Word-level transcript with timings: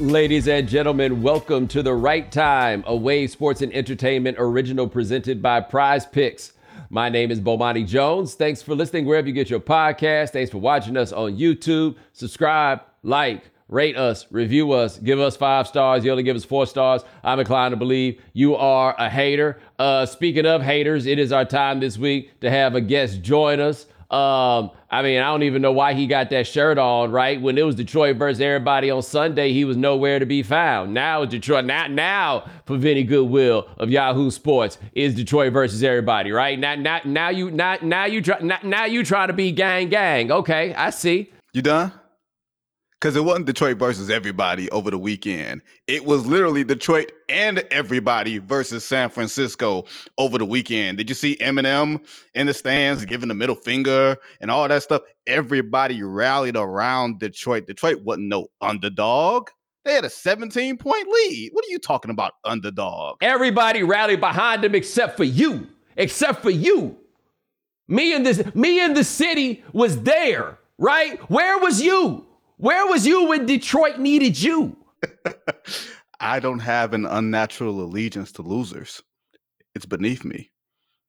Ladies 0.00 0.48
and 0.48 0.66
gentlemen, 0.66 1.20
welcome 1.20 1.68
to 1.68 1.82
the 1.82 1.92
right 1.92 2.32
time, 2.32 2.82
a 2.86 2.96
Wave 2.96 3.30
Sports 3.30 3.60
and 3.60 3.70
Entertainment 3.74 4.38
original 4.40 4.88
presented 4.88 5.42
by 5.42 5.60
Prize 5.60 6.06
Picks. 6.06 6.54
My 6.88 7.10
name 7.10 7.30
is 7.30 7.38
Bomani 7.38 7.86
Jones. 7.86 8.32
Thanks 8.32 8.62
for 8.62 8.74
listening 8.74 9.04
wherever 9.04 9.28
you 9.28 9.34
get 9.34 9.50
your 9.50 9.60
podcast. 9.60 10.30
Thanks 10.30 10.50
for 10.50 10.56
watching 10.56 10.96
us 10.96 11.12
on 11.12 11.36
YouTube. 11.36 11.96
Subscribe, 12.14 12.80
like, 13.02 13.50
rate 13.68 13.98
us, 13.98 14.24
review 14.30 14.72
us, 14.72 14.96
give 14.96 15.20
us 15.20 15.36
five 15.36 15.68
stars. 15.68 16.02
You 16.02 16.12
only 16.12 16.22
give 16.22 16.34
us 16.34 16.46
four 16.46 16.66
stars. 16.66 17.02
I'm 17.22 17.38
inclined 17.38 17.72
to 17.72 17.76
believe 17.76 18.22
you 18.32 18.56
are 18.56 18.94
a 18.98 19.10
hater. 19.10 19.60
Uh, 19.78 20.06
speaking 20.06 20.46
of 20.46 20.62
haters, 20.62 21.04
it 21.04 21.18
is 21.18 21.30
our 21.30 21.44
time 21.44 21.78
this 21.78 21.98
week 21.98 22.40
to 22.40 22.48
have 22.48 22.74
a 22.74 22.80
guest 22.80 23.20
join 23.20 23.60
us. 23.60 23.84
Um, 24.10 24.72
I 24.90 25.02
mean, 25.02 25.20
I 25.20 25.26
don't 25.26 25.44
even 25.44 25.62
know 25.62 25.70
why 25.70 25.94
he 25.94 26.08
got 26.08 26.30
that 26.30 26.48
shirt 26.48 26.78
on, 26.78 27.12
right? 27.12 27.40
When 27.40 27.56
it 27.56 27.62
was 27.62 27.76
Detroit 27.76 28.16
versus 28.16 28.40
everybody 28.40 28.90
on 28.90 29.02
Sunday, 29.02 29.52
he 29.52 29.64
was 29.64 29.76
nowhere 29.76 30.18
to 30.18 30.26
be 30.26 30.42
found. 30.42 30.92
Now 30.92 31.24
Detroit. 31.24 31.64
Now, 31.64 31.86
now 31.86 32.50
for 32.66 32.76
Vinnie 32.76 33.04
Goodwill 33.04 33.68
of 33.78 33.88
Yahoo 33.88 34.32
Sports 34.32 34.78
is 34.94 35.14
Detroit 35.14 35.52
versus 35.52 35.84
everybody, 35.84 36.32
right? 36.32 36.58
Now, 36.58 36.74
now, 36.74 37.00
now 37.04 37.28
you, 37.28 37.52
now, 37.52 37.76
now 37.82 38.06
you 38.06 38.20
try, 38.20 38.40
now, 38.40 38.58
now 38.64 38.84
you 38.84 39.04
try 39.04 39.28
to 39.28 39.32
be 39.32 39.52
gang, 39.52 39.88
gang. 39.90 40.32
Okay, 40.32 40.74
I 40.74 40.90
see. 40.90 41.30
You 41.52 41.62
done? 41.62 41.92
Because 43.00 43.16
it 43.16 43.24
wasn't 43.24 43.46
Detroit 43.46 43.78
versus 43.78 44.10
everybody 44.10 44.70
over 44.70 44.90
the 44.90 44.98
weekend. 44.98 45.62
It 45.86 46.04
was 46.04 46.26
literally 46.26 46.64
Detroit 46.64 47.10
and 47.30 47.60
everybody 47.70 48.38
versus 48.38 48.84
San 48.84 49.08
Francisco 49.08 49.86
over 50.18 50.36
the 50.36 50.44
weekend. 50.44 50.98
Did 50.98 51.08
you 51.08 51.14
see 51.14 51.36
Eminem 51.36 52.04
in 52.34 52.46
the 52.46 52.52
stands 52.52 53.04
giving 53.06 53.28
the 53.28 53.34
middle 53.34 53.54
finger 53.54 54.16
and 54.42 54.50
all 54.50 54.68
that 54.68 54.82
stuff? 54.82 55.02
Everybody 55.26 56.02
rallied 56.02 56.56
around 56.56 57.20
Detroit. 57.20 57.66
Detroit 57.66 58.02
wasn't 58.02 58.28
no 58.28 58.48
underdog. 58.60 59.48
They 59.86 59.94
had 59.94 60.04
a 60.04 60.10
17 60.10 60.76
point 60.76 61.08
lead. 61.08 61.50
What 61.54 61.64
are 61.64 61.70
you 61.70 61.78
talking 61.78 62.10
about, 62.10 62.34
underdog? 62.44 63.16
Everybody 63.22 63.82
rallied 63.82 64.20
behind 64.20 64.62
them 64.62 64.74
except 64.74 65.16
for 65.16 65.24
you. 65.24 65.66
Except 65.96 66.42
for 66.42 66.50
you. 66.50 66.98
Me 67.88 68.14
and 68.14 68.26
this, 68.26 68.54
me 68.54 68.78
and 68.80 68.94
the 68.94 69.04
city 69.04 69.64
was 69.72 70.02
there, 70.02 70.58
right? 70.78 71.18
Where 71.30 71.58
was 71.58 71.80
you? 71.80 72.26
Where 72.60 72.86
was 72.86 73.06
you 73.06 73.24
when 73.24 73.46
Detroit 73.46 73.98
needed 73.98 74.40
you? 74.40 74.76
I 76.20 76.40
don't 76.40 76.58
have 76.58 76.92
an 76.92 77.06
unnatural 77.06 77.80
allegiance 77.80 78.32
to 78.32 78.42
losers. 78.42 79.02
It's 79.74 79.86
beneath 79.86 80.26
me. 80.26 80.50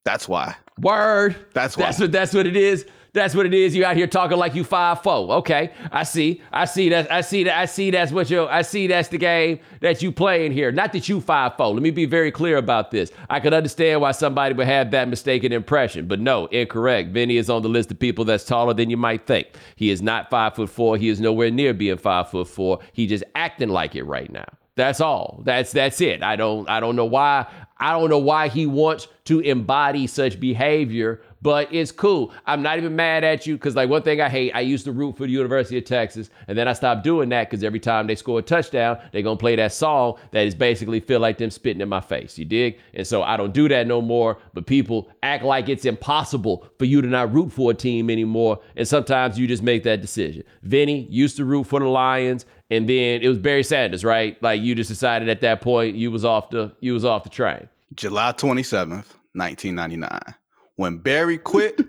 That's 0.05 0.29
why. 0.29 0.55
Word. 0.79 1.35
That's 1.53 1.75
why. 1.75 1.85
That's 1.85 1.99
what 1.99 2.11
that's 2.13 2.33
what 2.33 2.47
it 2.47 2.55
is. 2.55 2.85
That's 3.13 3.35
what 3.35 3.45
it 3.45 3.53
is. 3.53 3.75
You 3.75 3.83
out 3.83 3.97
here 3.97 4.07
talking 4.07 4.37
like 4.37 4.55
you 4.55 4.63
five 4.63 5.03
four. 5.03 5.33
Okay, 5.39 5.71
I 5.91 6.03
see. 6.03 6.41
I 6.51 6.63
see 6.63 6.89
that. 6.89 7.11
I 7.11 7.19
see 7.19 7.43
that. 7.43 7.57
I 7.57 7.65
see 7.65 7.91
that's 7.91 8.11
what 8.11 8.29
you. 8.29 8.45
I 8.47 8.61
see 8.61 8.87
that's 8.87 9.09
the 9.09 9.17
game 9.17 9.59
that 9.81 10.01
you 10.01 10.13
playing 10.13 10.53
here. 10.53 10.71
Not 10.71 10.93
that 10.93 11.09
you 11.09 11.19
five 11.19 11.57
four. 11.57 11.73
Let 11.73 11.83
me 11.83 11.91
be 11.91 12.05
very 12.05 12.31
clear 12.31 12.55
about 12.55 12.91
this. 12.91 13.11
I 13.29 13.41
could 13.41 13.53
understand 13.53 13.99
why 13.99 14.11
somebody 14.11 14.55
would 14.55 14.67
have 14.67 14.91
that 14.91 15.09
mistaken 15.09 15.51
impression, 15.51 16.07
but 16.07 16.21
no, 16.21 16.45
incorrect. 16.47 17.09
Vinnie 17.09 17.35
is 17.35 17.49
on 17.49 17.63
the 17.63 17.69
list 17.69 17.91
of 17.91 17.99
people 17.99 18.23
that's 18.23 18.45
taller 18.45 18.73
than 18.73 18.89
you 18.89 18.97
might 18.97 19.27
think. 19.27 19.47
He 19.75 19.89
is 19.89 20.01
not 20.01 20.29
five 20.29 20.55
foot 20.55 20.69
four. 20.69 20.95
He 20.95 21.09
is 21.09 21.19
nowhere 21.19 21.51
near 21.51 21.73
being 21.73 21.97
five 21.97 22.29
foot 22.29 22.47
four. 22.47 22.79
He 22.93 23.07
just 23.07 23.25
acting 23.35 23.69
like 23.69 23.93
it 23.95 24.03
right 24.03 24.31
now. 24.31 24.45
That's 24.75 25.01
all. 25.01 25.41
That's 25.43 25.73
that's 25.73 25.99
it. 25.99 26.23
I 26.23 26.37
don't 26.37 26.69
I 26.69 26.79
don't 26.79 26.95
know 26.95 27.05
why 27.05 27.45
I 27.77 27.91
don't 27.91 28.09
know 28.09 28.19
why 28.19 28.47
he 28.47 28.65
wants 28.65 29.07
to 29.25 29.39
embody 29.39 30.07
such 30.07 30.39
behavior, 30.39 31.21
but 31.41 31.73
it's 31.73 31.91
cool. 31.91 32.31
I'm 32.45 32.61
not 32.61 32.77
even 32.77 32.95
mad 32.95 33.23
at 33.23 33.47
you 33.47 33.55
because, 33.55 33.75
like, 33.75 33.89
one 33.89 34.03
thing 34.03 34.21
I 34.21 34.29
hate, 34.29 34.51
I 34.51 34.61
used 34.61 34.85
to 34.85 34.91
root 34.91 35.17
for 35.17 35.25
the 35.25 35.31
University 35.31 35.77
of 35.77 35.85
Texas, 35.85 36.29
and 36.47 36.57
then 36.57 36.67
I 36.67 36.73
stopped 36.73 37.03
doing 37.03 37.29
that 37.29 37.49
because 37.49 37.63
every 37.63 37.79
time 37.79 38.07
they 38.07 38.15
score 38.15 38.39
a 38.39 38.41
touchdown, 38.41 38.99
they're 39.11 39.21
gonna 39.21 39.37
play 39.37 39.55
that 39.55 39.73
song 39.73 40.17
that 40.31 40.45
is 40.45 40.55
basically 40.55 40.99
feel 40.99 41.19
like 41.19 41.37
them 41.37 41.49
spitting 41.49 41.81
in 41.81 41.89
my 41.89 42.01
face. 42.01 42.37
You 42.37 42.45
dig? 42.45 42.77
And 42.93 43.07
so 43.07 43.23
I 43.23 43.37
don't 43.37 43.53
do 43.53 43.67
that 43.69 43.87
no 43.87 44.01
more. 44.01 44.37
But 44.53 44.65
people 44.65 45.09
act 45.23 45.43
like 45.43 45.69
it's 45.69 45.85
impossible 45.85 46.67
for 46.77 46.85
you 46.85 47.01
to 47.01 47.07
not 47.07 47.33
root 47.33 47.51
for 47.51 47.71
a 47.71 47.73
team 47.73 48.09
anymore, 48.09 48.59
and 48.75 48.87
sometimes 48.87 49.39
you 49.39 49.47
just 49.47 49.63
make 49.63 49.83
that 49.83 50.01
decision. 50.01 50.43
Vinnie 50.63 51.07
used 51.09 51.37
to 51.37 51.45
root 51.45 51.65
for 51.65 51.79
the 51.79 51.87
Lions, 51.87 52.45
and 52.69 52.87
then 52.87 53.21
it 53.21 53.27
was 53.27 53.37
Barry 53.37 53.63
Sanders, 53.63 54.03
right? 54.03 54.41
Like 54.41 54.61
you 54.61 54.75
just 54.75 54.89
decided 54.89 55.29
at 55.29 55.41
that 55.41 55.61
point 55.61 55.95
you 55.95 56.11
was 56.11 56.23
off 56.23 56.49
the 56.51 56.71
you 56.79 56.93
was 56.93 57.05
off 57.05 57.23
the 57.23 57.29
train. 57.29 57.67
July 57.95 58.31
27th, 58.31 59.05
1999. 59.33 60.35
When 60.75 60.97
Barry 60.97 61.37
quit, 61.37 61.81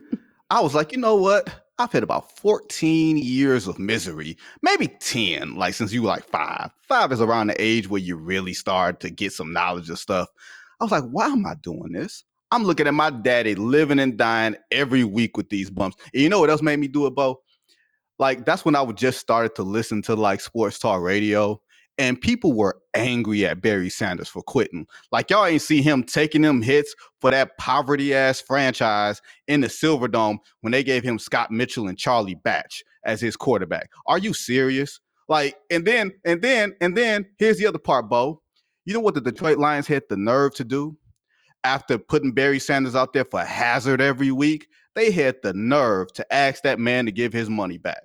I 0.51 0.61
was 0.61 0.75
like, 0.75 0.93
you 0.93 0.99
know 0.99 1.17
what? 1.17 1.49
I've 1.79 1.93
had 1.93 2.03
about 2.03 2.37
14 2.39 3.17
years 3.17 3.67
of 3.67 3.79
misery, 3.79 4.37
maybe 4.63 4.89
10, 5.01 5.57
like 5.57 5.75
since 5.75 5.93
you 5.93 6.03
were 6.03 6.09
like 6.09 6.25
five. 6.25 6.71
Five 6.83 7.11
is 7.11 7.21
around 7.21 7.49
the 7.49 7.61
age 7.61 7.89
where 7.89 8.01
you 8.01 8.17
really 8.17 8.53
start 8.53 9.01
to 9.01 9.11
get 9.11 9.33
some 9.33 9.53
knowledge 9.53 9.91
of 9.91 9.99
stuff. 9.99 10.29
I 10.81 10.85
was 10.85 10.93
like, 10.93 11.05
why 11.05 11.27
am 11.27 11.47
I 11.47 11.55
doing 11.55 11.93
this? 11.93 12.25
I'm 12.51 12.65
looking 12.65 12.87
at 12.87 12.95
my 12.95 13.11
daddy 13.11 13.55
living 13.55 13.99
and 13.99 14.19
dying 14.19 14.57
every 14.71 15.05
week 15.05 15.37
with 15.37 15.49
these 15.49 15.71
bumps. 15.71 15.97
And 16.13 16.23
you 16.23 16.29
know 16.29 16.39
what 16.39 16.51
else 16.51 16.61
made 16.61 16.79
me 16.79 16.87
do 16.87 17.07
it, 17.07 17.15
Bo? 17.15 17.41
Like, 18.19 18.45
that's 18.45 18.65
when 18.65 18.77
I 18.77 18.83
would 18.83 18.99
just 18.99 19.19
started 19.19 19.55
to 19.57 19.63
listen 19.63 20.03
to 20.03 20.15
like 20.15 20.41
sports 20.41 20.79
talk 20.79 21.01
radio 21.01 21.61
and 21.99 22.21
people 22.21 22.53
were 22.53 22.81
angry 22.95 23.47
at 23.47 23.61
Barry 23.61 23.91
Sanders 23.91 24.29
for 24.29 24.43
quitting. 24.43 24.87
Like 25.11 25.31
y'all 25.31 25.45
ain't 25.45 25.63
see 25.63 25.83
him 25.83 26.03
taking 26.05 26.43
them 26.43 26.63
hits 26.63 26.95
for 27.21 27.31
that 27.31 27.57
poverty 27.59 28.15
ass 28.15 28.41
franchise 28.41 29.21
in 29.47 29.61
the 29.61 29.69
Silverdome 29.69 30.39
when 30.63 30.73
they 30.73 30.83
gave 30.83 31.03
him 31.03 31.19
Scott 31.19 31.51
Mitchell 31.51 31.89
and 31.89 31.99
Charlie 31.99 32.35
Batch 32.35 32.83
as 33.05 33.21
his 33.21 33.37
quarterback. 33.37 33.91
Are 34.07 34.19
you 34.19 34.33
serious? 34.33 35.01
Like, 35.29 35.57
and 35.71 35.85
then, 35.85 36.13
and 36.25 36.43
then, 36.43 36.75
and 36.81 36.97
then 36.97 37.27
here's 37.39 37.59
the 37.59 37.67
other 37.67 37.79
part, 37.79 38.09
Bo. 38.09 38.43
You 38.85 38.95
know 38.95 39.01
what 39.01 39.15
the 39.15 39.21
Detroit 39.21 39.59
Lions 39.59 39.87
had 39.87 40.03
the 40.09 40.17
nerve 40.17 40.55
to 40.55 40.65
do 40.65 40.97
after 41.65 41.99
putting 41.99 42.33
Barry 42.33 42.59
Sanders 42.59 42.97
out 42.97 43.13
there 43.13 43.25
for 43.25 43.45
hazard 43.45 44.01
every 44.01 44.33
week? 44.33 44.67
They 44.95 45.11
had 45.11 45.37
the 45.43 45.53
nerve 45.55 46.13
to 46.15 46.33
ask 46.35 46.63
that 46.65 46.79
man 46.79 47.07
to 47.07 47.13
give 47.13 47.33
his 47.33 47.49
money 47.49 47.79
back. 47.79 48.03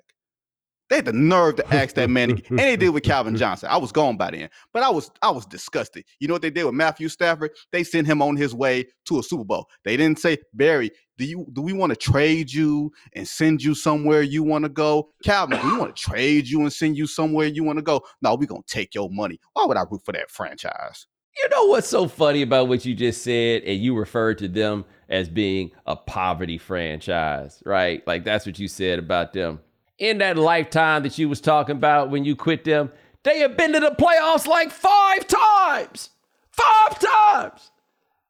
They 0.90 0.98
had 0.98 1.06
the 1.06 1.14
nerve 1.14 1.58
to 1.58 1.74
ask 1.74 1.96
that 1.96 2.10
man, 2.10 2.42
and 2.50 2.60
they 2.60 2.78
did 2.78 2.90
with 2.90 3.04
Calvin 3.04 3.36
Johnson. 3.36 3.68
I 3.70 3.78
was 3.78 3.92
gone 3.92 4.16
by 4.16 4.32
then, 4.32 4.50
but 4.72 4.84
I 4.84 4.90
was 4.90 5.12
I 5.22 5.32
was 5.32 5.46
disgusted. 5.46 6.06
You 6.20 6.28
know 6.28 6.34
what 6.34 6.42
they 6.42 6.50
did 6.50 6.64
with 6.64 6.76
Matthew 6.76 7.10
Stafford? 7.10 7.52
They 7.72 7.84
sent 7.84 8.08
him 8.08 8.22
on 8.22 8.38
his 8.38 8.56
way 8.56 8.86
to 9.06 9.20
a 9.20 9.24
Super 9.24 9.44
Bowl. 9.44 9.68
They 9.84 9.98
didn't 9.98 10.20
say 10.20 10.38
Barry, 10.54 10.92
do 11.18 11.26
you 11.26 11.46
do 11.52 11.62
we 11.62 11.74
want 11.74 11.90
to 11.92 11.98
trade 11.98 12.52
you 12.52 12.92
and 13.14 13.28
send 13.28 13.62
you 13.62 13.76
somewhere 13.76 14.22
you 14.22 14.44
want 14.44 14.64
to 14.64 14.70
go? 14.70 15.10
Calvin, 15.24 15.60
do 15.60 15.72
we 15.72 15.78
want 15.78 15.96
to 15.96 16.02
trade 16.02 16.48
you 16.48 16.62
and 16.62 16.72
send 16.72 16.98
you 16.98 17.06
somewhere 17.06 17.48
you 17.48 17.64
want 17.64 17.80
to 17.80 17.84
go? 17.84 18.02
No, 18.22 18.36
we're 18.36 18.46
gonna 18.46 18.62
take 18.66 18.96
your 18.96 19.10
money. 19.12 19.40
Why 19.54 19.66
would 19.66 19.78
I 19.78 19.84
root 19.90 20.06
for 20.06 20.14
that 20.14 20.30
franchise? 20.30 21.08
You 21.38 21.50
know 21.50 21.66
what's 21.66 21.88
so 21.88 22.08
funny 22.08 22.42
about 22.42 22.68
what 22.68 22.86
you 22.86 22.96
just 22.96 23.24
said, 23.24 23.64
and 23.64 23.80
you 23.80 23.96
referred 23.96 24.40
to 24.40 24.48
them 24.48 24.86
as 25.10 25.30
being 25.30 25.72
a 25.86 25.96
poverty 25.96 26.58
franchise, 26.58 27.62
right? 27.66 28.06
Like 28.08 28.24
that's 28.24 28.46
what 28.46 28.58
you 28.58 28.68
said 28.68 29.00
about 29.00 29.34
them 29.34 29.60
in 29.98 30.20
that 30.20 30.38
lifetime 30.38 31.04
that 31.04 31.18
you 31.18 31.30
was 31.30 31.42
talking 31.42 31.76
about 31.76 32.10
when 32.10 32.24
you 32.26 32.36
quit 32.36 32.64
them, 32.64 32.92
they 33.24 33.40
had 33.40 33.58
been 33.58 33.74
to 33.74 33.80
the 33.80 33.92
playoffs 33.92 34.48
like 34.48 34.72
five 34.72 35.28
times. 35.28 36.10
Five 36.52 37.00
times. 37.00 37.72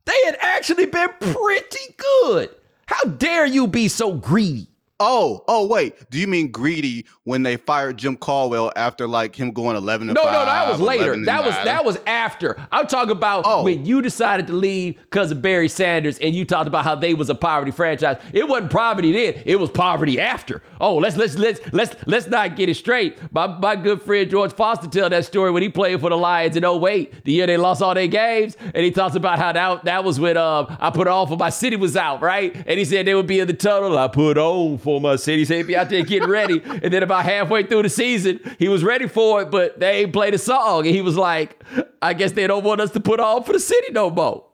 They 0.05 0.19
had 0.25 0.37
actually 0.39 0.85
been 0.85 1.09
pretty 1.19 1.95
good. 1.97 2.49
How 2.85 3.03
dare 3.03 3.45
you 3.45 3.67
be 3.67 3.89
so 3.89 4.13
greedy? 4.13 4.69
Oh, 4.99 5.43
oh, 5.47 5.67
wait. 5.67 6.09
Do 6.09 6.19
you 6.19 6.25
mean 6.25 6.51
greedy 6.51 7.05
when 7.23 7.43
they 7.43 7.55
fired 7.57 7.97
Jim 7.97 8.17
Caldwell 8.17 8.71
after 8.75 9.07
like 9.07 9.35
him 9.35 9.51
going 9.51 9.77
eleven? 9.77 10.07
no, 10.07 10.13
no, 10.13 10.23
that 10.23 10.67
was 10.67 10.81
later. 10.81 11.15
That 11.23 11.45
was 11.45 11.53
that 11.53 11.85
was 11.85 11.99
after. 12.07 12.57
I'm 12.71 12.87
talking 12.87 13.11
about 13.11 13.43
oh. 13.45 13.63
when 13.63 13.85
you 13.85 14.01
decided 14.01 14.47
to 14.47 14.53
leave 14.53 14.95
because 15.01 15.29
of 15.29 15.41
Barry 15.41 15.69
Sanders, 15.69 16.17
and 16.17 16.33
you 16.33 16.45
talked 16.45 16.67
about 16.67 16.83
how 16.83 16.95
they 16.95 17.13
was 17.13 17.29
a 17.29 17.35
poverty 17.35 17.69
franchise. 17.69 18.17
It 18.33 18.47
wasn't 18.47 18.71
poverty 18.71 19.11
then; 19.11 19.43
it 19.45 19.59
was 19.59 19.69
poverty 19.69 20.19
after. 20.19 20.63
Oh, 20.79 20.95
let's 20.97 21.15
let's 21.17 21.35
let's 21.35 21.59
let's 21.73 21.95
let's 22.05 22.27
not 22.27 22.55
get 22.55 22.69
it 22.69 22.75
straight. 22.75 23.17
My 23.31 23.47
my 23.47 23.75
good 23.75 24.01
friend 24.01 24.29
George 24.29 24.53
Foster 24.53 24.87
tell 24.87 25.09
that 25.09 25.25
story 25.25 25.51
when 25.51 25.63
he 25.63 25.69
played 25.69 25.99
for 25.99 26.09
the 26.09 26.17
Lions 26.17 26.55
in 26.55 26.63
08, 26.63 27.23
the 27.23 27.31
year 27.31 27.47
they 27.47 27.57
lost 27.57 27.81
all 27.81 27.93
their 27.93 28.07
games, 28.07 28.55
and 28.59 28.83
he 28.83 28.91
talks 28.91 29.15
about 29.15 29.39
how 29.39 29.51
that 29.51 29.85
that 29.85 30.03
was 30.03 30.19
when 30.19 30.37
um 30.37 30.75
I 30.79 30.89
put 30.89 31.07
on 31.07 31.27
for 31.27 31.37
my 31.37 31.49
city 31.49 31.75
was 31.75 31.97
out, 31.97 32.21
right? 32.21 32.55
And 32.55 32.77
he 32.79 32.85
said 32.85 33.07
they 33.07 33.15
would 33.15 33.27
be 33.27 33.39
in 33.39 33.47
the 33.47 33.53
tunnel. 33.53 33.97
I 33.97 34.07
put 34.07 34.37
on 34.37 34.77
for 34.77 35.01
my 35.01 35.15
city. 35.15 35.39
He 35.39 35.45
said 35.45 35.57
he'd 35.57 35.67
be 35.67 35.75
out 35.75 35.89
there 35.89 36.03
getting 36.03 36.29
ready. 36.29 36.61
and 36.65 36.93
then 36.93 37.03
about 37.03 37.25
halfway 37.25 37.63
through 37.63 37.83
the 37.83 37.89
season, 37.89 38.39
he 38.59 38.67
was 38.67 38.83
ready 38.83 39.07
for 39.07 39.41
it, 39.41 39.51
but 39.51 39.79
they 39.79 40.01
ain't 40.01 40.13
played 40.13 40.33
a 40.33 40.37
song. 40.37 40.85
And 40.85 40.95
he 40.95 41.01
was 41.01 41.15
like, 41.15 41.63
I 42.01 42.13
guess 42.13 42.31
they 42.33 42.47
don't 42.47 42.63
want 42.63 42.81
us 42.81 42.91
to 42.91 42.99
put 42.99 43.19
on 43.19 43.43
for 43.43 43.53
the 43.53 43.59
city 43.59 43.91
no 43.91 44.09
more. 44.09 44.45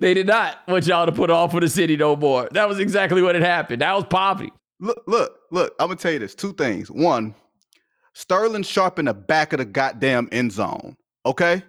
They 0.00 0.14
did 0.14 0.26
not 0.26 0.66
want 0.66 0.86
y'all 0.86 1.06
to 1.06 1.12
put 1.12 1.30
on 1.30 1.50
for 1.50 1.60
the 1.60 1.68
city 1.68 1.96
no 1.96 2.16
more. 2.16 2.48
That 2.52 2.68
was 2.68 2.78
exactly 2.78 3.20
what 3.20 3.34
had 3.34 3.44
happened. 3.44 3.82
That 3.82 3.94
was 3.94 4.04
poverty. 4.04 4.52
Look, 4.78 5.02
look, 5.06 5.38
look, 5.50 5.74
I'm 5.78 5.88
gonna 5.88 5.98
tell 5.98 6.12
you 6.12 6.18
this. 6.18 6.34
Two 6.34 6.52
things. 6.52 6.90
One, 6.90 7.34
Sterling 8.14 8.62
Sharpe 8.62 8.98
in 8.98 9.04
the 9.06 9.14
back 9.14 9.52
of 9.52 9.58
the 9.58 9.64
goddamn 9.64 10.28
end 10.32 10.52
zone. 10.52 10.96
Okay? 11.24 11.62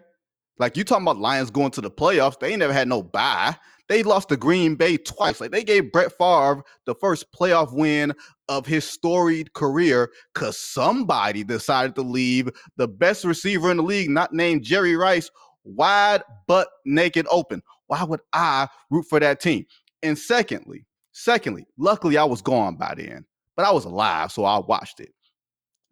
Like 0.59 0.75
you 0.75 0.83
talking 0.83 1.03
about 1.03 1.19
Lions 1.19 1.51
going 1.51 1.71
to 1.71 1.81
the 1.81 1.91
playoffs, 1.91 2.39
they 2.39 2.49
ain't 2.49 2.59
never 2.59 2.73
had 2.73 2.87
no 2.87 3.03
bye. 3.03 3.55
They 3.89 4.03
lost 4.03 4.29
to 4.29 4.37
Green 4.37 4.75
Bay 4.75 4.97
twice. 4.97 5.39
Like 5.39 5.51
they 5.51 5.63
gave 5.63 5.91
Brett 5.91 6.11
Favre 6.17 6.63
the 6.85 6.95
first 6.95 7.31
playoff 7.31 7.73
win 7.73 8.13
of 8.49 8.65
his 8.65 8.83
storied 8.83 9.53
career 9.53 10.09
because 10.33 10.57
somebody 10.57 11.43
decided 11.43 11.95
to 11.95 12.01
leave 12.01 12.49
the 12.75 12.87
best 12.87 13.23
receiver 13.23 13.69
in 13.71 13.77
the 13.77 13.83
league, 13.83 14.09
not 14.09 14.33
named 14.33 14.63
Jerry 14.63 14.95
Rice, 14.95 15.29
wide 15.63 16.23
butt 16.47 16.67
naked 16.85 17.27
open. 17.29 17.61
Why 17.87 18.03
would 18.03 18.21
I 18.33 18.67
root 18.89 19.05
for 19.09 19.19
that 19.19 19.39
team? 19.39 19.65
And 20.03 20.17
secondly, 20.17 20.86
secondly, 21.17 21.65
luckily 21.77 22.17
I 22.17 22.23
was 22.23 22.41
gone 22.41 22.75
by 22.75 22.93
then, 22.95 23.25
but 23.55 23.65
I 23.65 23.71
was 23.71 23.85
alive, 23.85 24.31
so 24.31 24.45
I 24.45 24.59
watched 24.59 24.99
it. 24.99 25.13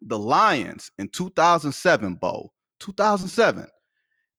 The 0.02 0.18
Lions 0.18 0.90
in 0.98 1.08
2007, 1.08 2.14
Bo, 2.14 2.52
2007, 2.78 3.66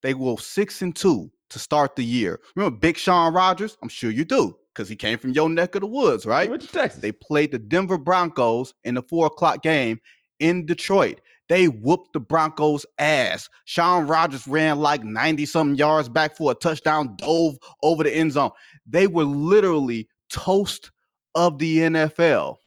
they 0.01 0.13
go 0.13 0.38
six 0.38 0.81
and 0.81 0.95
two 0.95 1.30
to 1.50 1.60
start 1.60 1.95
the 1.95 2.06
year. 2.06 2.39
Remember 2.56 2.78
Big 2.78 2.98
Shaun 2.98 3.34
Rogers? 3.34 3.78
I'm 3.81 3.89
sure 3.89 4.12
you 4.12 4.24
do, 4.24 4.56
because 4.74 4.88
he 4.88 4.95
came 4.95 5.18
from 5.18 5.31
your 5.31 5.50
neck 5.50 5.75
of 5.75 5.81
the 5.81 5.88
woods, 5.88 6.25
right? 6.25 6.50
Went 6.50 6.62
to 6.62 6.68
Texas. 6.69 7.01
They 7.01 7.12
played 7.12 7.51
the 7.51 7.60
Denver 7.60 7.98
Broncos 7.98 8.74
in 8.86 8.95
the 8.95 9.01
four 9.01 9.25
o'clock 9.25 9.63
game 9.63 10.00
in 10.39 10.66
Detroit. 10.66 11.19
They 11.50 11.68
whooped 11.68 12.13
the 12.13 12.19
Broncos' 12.19 12.86
ass. 12.98 13.50
Shaun 13.66 14.07
Rogers 14.07 14.48
ran 14.48 14.80
like 14.80 15.04
90 15.04 15.45
something 15.45 15.78
yards 15.78 16.07
back 16.10 16.38
for 16.38 16.51
a 16.51 16.56
touchdown, 16.56 17.16
dove 17.18 17.57
over 17.84 18.04
the 18.04 18.16
end 18.16 18.34
zone. 18.34 18.51
They 18.86 19.07
were 19.07 19.24
literally 19.24 20.07
toast 20.38 20.92
of 21.36 21.57
the 21.57 21.80
NFL. 21.80 22.57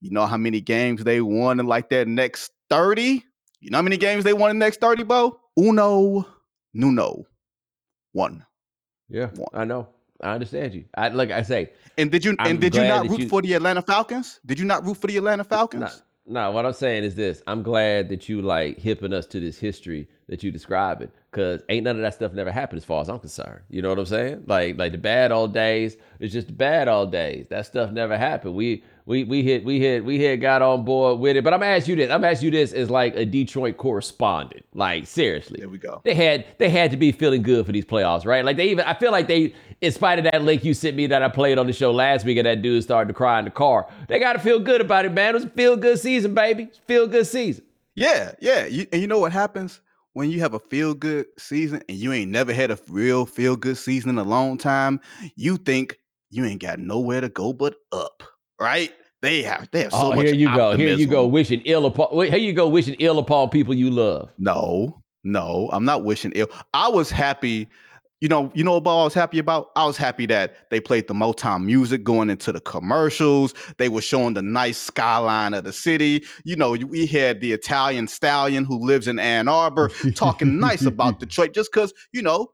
You 0.00 0.10
know 0.10 0.26
how 0.26 0.36
many 0.36 0.60
games 0.60 1.04
they 1.04 1.20
won 1.20 1.60
in 1.60 1.66
like 1.66 1.90
that 1.90 2.08
next 2.08 2.52
30? 2.70 3.24
You 3.60 3.70
know 3.70 3.78
how 3.78 3.82
many 3.82 3.96
games 3.96 4.24
they 4.24 4.32
won 4.32 4.50
in 4.50 4.58
the 4.58 4.64
next 4.64 4.80
30, 4.80 5.02
Bo? 5.04 5.40
Uno, 5.58 6.26
Nuno. 6.74 7.24
One. 8.12 8.44
yeah, 9.08 9.26
One. 9.34 9.48
I 9.52 9.64
know. 9.64 9.88
I 10.20 10.34
understand 10.34 10.74
you. 10.74 10.84
I 10.96 11.08
like 11.08 11.30
I 11.30 11.42
say. 11.42 11.70
And 11.96 12.10
did 12.10 12.24
you 12.24 12.34
I'm 12.40 12.50
and 12.52 12.60
did 12.60 12.74
you 12.74 12.82
not 12.82 13.08
root 13.08 13.20
you- 13.20 13.28
for 13.28 13.40
the 13.42 13.54
Atlanta 13.54 13.82
Falcons? 13.82 14.40
Did 14.46 14.58
you 14.58 14.64
not 14.64 14.84
root 14.84 14.96
for 14.96 15.06
the 15.06 15.16
Atlanta 15.16 15.44
Falcons? 15.44 16.02
No, 16.26 16.40
no, 16.42 16.50
what 16.50 16.66
I'm 16.66 16.72
saying 16.72 17.04
is 17.04 17.14
this. 17.14 17.42
I'm 17.46 17.62
glad 17.62 18.08
that 18.08 18.28
you 18.28 18.42
like 18.42 18.78
hipping 18.78 19.12
us 19.12 19.26
to 19.26 19.40
this 19.40 19.58
history 19.58 20.08
that 20.28 20.42
you 20.42 20.50
describing, 20.50 21.10
because 21.30 21.62
ain't 21.68 21.84
none 21.84 21.96
of 21.96 22.02
that 22.02 22.14
stuff 22.14 22.32
never 22.32 22.52
happened 22.52 22.78
as 22.78 22.84
far 22.84 23.00
as 23.00 23.08
I'm 23.08 23.18
concerned. 23.18 23.62
You 23.70 23.80
know 23.80 23.88
what 23.88 23.98
I'm 23.98 24.06
saying? 24.06 24.44
Like 24.46 24.78
like 24.78 24.92
the 24.92 24.98
bad 24.98 25.32
old 25.32 25.54
days, 25.54 25.96
it's 26.20 26.32
just 26.32 26.48
the 26.48 26.52
bad 26.52 26.86
old 26.86 27.10
days. 27.10 27.46
That 27.48 27.66
stuff 27.66 27.90
never 27.90 28.16
happened. 28.16 28.54
We 28.54 28.84
we 29.06 29.24
we 29.24 29.42
hit 29.42 29.64
we 29.64 29.80
hit 29.80 30.04
we 30.04 30.18
hit 30.18 30.36
got 30.36 30.60
on 30.60 30.84
board 30.84 31.18
with 31.18 31.36
it. 31.36 31.44
But 31.44 31.54
I'm 31.54 31.60
gonna 31.60 31.72
ask 31.72 31.88
you 31.88 31.96
this. 31.96 32.10
I'm 32.10 32.20
gonna 32.20 32.32
ask 32.32 32.42
you 32.42 32.50
this 32.50 32.72
as 32.74 32.90
like 32.90 33.16
a 33.16 33.24
Detroit 33.24 33.78
correspondent. 33.78 34.66
Like 34.74 35.06
seriously. 35.06 35.60
There 35.60 35.68
we 35.68 35.78
go. 35.78 36.02
They 36.04 36.14
had 36.14 36.44
they 36.58 36.68
had 36.68 36.90
to 36.90 36.98
be 36.98 37.10
feeling 37.10 37.42
good 37.42 37.64
for 37.64 37.72
these 37.72 37.86
playoffs, 37.86 38.26
right? 38.26 38.44
Like 38.44 38.58
they 38.58 38.68
even 38.68 38.84
I 38.84 38.92
feel 38.92 39.10
like 39.10 39.28
they, 39.28 39.54
in 39.80 39.92
spite 39.92 40.18
of 40.18 40.24
that 40.24 40.42
link 40.42 40.62
you 40.62 40.74
sent 40.74 40.94
me 40.94 41.06
that 41.06 41.22
I 41.22 41.28
played 41.28 41.56
on 41.56 41.66
the 41.66 41.72
show 41.72 41.90
last 41.90 42.26
week, 42.26 42.36
and 42.36 42.46
that 42.46 42.60
dude 42.60 42.82
started 42.82 43.08
to 43.08 43.14
cry 43.14 43.38
in 43.38 43.46
the 43.46 43.50
car. 43.50 43.88
They 44.08 44.18
got 44.18 44.34
to 44.34 44.40
feel 44.40 44.60
good 44.60 44.82
about 44.82 45.06
it, 45.06 45.12
man. 45.12 45.30
It 45.30 45.34
was 45.34 45.44
a 45.44 45.50
feel 45.50 45.76
good 45.76 45.98
season, 45.98 46.34
baby. 46.34 46.68
Feel 46.86 47.06
good 47.06 47.26
season. 47.26 47.64
Yeah, 47.94 48.32
yeah. 48.40 48.66
You, 48.66 48.86
and 48.92 49.00
you 49.00 49.08
know 49.08 49.18
what 49.18 49.32
happens 49.32 49.80
when 50.18 50.32
you 50.32 50.40
have 50.40 50.52
a 50.52 50.58
feel 50.58 50.94
good 50.94 51.26
season 51.38 51.80
and 51.88 51.96
you 51.96 52.12
ain't 52.12 52.28
never 52.28 52.52
had 52.52 52.72
a 52.72 52.78
real 52.88 53.24
feel 53.24 53.54
good 53.54 53.76
season 53.76 54.10
in 54.10 54.18
a 54.18 54.24
long 54.24 54.58
time? 54.58 55.00
You 55.36 55.56
think 55.56 55.96
you 56.28 56.44
ain't 56.44 56.60
got 56.60 56.80
nowhere 56.80 57.20
to 57.20 57.28
go 57.28 57.52
but 57.52 57.76
up, 57.92 58.24
right? 58.60 58.92
They 59.22 59.42
have 59.42 59.68
they 59.70 59.84
have 59.84 59.92
so 59.92 60.12
oh, 60.12 60.16
much. 60.16 60.26
here 60.26 60.34
you 60.34 60.52
go. 60.56 60.76
Here 60.76 60.96
you 60.96 61.06
go. 61.06 61.24
Wishing 61.24 61.62
ill 61.64 61.86
upon. 61.86 62.08
Here 62.26 62.36
you 62.36 62.52
go. 62.52 62.68
Wishing 62.68 62.96
ill 62.98 63.20
upon 63.20 63.50
people 63.50 63.74
you 63.74 63.90
love. 63.90 64.30
No, 64.38 65.00
no, 65.22 65.70
I'm 65.72 65.84
not 65.84 66.02
wishing 66.02 66.32
ill. 66.34 66.48
I 66.74 66.88
was 66.88 67.10
happy. 67.10 67.68
You 68.20 68.28
know, 68.28 68.50
you 68.54 68.64
know 68.64 68.78
what 68.78 68.90
I 68.90 69.04
was 69.04 69.14
happy 69.14 69.38
about? 69.38 69.70
I 69.76 69.86
was 69.86 69.96
happy 69.96 70.26
that 70.26 70.70
they 70.70 70.80
played 70.80 71.06
the 71.06 71.14
Motown 71.14 71.64
music 71.64 72.02
going 72.02 72.30
into 72.30 72.50
the 72.50 72.60
commercials. 72.60 73.54
They 73.78 73.88
were 73.88 74.00
showing 74.00 74.34
the 74.34 74.42
nice 74.42 74.78
skyline 74.78 75.54
of 75.54 75.64
the 75.64 75.72
city. 75.72 76.24
You 76.44 76.56
know, 76.56 76.72
we 76.72 77.06
had 77.06 77.40
the 77.40 77.52
Italian 77.52 78.08
stallion 78.08 78.64
who 78.64 78.84
lives 78.84 79.06
in 79.06 79.20
Ann 79.20 79.46
Arbor 79.46 79.90
talking 80.14 80.58
nice 80.58 80.84
about 80.84 81.18
Detroit 81.20 81.54
just 81.54 81.70
because, 81.72 81.92
you 82.12 82.22
know, 82.22 82.48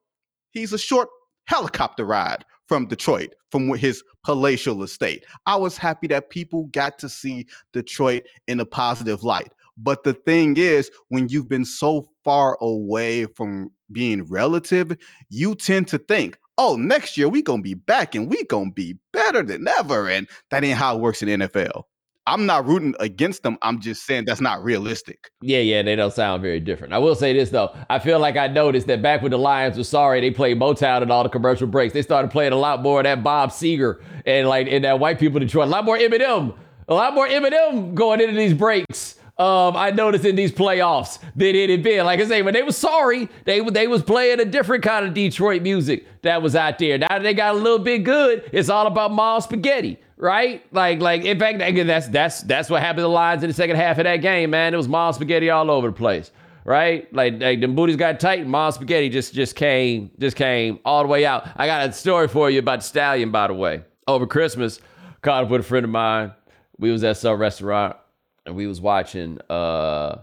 he's 0.50 0.72
a 0.74 0.78
short 0.78 1.08
helicopter 1.46 2.04
ride 2.04 2.44
from 2.66 2.86
Detroit, 2.86 3.34
from 3.50 3.68
his 3.74 4.02
palatial 4.24 4.82
estate. 4.82 5.24
I 5.46 5.56
was 5.56 5.76
happy 5.76 6.06
that 6.08 6.30
people 6.30 6.64
got 6.72 6.98
to 6.98 7.08
see 7.08 7.46
Detroit 7.72 8.24
in 8.46 8.60
a 8.60 8.66
positive 8.66 9.22
light. 9.22 9.52
But 9.76 10.04
the 10.04 10.14
thing 10.14 10.56
is, 10.56 10.90
when 11.08 11.28
you've 11.28 11.48
been 11.48 11.64
so 11.64 12.08
far 12.24 12.56
away 12.60 13.26
from 13.26 13.70
being 13.94 14.24
relative, 14.24 14.94
you 15.30 15.54
tend 15.54 15.88
to 15.88 15.98
think, 15.98 16.38
oh, 16.58 16.76
next 16.76 17.16
year 17.16 17.28
we 17.28 17.40
gonna 17.40 17.62
be 17.62 17.74
back 17.74 18.14
and 18.14 18.28
we 18.28 18.44
gonna 18.44 18.70
be 18.70 18.98
better 19.12 19.42
than 19.42 19.66
ever. 19.66 20.08
And 20.08 20.28
that 20.50 20.62
ain't 20.64 20.78
how 20.78 20.96
it 20.96 21.00
works 21.00 21.22
in 21.22 21.28
NFL. 21.28 21.84
I'm 22.26 22.46
not 22.46 22.66
rooting 22.66 22.94
against 23.00 23.42
them. 23.42 23.58
I'm 23.60 23.80
just 23.80 24.06
saying 24.06 24.24
that's 24.24 24.40
not 24.40 24.64
realistic. 24.64 25.30
Yeah, 25.42 25.58
yeah, 25.58 25.82
they 25.82 25.94
don't 25.94 26.12
sound 26.12 26.40
very 26.40 26.58
different. 26.58 26.94
I 26.94 26.98
will 26.98 27.14
say 27.14 27.34
this 27.34 27.50
though. 27.50 27.74
I 27.90 27.98
feel 27.98 28.18
like 28.18 28.36
I 28.36 28.46
noticed 28.46 28.86
that 28.86 29.02
back 29.02 29.20
when 29.20 29.30
the 29.30 29.38
Lions 29.38 29.76
were 29.76 29.84
sorry, 29.84 30.20
they 30.22 30.30
played 30.30 30.58
Motown 30.58 31.02
and 31.02 31.12
all 31.12 31.22
the 31.22 31.28
commercial 31.28 31.66
breaks. 31.66 31.92
They 31.92 32.00
started 32.02 32.30
playing 32.30 32.52
a 32.52 32.58
lot 32.58 32.82
more 32.82 33.00
of 33.00 33.04
that 33.04 33.22
Bob 33.22 33.50
Seger 33.50 34.02
and 34.24 34.48
like 34.48 34.68
and 34.68 34.84
that 34.84 35.00
white 35.00 35.18
people 35.18 35.36
in 35.40 35.46
Detroit. 35.46 35.68
A 35.68 35.70
lot 35.70 35.84
more 35.84 35.98
Eminem. 35.98 36.56
A 36.88 36.94
lot 36.94 37.14
more 37.14 37.28
Eminem 37.28 37.94
going 37.94 38.20
into 38.20 38.34
these 38.34 38.54
breaks. 38.54 39.16
Um, 39.36 39.76
I 39.76 39.90
noticed 39.90 40.24
in 40.24 40.36
these 40.36 40.52
playoffs 40.52 41.18
than 41.34 41.56
it 41.56 41.68
had 41.68 41.82
been. 41.82 42.06
Like 42.06 42.20
I 42.20 42.26
say, 42.26 42.42
when 42.42 42.54
they 42.54 42.62
was 42.62 42.76
sorry, 42.76 43.28
they 43.44 43.60
they 43.60 43.88
was 43.88 44.02
playing 44.02 44.38
a 44.38 44.44
different 44.44 44.84
kind 44.84 45.04
of 45.04 45.12
Detroit 45.12 45.60
music 45.60 46.06
that 46.22 46.40
was 46.40 46.54
out 46.54 46.78
there. 46.78 46.98
Now 46.98 47.08
that 47.08 47.24
they 47.24 47.34
got 47.34 47.56
a 47.56 47.58
little 47.58 47.80
bit 47.80 48.04
good, 48.04 48.48
it's 48.52 48.68
all 48.68 48.86
about 48.86 49.10
mom 49.10 49.40
spaghetti, 49.40 49.98
right? 50.16 50.64
Like 50.72 51.00
like 51.00 51.24
in 51.24 51.36
fact, 51.40 51.58
that's 51.58 52.06
that's 52.08 52.42
that's 52.42 52.70
what 52.70 52.80
happened 52.80 52.98
to 52.98 53.02
the 53.02 53.08
Lions 53.08 53.42
in 53.42 53.48
the 53.50 53.54
second 53.54 53.74
half 53.74 53.98
of 53.98 54.04
that 54.04 54.18
game, 54.18 54.50
man. 54.50 54.72
It 54.72 54.76
was 54.76 54.86
mom 54.86 55.12
spaghetti 55.12 55.50
all 55.50 55.68
over 55.68 55.88
the 55.88 55.92
place. 55.92 56.30
Right, 56.66 57.12
like, 57.12 57.42
like 57.42 57.60
the 57.60 57.68
booties 57.68 57.96
got 57.96 58.18
tight. 58.20 58.38
and 58.40 58.50
Mom 58.50 58.72
spaghetti 58.72 59.10
just 59.10 59.34
just 59.34 59.54
came 59.54 60.10
just 60.18 60.34
came 60.34 60.78
all 60.82 61.02
the 61.02 61.08
way 61.08 61.26
out. 61.26 61.46
I 61.56 61.66
got 61.66 61.86
a 61.86 61.92
story 61.92 62.26
for 62.26 62.48
you 62.48 62.60
about 62.60 62.78
the 62.80 62.86
stallion, 62.86 63.30
by 63.30 63.48
the 63.48 63.52
way. 63.52 63.82
Over 64.08 64.26
Christmas, 64.26 64.80
caught 65.20 65.44
up 65.44 65.50
with 65.50 65.60
a 65.60 65.64
friend 65.64 65.84
of 65.84 65.90
mine. 65.90 66.32
We 66.78 66.90
was 66.90 67.04
at 67.04 67.18
some 67.18 67.36
restaurant 67.38 67.96
and 68.46 68.54
we 68.54 68.66
was 68.66 68.80
watching 68.80 69.40
uh 69.50 70.18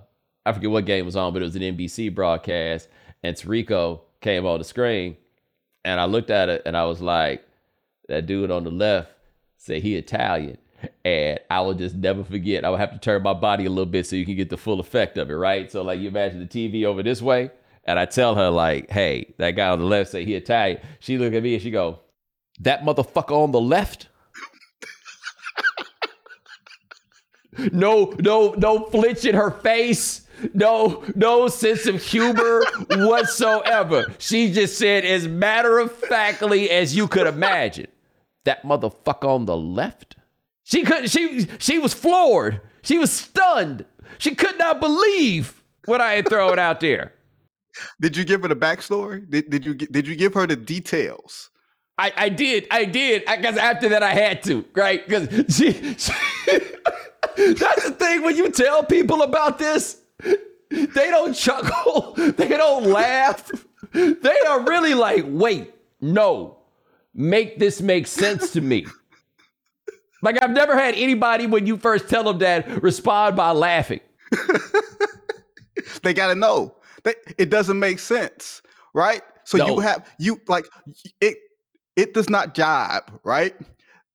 I 0.45 0.53
forget 0.53 0.71
what 0.71 0.85
game 0.85 1.05
was 1.05 1.15
on, 1.15 1.33
but 1.33 1.41
it 1.41 1.45
was 1.45 1.55
an 1.55 1.61
NBC 1.61 2.13
broadcast, 2.13 2.87
and 3.21 3.35
Tirico 3.35 4.01
came 4.21 4.45
on 4.45 4.57
the 4.57 4.65
screen, 4.65 5.17
and 5.85 5.99
I 5.99 6.05
looked 6.05 6.29
at 6.29 6.49
it 6.49 6.63
and 6.65 6.75
I 6.75 6.85
was 6.85 7.01
like, 7.01 7.45
that 8.07 8.25
dude 8.25 8.51
on 8.51 8.63
the 8.63 8.71
left 8.71 9.11
said 9.57 9.81
he 9.81 9.95
Italian. 9.95 10.57
And 11.05 11.39
I 11.49 11.61
will 11.61 11.75
just 11.75 11.95
never 11.95 12.23
forget. 12.23 12.65
I 12.65 12.71
would 12.71 12.79
have 12.79 12.91
to 12.93 12.97
turn 12.97 13.21
my 13.21 13.33
body 13.33 13.65
a 13.65 13.69
little 13.69 13.85
bit 13.85 14.07
so 14.07 14.15
you 14.15 14.25
can 14.25 14.35
get 14.35 14.49
the 14.49 14.57
full 14.57 14.79
effect 14.79 15.15
of 15.17 15.29
it, 15.29 15.35
right? 15.35 15.71
So 15.71 15.83
like 15.83 15.99
you 15.99 16.07
imagine 16.07 16.39
the 16.39 16.47
TV 16.47 16.85
over 16.85 17.03
this 17.03 17.21
way, 17.21 17.51
and 17.85 17.99
I 17.99 18.05
tell 18.05 18.33
her 18.33 18.49
like, 18.49 18.89
"Hey, 18.89 19.33
that 19.37 19.51
guy 19.51 19.69
on 19.69 19.77
the 19.77 19.85
left 19.85 20.09
say 20.09 20.25
he 20.25 20.33
Italian." 20.33 20.79
She 20.99 21.19
look 21.19 21.33
at 21.33 21.43
me 21.43 21.53
and 21.53 21.61
she 21.61 21.69
go, 21.69 21.99
"That 22.59 22.83
motherfucker 22.83 23.31
on 23.31 23.51
the 23.51 23.61
left." 23.61 24.07
No, 27.71 28.13
no, 28.19 28.53
no 28.57 28.85
flinch 28.85 29.25
in 29.25 29.35
her 29.35 29.51
face. 29.51 30.27
No, 30.53 31.03
no 31.15 31.47
sense 31.49 31.85
of 31.85 32.01
humor 32.01 32.63
whatsoever. 32.89 34.05
She 34.17 34.51
just 34.51 34.77
said 34.77 35.05
as 35.05 35.27
matter 35.27 35.77
of 35.77 35.91
factly 35.91 36.69
as 36.71 36.95
you 36.95 37.07
could 37.07 37.27
imagine. 37.27 37.87
That 38.45 38.63
motherfucker 38.63 39.27
on 39.27 39.45
the 39.45 39.55
left. 39.55 40.15
She 40.63 40.83
couldn't. 40.83 41.09
She 41.09 41.47
she 41.59 41.77
was 41.77 41.93
floored. 41.93 42.61
She 42.81 42.97
was 42.97 43.11
stunned. 43.11 43.85
She 44.17 44.33
could 44.33 44.57
not 44.57 44.79
believe 44.79 45.61
what 45.85 46.01
I 46.01 46.13
had 46.13 46.27
thrown 46.27 46.57
out 46.57 46.79
there. 46.79 47.13
Did 47.99 48.17
you 48.17 48.23
give 48.23 48.41
her 48.41 48.47
the 48.47 48.55
backstory? 48.55 49.29
Did, 49.29 49.49
did 49.49 49.65
you 49.65 49.75
did 49.75 50.07
you 50.07 50.15
give 50.15 50.33
her 50.33 50.47
the 50.47 50.55
details? 50.55 51.51
I, 51.97 52.13
I 52.17 52.29
did, 52.29 52.65
I 52.71 52.85
did, 52.85 53.23
because 53.25 53.57
after 53.57 53.89
that 53.89 54.01
I 54.01 54.13
had 54.15 54.41
to, 54.43 54.65
right? 54.73 55.07
Because 55.07 55.55
she, 55.55 55.71
she 55.95 56.11
that's 57.37 57.83
the 57.85 57.95
thing 57.97 58.23
when 58.23 58.35
you 58.35 58.49
tell 58.49 58.83
people 58.83 59.21
about 59.21 59.57
this, 59.59 59.97
they 60.19 61.09
don't 61.09 61.33
chuckle, 61.33 62.13
they 62.17 62.49
don't 62.49 62.85
laugh, 62.85 63.49
they 63.93 64.39
are 64.47 64.61
really 64.63 64.93
like, 64.93 65.25
wait, 65.27 65.73
no, 65.99 66.57
make 67.13 67.59
this 67.59 67.81
make 67.81 68.07
sense 68.07 68.51
to 68.51 68.61
me. 68.61 68.85
Like 70.23 70.41
I've 70.41 70.51
never 70.51 70.75
had 70.75 70.93
anybody 70.95 71.47
when 71.47 71.65
you 71.65 71.77
first 71.77 72.07
tell 72.07 72.23
them 72.23 72.37
that 72.39 72.83
respond 72.83 73.35
by 73.35 73.51
laughing. 73.51 74.01
They 76.03 76.13
got 76.13 76.27
to 76.27 76.35
know 76.35 76.75
that 77.03 77.15
it 77.37 77.49
doesn't 77.49 77.79
make 77.79 77.99
sense, 77.99 78.61
right? 78.93 79.21
So 79.43 79.57
No. 79.57 79.67
you 79.67 79.79
have 79.79 80.07
you 80.19 80.39
like 80.47 80.65
it. 81.19 81.37
It 81.95 82.13
does 82.13 82.29
not 82.29 82.53
jibe, 82.55 83.11
right? 83.23 83.55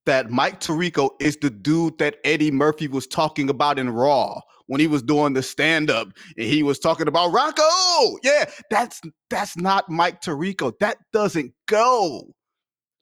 That 0.07 0.31
Mike 0.31 0.61
Tirico 0.61 1.11
is 1.21 1.37
the 1.37 1.51
dude 1.51 1.99
that 1.99 2.17
Eddie 2.25 2.51
Murphy 2.51 2.89
was 2.89 3.07
talking 3.07 3.51
about 3.51 3.79
in 3.79 3.91
Raw 3.91 4.41
when 4.67 4.81
he 4.81 4.87
was 4.87 5.03
doing 5.03 5.33
the 5.33 5.43
stand 5.43 5.91
up 5.91 6.09
and 6.37 6.47
he 6.47 6.63
was 6.63 6.79
talking 6.79 7.09
about 7.09 7.33
Rocco. 7.33 7.63
Yeah, 8.23 8.49
that's 8.71 9.01
that's 9.31 9.57
not 9.57 9.91
Mike 9.91 10.21
Tirico. 10.21 10.73
That 10.81 10.99
doesn't 11.13 11.53
go. 11.67 12.35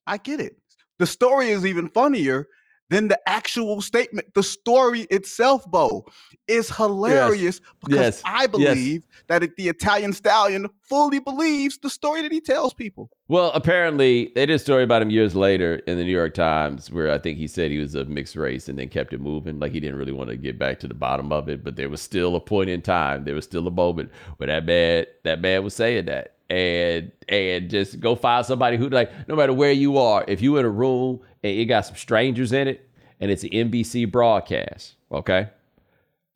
I 0.07 0.19
get 0.19 0.41
it. 0.41 0.57
The 0.99 1.07
story 1.07 1.51
is 1.51 1.67
even 1.67 1.89
funnier 1.89 2.47
than 2.91 3.09
the 3.09 3.19
actual 3.29 3.81
statement. 3.81 4.33
The 4.35 4.43
story 4.43 5.03
itself, 5.03 5.69
Bo, 5.71 6.05
is 6.47 6.69
hilarious 6.71 7.61
yes. 7.61 7.75
because 7.83 7.99
yes. 7.99 8.23
I 8.25 8.47
believe 8.47 9.03
yes. 9.07 9.23
that 9.29 9.57
the 9.57 9.69
Italian 9.69 10.13
stallion 10.13 10.69
fully 10.83 11.19
believes 11.19 11.79
the 11.79 11.89
story 11.89 12.23
that 12.23 12.33
he 12.33 12.41
tells 12.41 12.75
people. 12.75 13.11
Well, 13.29 13.51
apparently, 13.53 14.33
they 14.35 14.47
did 14.47 14.55
a 14.55 14.59
story 14.59 14.85
about 14.85 15.01
him 15.01 15.11
years 15.11 15.35
later 15.35 15.77
in 15.87 15.97
the 15.97 16.05
New 16.05 16.13
York 16.13 16.35
Times 16.35 16.91
where 16.91 17.11
I 17.11 17.19
think 17.19 17.39
he 17.39 17.47
said 17.47 17.71
he 17.71 17.79
was 17.79 17.95
of 17.95 18.09
mixed 18.09 18.37
race 18.37 18.69
and 18.69 18.79
then 18.79 18.89
kept 18.89 19.13
it 19.13 19.21
moving. 19.21 19.59
Like 19.59 19.73
he 19.73 19.81
didn't 19.81 19.97
really 19.97 20.13
want 20.13 20.31
to 20.31 20.37
get 20.37 20.59
back 20.59 20.79
to 20.81 20.89
the 20.89 20.95
bottom 20.95 21.33
of 21.33 21.49
it, 21.49 21.65
but 21.65 21.77
there 21.77 21.89
was 21.89 22.03
still 22.03 22.37
a 22.37 22.41
point 22.41 22.69
in 22.69 22.83
time. 22.83 23.25
There 23.25 23.35
was 23.35 23.45
still 23.45 23.67
a 23.67 23.71
moment 23.71 24.11
where 24.37 24.49
that 24.49 24.67
man, 24.67 25.07
that 25.23 25.41
man 25.41 25.65
was 25.65 25.75
saying 25.75 26.05
that 26.07 26.35
and 26.51 27.11
and 27.29 27.71
just 27.71 27.99
go 28.01 28.15
find 28.15 28.45
somebody 28.45 28.77
who 28.77 28.89
like 28.91 29.11
no 29.29 29.35
matter 29.35 29.53
where 29.53 29.73
you 29.73 29.97
are, 29.97 30.25
if 30.29 30.43
you 30.43 30.57
in 30.59 30.65
a 30.65 30.71
room 30.71 31.21
you 31.53 31.67
got 31.67 31.87
some 31.87 31.97
strangers 31.97 32.53
in 32.53 32.69
it 32.69 32.89
and 33.21 33.31
it's 33.31 33.45
an 33.45 33.51
NBC 33.51 34.11
broadcast, 34.11 34.95
okay? 35.13 35.51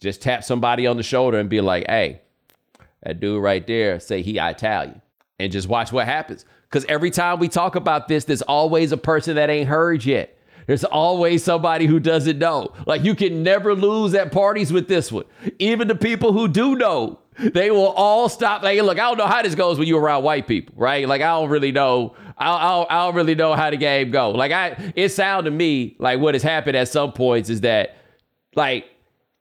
Just 0.00 0.22
tap 0.22 0.44
somebody 0.44 0.86
on 0.86 0.96
the 0.96 1.02
shoulder 1.02 1.38
and 1.38 1.48
be 1.48 1.60
like, 1.60 1.86
hey, 1.88 2.20
that 3.02 3.20
dude 3.20 3.42
right 3.42 3.66
there, 3.66 4.00
say 4.00 4.22
he 4.22 4.38
Italian. 4.38 5.02
And 5.40 5.52
just 5.52 5.68
watch 5.68 5.92
what 5.92 6.06
happens. 6.06 6.44
Because 6.62 6.84
every 6.86 7.10
time 7.10 7.38
we 7.38 7.48
talk 7.48 7.76
about 7.76 8.08
this, 8.08 8.24
there's 8.24 8.42
always 8.42 8.92
a 8.92 8.96
person 8.96 9.36
that 9.36 9.50
ain't 9.50 9.68
heard 9.68 10.04
yet. 10.04 10.36
There's 10.66 10.84
always 10.84 11.42
somebody 11.42 11.86
who 11.86 11.98
doesn't 11.98 12.38
know. 12.38 12.74
Like 12.86 13.02
you 13.02 13.14
can 13.14 13.42
never 13.42 13.74
lose 13.74 14.14
at 14.14 14.32
parties 14.32 14.72
with 14.72 14.86
this 14.86 15.10
one. 15.10 15.24
Even 15.58 15.88
the 15.88 15.94
people 15.94 16.32
who 16.32 16.46
do 16.46 16.76
know 16.76 17.20
they 17.38 17.70
will 17.70 17.88
all 17.88 18.28
stop. 18.28 18.62
Like, 18.62 18.80
look, 18.82 18.98
I 18.98 19.08
don't 19.08 19.18
know 19.18 19.26
how 19.26 19.42
this 19.42 19.54
goes 19.54 19.78
when 19.78 19.88
you're 19.88 20.00
around 20.00 20.22
white 20.24 20.46
people, 20.46 20.74
right? 20.76 21.06
Like, 21.06 21.22
I 21.22 21.28
don't 21.38 21.48
really 21.48 21.72
know. 21.72 22.14
I, 22.36 22.50
I, 22.50 22.86
I 22.88 23.06
don't 23.06 23.14
really 23.14 23.34
know 23.34 23.54
how 23.54 23.70
the 23.70 23.76
game 23.76 24.10
go. 24.10 24.30
Like, 24.30 24.52
I 24.52 24.92
it 24.96 25.10
sounded 25.10 25.50
to 25.50 25.56
me 25.56 25.96
like 25.98 26.20
what 26.20 26.34
has 26.34 26.42
happened 26.42 26.76
at 26.76 26.88
some 26.88 27.12
points 27.12 27.50
is 27.50 27.62
that, 27.62 27.96
like, 28.54 28.86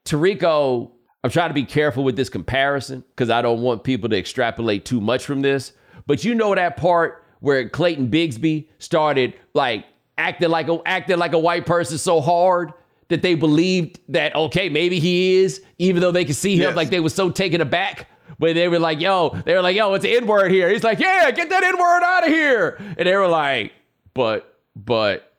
Tirico. 0.04 0.92
I'm 1.24 1.30
trying 1.30 1.50
to 1.50 1.54
be 1.54 1.64
careful 1.64 2.04
with 2.04 2.14
this 2.14 2.28
comparison 2.28 3.02
because 3.10 3.28
I 3.28 3.42
don't 3.42 3.60
want 3.60 3.82
people 3.82 4.08
to 4.08 4.16
extrapolate 4.16 4.84
too 4.84 5.00
much 5.00 5.24
from 5.24 5.40
this. 5.40 5.72
But 6.06 6.24
you 6.24 6.32
know 6.32 6.54
that 6.54 6.76
part 6.76 7.24
where 7.40 7.68
Clayton 7.68 8.08
Bigsby 8.08 8.68
started 8.78 9.34
like 9.52 9.84
acting 10.16 10.48
like 10.48 10.68
a 10.68 10.80
acting 10.86 11.18
like 11.18 11.32
a 11.32 11.38
white 11.38 11.66
person 11.66 11.98
so 11.98 12.20
hard 12.20 12.72
that 13.08 13.22
they 13.22 13.34
believed 13.34 14.00
that 14.08 14.34
okay, 14.34 14.68
maybe 14.68 14.98
he 15.00 15.36
is, 15.36 15.62
even 15.78 16.00
though 16.02 16.12
they 16.12 16.24
could 16.24 16.36
see 16.36 16.54
him 16.54 16.68
yes. 16.68 16.76
like 16.76 16.90
they 16.90 17.00
were 17.00 17.08
so 17.08 17.30
taken 17.30 17.60
aback. 17.60 18.08
But 18.38 18.54
they 18.54 18.68
were 18.68 18.78
like, 18.78 19.00
yo, 19.00 19.30
they 19.44 19.54
were 19.54 19.62
like, 19.62 19.74
yo, 19.74 19.94
it's 19.94 20.04
an 20.04 20.12
N-word 20.12 20.52
here. 20.52 20.68
He's 20.68 20.84
like, 20.84 21.00
yeah, 21.00 21.28
get 21.32 21.48
that 21.48 21.64
N-word 21.64 22.02
out 22.04 22.24
of 22.24 22.28
here. 22.28 22.76
And 22.96 23.08
they 23.08 23.16
were 23.16 23.26
like, 23.26 23.72
but, 24.14 24.60
but, 24.76 25.32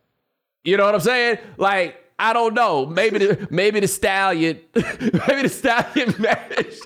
you 0.65 0.75
know 0.75 0.85
what 0.85 0.95
I'm 0.95 1.01
saying? 1.01 1.37
Like, 1.55 1.99
I 2.19 2.33
don't 2.33 2.53
know. 2.53 2.85
Maybe 2.85 3.19
the 3.19 3.47
maybe 3.49 3.79
the 3.79 3.87
stallion, 3.87 4.59
maybe 4.75 5.43
the 5.43 5.49
stallion 5.49 6.13
managed. 6.19 6.83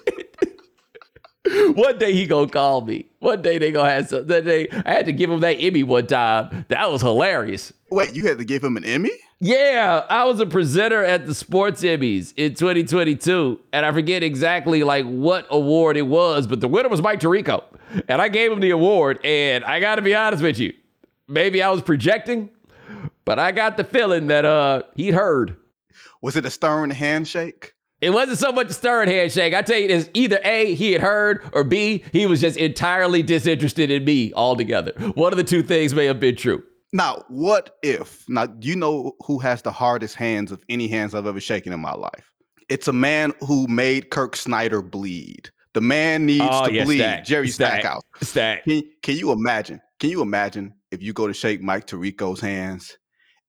one 1.76 1.98
day 1.98 2.14
he 2.14 2.28
gonna 2.28 2.48
call 2.48 2.82
me. 2.82 3.08
One 3.20 3.42
day 3.42 3.58
they 3.58 3.72
gonna 3.72 3.90
have 3.90 4.08
some. 4.08 4.28
That 4.28 4.46
day 4.46 4.68
I 4.86 4.94
had 4.94 5.08
to 5.08 5.12
give 5.12 5.32
him 5.32 5.40
that 5.40 5.56
Emmy 5.56 5.82
one 5.82 6.06
time. 6.06 6.66
That 6.70 6.92
was 6.92 7.02
hilarious. 7.02 7.74
Wait, 7.90 8.16
you 8.16 8.28
had 8.28 8.38
to 8.38 8.46
give 8.46 8.64
him 8.64 8.78
an 8.78 8.86
Emmy? 8.86 9.12
Yeah, 9.46 10.06
I 10.10 10.24
was 10.24 10.40
a 10.40 10.46
presenter 10.46 11.04
at 11.04 11.26
the 11.26 11.36
Sports 11.36 11.82
Emmys 11.82 12.34
in 12.38 12.54
2022, 12.54 13.60
and 13.74 13.86
I 13.86 13.92
forget 13.92 14.24
exactly 14.24 14.84
like 14.84 15.06
what 15.06 15.48
award 15.50 15.98
it 15.98 16.04
was, 16.04 16.48
but 16.48 16.62
the 16.62 16.70
winner 16.70 16.88
was 16.88 17.02
Mike 17.02 17.20
Tirico, 17.20 17.62
and 18.08 18.22
I 18.22 18.30
gave 18.30 18.54
him 18.54 18.62
the 18.62 18.70
award. 18.70 19.20
And 19.26 19.66
I 19.66 19.82
got 19.82 19.96
to 19.96 20.02
be 20.02 20.16
honest 20.16 20.42
with 20.42 20.60
you, 20.60 20.72
maybe 21.28 21.62
I 21.62 21.72
was 21.72 21.82
projecting, 21.82 22.52
but 23.26 23.38
I 23.38 23.52
got 23.52 23.76
the 23.76 23.84
feeling 23.84 24.28
that 24.28 24.46
uh 24.46 24.84
he'd 24.96 25.14
heard. 25.14 25.58
Was 26.22 26.38
it 26.38 26.46
a 26.46 26.50
stern 26.50 26.90
handshake? 26.90 27.74
It 28.00 28.12
wasn't 28.12 28.40
so 28.40 28.54
much 28.54 28.68
a 28.68 28.74
stern 28.74 29.10
handshake. 29.10 29.54
I 29.54 29.62
tell 29.62 29.78
you, 29.78 29.90
it's 29.90 30.10
either 30.14 30.40
A, 30.46 30.74
he 30.74 30.94
had 30.94 31.02
heard, 31.02 31.44
or 31.52 31.66
B, 31.66 32.06
he 32.14 32.28
was 32.28 32.40
just 32.40 32.56
entirely 32.56 33.22
disinterested 33.22 33.92
in 33.92 34.06
me 34.06 34.32
altogether. 34.36 34.94
One 35.16 35.34
of 35.34 35.38
the 35.38 35.44
two 35.44 35.64
things 35.64 35.94
may 35.94 36.06
have 36.06 36.22
been 36.22 36.38
true. 36.38 36.64
Now, 36.94 37.26
what 37.28 37.78
if? 37.82 38.24
Now, 38.30 38.48
you 38.62 38.76
know 38.76 39.14
who 39.26 39.40
has 39.40 39.64
the 39.64 39.72
hardest 39.72 40.16
hands 40.16 40.52
of 40.52 40.64
any 40.70 40.88
hands 40.88 41.16
I've 41.16 41.26
ever 41.26 41.40
shaken 41.40 41.74
in 41.74 41.80
my 41.80 41.94
life? 41.94 42.32
It's 42.70 42.88
a 42.88 42.94
man 42.94 43.34
who 43.42 43.68
made 43.68 44.12
Kirk 44.12 44.36
Snyder 44.36 44.84
bleed. 44.84 45.50
The 45.74 45.82
man 45.82 46.28
needs 46.28 46.46
oh, 46.48 46.68
to 46.68 46.72
yeah, 46.72 46.84
bleed. 46.86 47.00
Stack. 47.00 47.26
Jerry 47.26 47.48
Stack. 47.48 47.82
Stackhouse. 47.82 48.04
Stack. 48.22 48.64
Can, 48.66 48.84
can 49.02 49.18
you 49.18 49.32
imagine? 49.32 49.82
Can 50.00 50.12
you 50.12 50.22
imagine 50.22 50.76
if 50.92 51.02
you 51.02 51.14
go 51.14 51.26
to 51.26 51.34
shake 51.34 51.64
Mike 51.64 51.88
Tirico's 51.88 52.40
hands 52.40 52.96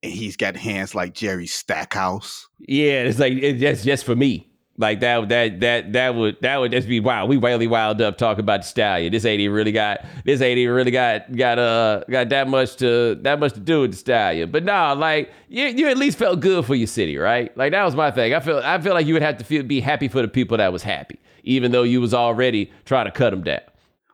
and 0.03 0.11
he's 0.11 0.39
got 0.39 0.57
hands 0.57 0.95
like 0.95 1.13
Jerry 1.13 1.47
Stackhouse? 1.47 2.49
Yeah, 2.61 3.03
it's 3.03 3.19
like 3.19 3.35
it's 3.35 3.61
just 3.61 3.85
just 3.85 4.05
for 4.05 4.17
me. 4.17 4.54
Like 4.77 5.01
that, 5.01 5.29
that, 5.29 5.61
that, 5.61 5.93
that 5.93 6.15
would, 6.17 6.37
that 6.41 6.57
would 6.59 6.73
just 6.73 6.89
be 6.89 6.99
wow. 6.99 7.27
We 7.27 7.37
really 7.37 7.69
wild 7.69 8.01
up 8.01 8.19
talking 8.19 8.41
about 8.41 8.63
the 8.63 8.67
stallion. 8.67 9.13
This 9.13 9.25
ain't 9.25 9.41
even 9.41 9.55
really 9.55 9.71
got, 9.71 10.05
this 10.25 10.41
even 10.41 10.75
really 10.75 10.91
got, 10.91 11.31
got, 11.37 11.61
uh, 11.61 12.03
got 12.11 12.29
that 12.31 12.49
much 12.49 12.75
to, 12.77 13.15
that 13.23 13.39
much 13.39 13.53
to 13.53 13.61
do 13.61 13.83
with 13.83 13.93
the 13.93 13.97
stallion. 13.97 14.51
But 14.51 14.65
no, 14.65 14.95
like 14.95 15.31
you, 15.49 15.67
you 15.67 15.87
at 15.89 15.97
least 15.97 16.19
felt 16.19 16.41
good 16.41 16.65
for 16.65 16.75
your 16.75 16.89
city, 16.89 17.17
right? 17.17 17.57
Like 17.57 17.71
that 17.71 17.85
was 17.85 17.95
my 17.95 18.11
thing. 18.11 18.35
I 18.35 18.41
feel, 18.41 18.59
I 18.65 18.81
feel 18.81 18.95
like 18.95 19.07
you 19.07 19.15
would 19.15 19.23
have 19.23 19.39
to 19.39 19.45
feel, 19.45 19.63
be 19.63 19.79
happy 19.79 20.09
for 20.09 20.23
the 20.23 20.29
people 20.29 20.57
that 20.57 20.73
was 20.73 20.83
happy, 20.83 21.21
even 21.45 21.71
though 21.71 21.85
you 21.85 22.01
was 22.01 22.13
already 22.13 22.73
trying 22.85 23.05
to 23.05 23.13
cut 23.13 23.31
them 23.31 23.45
down. 23.45 23.61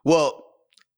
Well, 0.05 0.45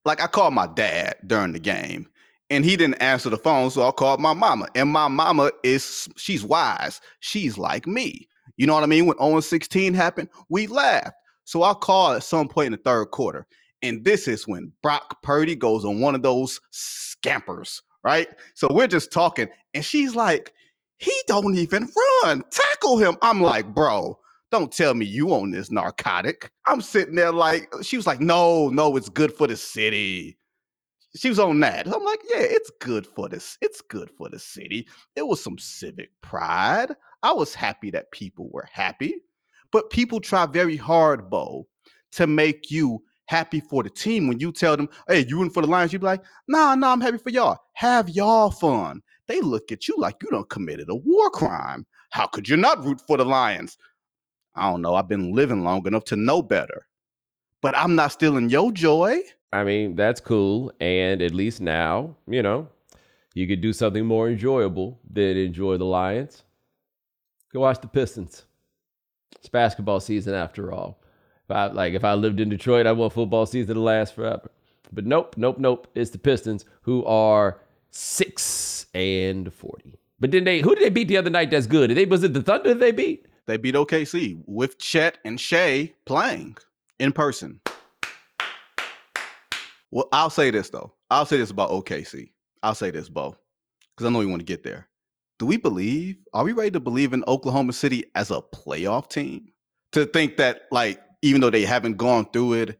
like 0.04 0.20
I 0.20 0.26
called 0.26 0.54
my 0.54 0.66
dad 0.66 1.14
during 1.24 1.52
the 1.52 1.60
game, 1.60 2.08
and 2.50 2.64
he 2.64 2.76
didn't 2.76 3.00
answer 3.00 3.30
the 3.30 3.36
phone, 3.36 3.70
so 3.70 3.86
I 3.86 3.92
called 3.92 4.20
my 4.20 4.34
mama, 4.34 4.66
and 4.74 4.90
my 4.90 5.06
mama 5.06 5.52
is, 5.62 6.08
she's 6.16 6.42
wise. 6.42 7.00
She's 7.20 7.56
like 7.56 7.86
me. 7.86 8.28
You 8.56 8.66
know 8.66 8.74
what 8.74 8.82
I 8.82 8.86
mean? 8.86 9.06
When 9.06 9.18
0 9.18 9.40
16 9.40 9.94
happened, 9.94 10.28
we 10.48 10.66
laughed. 10.66 11.16
So 11.44 11.62
I 11.62 11.74
called 11.74 12.16
at 12.16 12.22
some 12.22 12.48
point 12.48 12.66
in 12.66 12.72
the 12.72 12.78
third 12.78 13.06
quarter. 13.06 13.46
And 13.82 14.04
this 14.04 14.28
is 14.28 14.46
when 14.46 14.72
Brock 14.82 15.22
Purdy 15.22 15.56
goes 15.56 15.84
on 15.84 16.00
one 16.00 16.14
of 16.14 16.22
those 16.22 16.60
scampers, 16.70 17.82
right? 18.04 18.28
So 18.54 18.68
we're 18.70 18.86
just 18.86 19.12
talking, 19.12 19.48
and 19.74 19.84
she's 19.84 20.14
like, 20.14 20.52
he 20.98 21.12
don't 21.26 21.56
even 21.56 21.88
run. 22.22 22.44
Tackle 22.50 22.98
him. 22.98 23.16
I'm 23.22 23.40
like, 23.40 23.74
bro, 23.74 24.18
don't 24.52 24.70
tell 24.70 24.94
me 24.94 25.04
you 25.04 25.32
own 25.32 25.50
this 25.50 25.72
narcotic. 25.72 26.52
I'm 26.66 26.80
sitting 26.80 27.16
there 27.16 27.32
like, 27.32 27.72
she 27.82 27.96
was 27.96 28.06
like, 28.06 28.20
no, 28.20 28.68
no, 28.68 28.96
it's 28.96 29.08
good 29.08 29.32
for 29.32 29.48
the 29.48 29.56
city. 29.56 30.38
She 31.16 31.28
was 31.28 31.40
on 31.40 31.58
that. 31.60 31.86
I'm 31.86 32.04
like, 32.04 32.20
yeah, 32.30 32.42
it's 32.42 32.70
good 32.80 33.06
for 33.06 33.28
this. 33.28 33.58
It's 33.60 33.80
good 33.80 34.10
for 34.16 34.28
the 34.28 34.38
city. 34.38 34.86
It 35.16 35.26
was 35.26 35.42
some 35.42 35.58
civic 35.58 36.10
pride. 36.22 36.94
I 37.22 37.32
was 37.32 37.54
happy 37.54 37.90
that 37.90 38.10
people 38.10 38.48
were 38.50 38.68
happy, 38.70 39.22
but 39.70 39.90
people 39.90 40.20
try 40.20 40.46
very 40.46 40.76
hard, 40.76 41.30
Bo, 41.30 41.66
to 42.12 42.26
make 42.26 42.70
you 42.70 43.02
happy 43.26 43.60
for 43.60 43.82
the 43.82 43.90
team. 43.90 44.28
When 44.28 44.40
you 44.40 44.52
tell 44.52 44.76
them, 44.76 44.88
hey, 45.08 45.24
you 45.26 45.42
in 45.42 45.50
for 45.50 45.62
the 45.62 45.68
Lions, 45.68 45.92
you 45.92 45.98
be 45.98 46.06
like, 46.06 46.22
nah, 46.48 46.74
nah, 46.74 46.92
I'm 46.92 47.00
happy 47.00 47.18
for 47.18 47.30
y'all. 47.30 47.58
Have 47.74 48.08
y'all 48.10 48.50
fun. 48.50 49.02
They 49.28 49.40
look 49.40 49.72
at 49.72 49.88
you 49.88 49.94
like 49.98 50.16
you 50.22 50.30
don't 50.30 50.48
committed 50.50 50.88
a 50.90 50.94
war 50.94 51.30
crime. 51.30 51.86
How 52.10 52.26
could 52.26 52.48
you 52.48 52.56
not 52.56 52.84
root 52.84 53.00
for 53.06 53.16
the 53.16 53.24
Lions? 53.24 53.78
I 54.54 54.70
don't 54.70 54.82
know. 54.82 54.94
I've 54.94 55.08
been 55.08 55.32
living 55.32 55.64
long 55.64 55.86
enough 55.86 56.04
to 56.06 56.16
know 56.16 56.42
better. 56.42 56.86
But 57.62 57.76
I'm 57.76 57.94
not 57.94 58.12
stealing 58.12 58.50
your 58.50 58.72
joy. 58.72 59.20
I 59.52 59.64
mean, 59.64 59.94
that's 59.94 60.20
cool. 60.20 60.72
And 60.80 61.22
at 61.22 61.32
least 61.32 61.60
now, 61.60 62.16
you 62.26 62.42
know, 62.42 62.68
you 63.34 63.46
could 63.46 63.60
do 63.60 63.72
something 63.72 64.04
more 64.04 64.28
enjoyable 64.28 64.98
than 65.10 65.36
enjoy 65.36 65.78
the 65.78 65.84
Lions. 65.84 66.42
Go 67.52 67.60
watch 67.60 67.80
the 67.80 67.88
Pistons. 67.88 68.44
It's 69.36 69.48
basketball 69.48 70.00
season 70.00 70.34
after 70.34 70.72
all. 70.72 71.02
If 71.44 71.50
I 71.50 71.66
like 71.66 71.94
if 71.94 72.04
I 72.04 72.14
lived 72.14 72.40
in 72.40 72.48
Detroit, 72.48 72.86
I 72.86 72.92
want 72.92 73.12
football 73.12 73.44
season 73.46 73.74
to 73.74 73.80
last 73.80 74.14
forever. 74.14 74.50
But 74.92 75.06
nope, 75.06 75.34
nope, 75.36 75.58
nope. 75.58 75.86
It's 75.94 76.10
the 76.10 76.18
Pistons 76.18 76.64
who 76.82 77.04
are 77.04 77.60
six 77.90 78.86
and 78.94 79.52
forty. 79.52 79.98
But 80.20 80.30
then 80.30 80.44
they 80.44 80.60
who 80.60 80.74
did 80.74 80.84
they 80.84 80.90
beat 80.90 81.08
the 81.08 81.16
other 81.16 81.30
night 81.30 81.50
that's 81.50 81.66
good? 81.66 81.88
Did 81.88 81.96
they 81.96 82.06
was 82.06 82.22
it 82.22 82.32
the 82.32 82.42
Thunder 82.42 82.74
they 82.74 82.92
beat? 82.92 83.26
They 83.46 83.56
beat 83.56 83.74
OKC 83.74 84.40
with 84.46 84.78
Chet 84.78 85.18
and 85.24 85.38
Shai 85.38 85.92
playing 86.04 86.56
in 87.00 87.12
person. 87.12 87.60
Well, 89.90 90.08
I'll 90.12 90.30
say 90.30 90.50
this 90.50 90.70
though. 90.70 90.92
I'll 91.10 91.26
say 91.26 91.36
this 91.36 91.50
about 91.50 91.70
OKC. 91.70 92.30
I'll 92.62 92.76
say 92.76 92.90
this, 92.92 93.08
Bo, 93.08 93.36
because 93.94 94.06
I 94.06 94.10
know 94.10 94.20
you 94.20 94.28
want 94.28 94.40
to 94.40 94.46
get 94.46 94.62
there 94.62 94.88
do 95.42 95.46
we 95.46 95.56
believe? 95.56 96.18
Are 96.32 96.44
we 96.44 96.52
ready 96.52 96.70
to 96.70 96.78
believe 96.78 97.12
in 97.12 97.24
Oklahoma 97.26 97.72
City 97.72 98.04
as 98.14 98.30
a 98.30 98.40
playoff 98.54 99.10
team? 99.10 99.48
To 99.90 100.06
think 100.06 100.36
that, 100.36 100.62
like, 100.70 101.00
even 101.20 101.40
though 101.40 101.50
they 101.50 101.64
haven't 101.64 101.96
gone 101.96 102.26
through 102.32 102.52
it, 102.52 102.78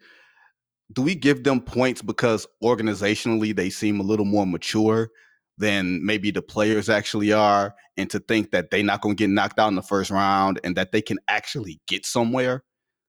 do 0.92 1.02
we 1.02 1.16
give 1.16 1.42
them 1.42 1.61
points 1.61 2.02
because 2.02 2.47
organizationally 2.62 3.52
they 3.52 3.69
seem 3.69 3.99
a 3.99 4.04
little 4.04 4.25
more 4.25 4.47
mature 4.47 5.11
than 5.59 6.07
maybe 6.07 6.31
the 6.31 6.40
players 6.40 6.88
actually 6.88 7.33
are, 7.33 7.75
and 7.97 8.09
to 8.11 8.21
think 8.21 8.52
that 8.52 8.71
they're 8.71 8.85
not 8.85 9.00
going 9.00 9.16
to 9.16 9.25
get 9.25 9.31
knocked 9.31 9.59
out 9.59 9.66
in 9.66 9.75
the 9.75 9.83
first 9.83 10.12
round 10.12 10.61
and 10.62 10.76
that 10.76 10.92
they 10.92 11.02
can 11.02 11.19
actually 11.26 11.81
get 11.88 12.07
somewhere. 12.07 12.62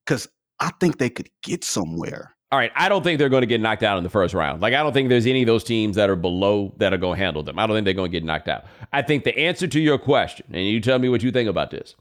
Because 0.04 0.28
I 0.60 0.72
think 0.80 0.98
they 0.98 1.12
could 1.12 1.30
get 1.44 1.64
somewhere. 1.64 2.36
All 2.54 2.60
right, 2.60 2.72
I 2.76 2.88
don't 2.88 3.02
think 3.02 3.18
they're 3.18 3.30
going 3.30 3.42
to 3.42 3.48
get 3.48 3.62
knocked 3.62 3.82
out 3.82 3.98
in 3.98 4.04
the 4.04 4.12
first 4.12 4.36
round. 4.36 4.62
Like, 4.62 4.76
I 4.76 4.84
don't 4.84 4.94
think 4.94 5.10
there's 5.10 5.26
any 5.26 5.42
of 5.42 5.48
those 5.48 5.64
teams 5.64 5.96
that 5.96 6.08
are 6.08 6.16
below 6.16 6.72
that 6.78 6.94
are 6.94 6.98
going 6.98 7.18
to 7.18 7.26
handle 7.26 7.42
them. 7.42 7.58
I 7.58 7.66
don't 7.66 7.76
think 7.76 7.86
they're 7.86 7.96
going 7.96 8.12
to 8.12 8.16
get 8.16 8.24
knocked 8.24 8.48
out. 8.48 8.66
I 8.92 9.02
think 9.02 9.24
the 9.24 9.36
answer 9.36 9.66
to 9.66 9.80
your 9.80 9.98
question, 9.98 10.46
and 10.54 10.64
you 10.64 10.80
tell 10.80 11.00
me 11.00 11.10
what 11.10 11.24
you 11.24 11.32
think 11.32 11.50
about 11.50 11.72
this. 11.72 11.96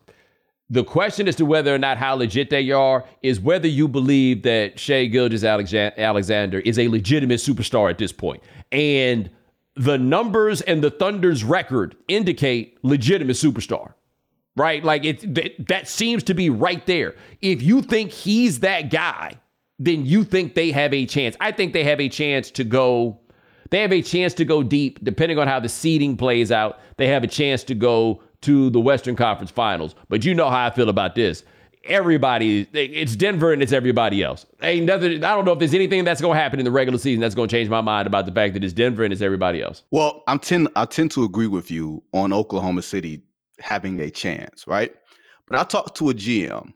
The 0.69 0.85
question 0.85 1.27
as 1.27 1.37
to 1.37 1.47
whether 1.47 1.75
or 1.75 1.79
not 1.79 1.97
how 1.97 2.17
legit 2.17 2.51
they 2.51 2.71
are 2.71 3.07
is 3.23 3.41
whether 3.41 3.67
you 3.67 3.89
believe 3.89 4.43
that 4.43 4.79
Shai 4.79 5.07
Gilgeous-Alexander 5.07 6.59
is 6.61 6.79
a 6.79 6.87
legitimate 6.87 7.41
superstar 7.41 7.89
at 7.89 7.97
this 7.97 8.13
point. 8.13 8.43
And 8.71 9.31
the 9.75 9.97
numbers 9.97 10.61
and 10.61 10.85
the 10.85 10.91
Thunder's 10.91 11.45
record 11.45 11.97
indicate 12.09 12.77
legitimate 12.83 13.37
superstar, 13.37 13.95
right? 14.55 14.85
Like 14.85 15.07
it 15.07 15.35
that, 15.35 15.67
that 15.69 15.89
seems 15.89 16.23
to 16.25 16.35
be 16.35 16.51
right 16.51 16.85
there. 16.85 17.15
If 17.41 17.63
you 17.63 17.81
think 17.81 18.11
he's 18.11 18.61
that 18.61 18.91
guy, 18.91 19.39
then 19.85 20.07
you 20.07 20.25
think 20.25 20.55
they 20.55 20.71
have 20.71 20.93
a 20.93 21.07
chance. 21.07 21.37
I 21.41 21.53
think 21.53 21.73
they 21.73 21.85
have 21.85 22.01
a 22.01 22.09
chance 22.09 22.51
to 22.53 22.65
go. 22.65 23.19
They 23.71 23.81
have 23.81 23.93
a 23.93 24.03
chance 24.03 24.35
to 24.35 24.45
go 24.45 24.63
deep, 24.63 25.03
depending 25.03 25.39
on 25.39 25.49
how 25.49 25.59
the 25.61 25.69
seeding 25.69 26.17
plays 26.17 26.53
out. 26.53 26.79
They 26.99 27.09
have 27.09 27.25
a 27.25 27.27
chance 27.27 27.65
to 27.65 27.75
go 27.75 28.23
to 28.43 28.71
the 28.71 28.81
Western 28.81 29.17
Conference 29.17 29.51
Finals. 29.51 29.95
But 30.09 30.25
you 30.25 30.35
know 30.35 30.51
how 30.51 30.67
I 30.67 30.71
feel 30.71 30.89
about 30.89 31.15
this 31.15 31.45
everybody. 31.85 32.69
It's 32.73 33.17
Denver 33.17 33.53
and 33.53 33.63
it's 33.63 33.73
everybody 33.73 34.23
else. 34.23 34.47
Ain't 34.63 34.87
nothing. 34.87 35.25
I 35.25 35.35
don't 35.35 35.45
know 35.45 35.53
if 35.53 35.59
there's 35.59 35.75
anything 35.75 36.05
that's 36.05 36.21
going 36.21 36.37
to 36.37 36.41
happen 36.41 36.59
in 36.59 36.65
the 36.65 36.71
regular 36.71 36.99
season 36.99 37.21
that's 37.21 37.35
going 37.35 37.49
to 37.49 37.55
change 37.55 37.69
my 37.69 37.81
mind 37.81 38.07
about 38.07 38.27
the 38.27 38.33
fact 38.33 38.55
that 38.55 38.65
it's 38.65 38.73
Denver 38.73 39.05
and 39.05 39.13
it's 39.13 39.23
everybody 39.23 39.63
else. 39.63 39.83
Well, 39.91 40.23
I'm 40.27 40.39
tend 40.39 40.69
I 40.77 40.85
tend 40.85 41.11
to 41.13 41.25
agree 41.25 41.47
with 41.47 41.71
you 41.71 42.03
on 42.13 42.33
Oklahoma 42.33 42.83
City 42.83 43.23
having 43.59 44.01
a 44.01 44.11
chance, 44.11 44.67
right? 44.67 44.95
But 45.47 45.59
I 45.59 45.65
talked 45.65 45.97
to 45.99 46.11
a 46.11 46.15
GM 46.15 46.73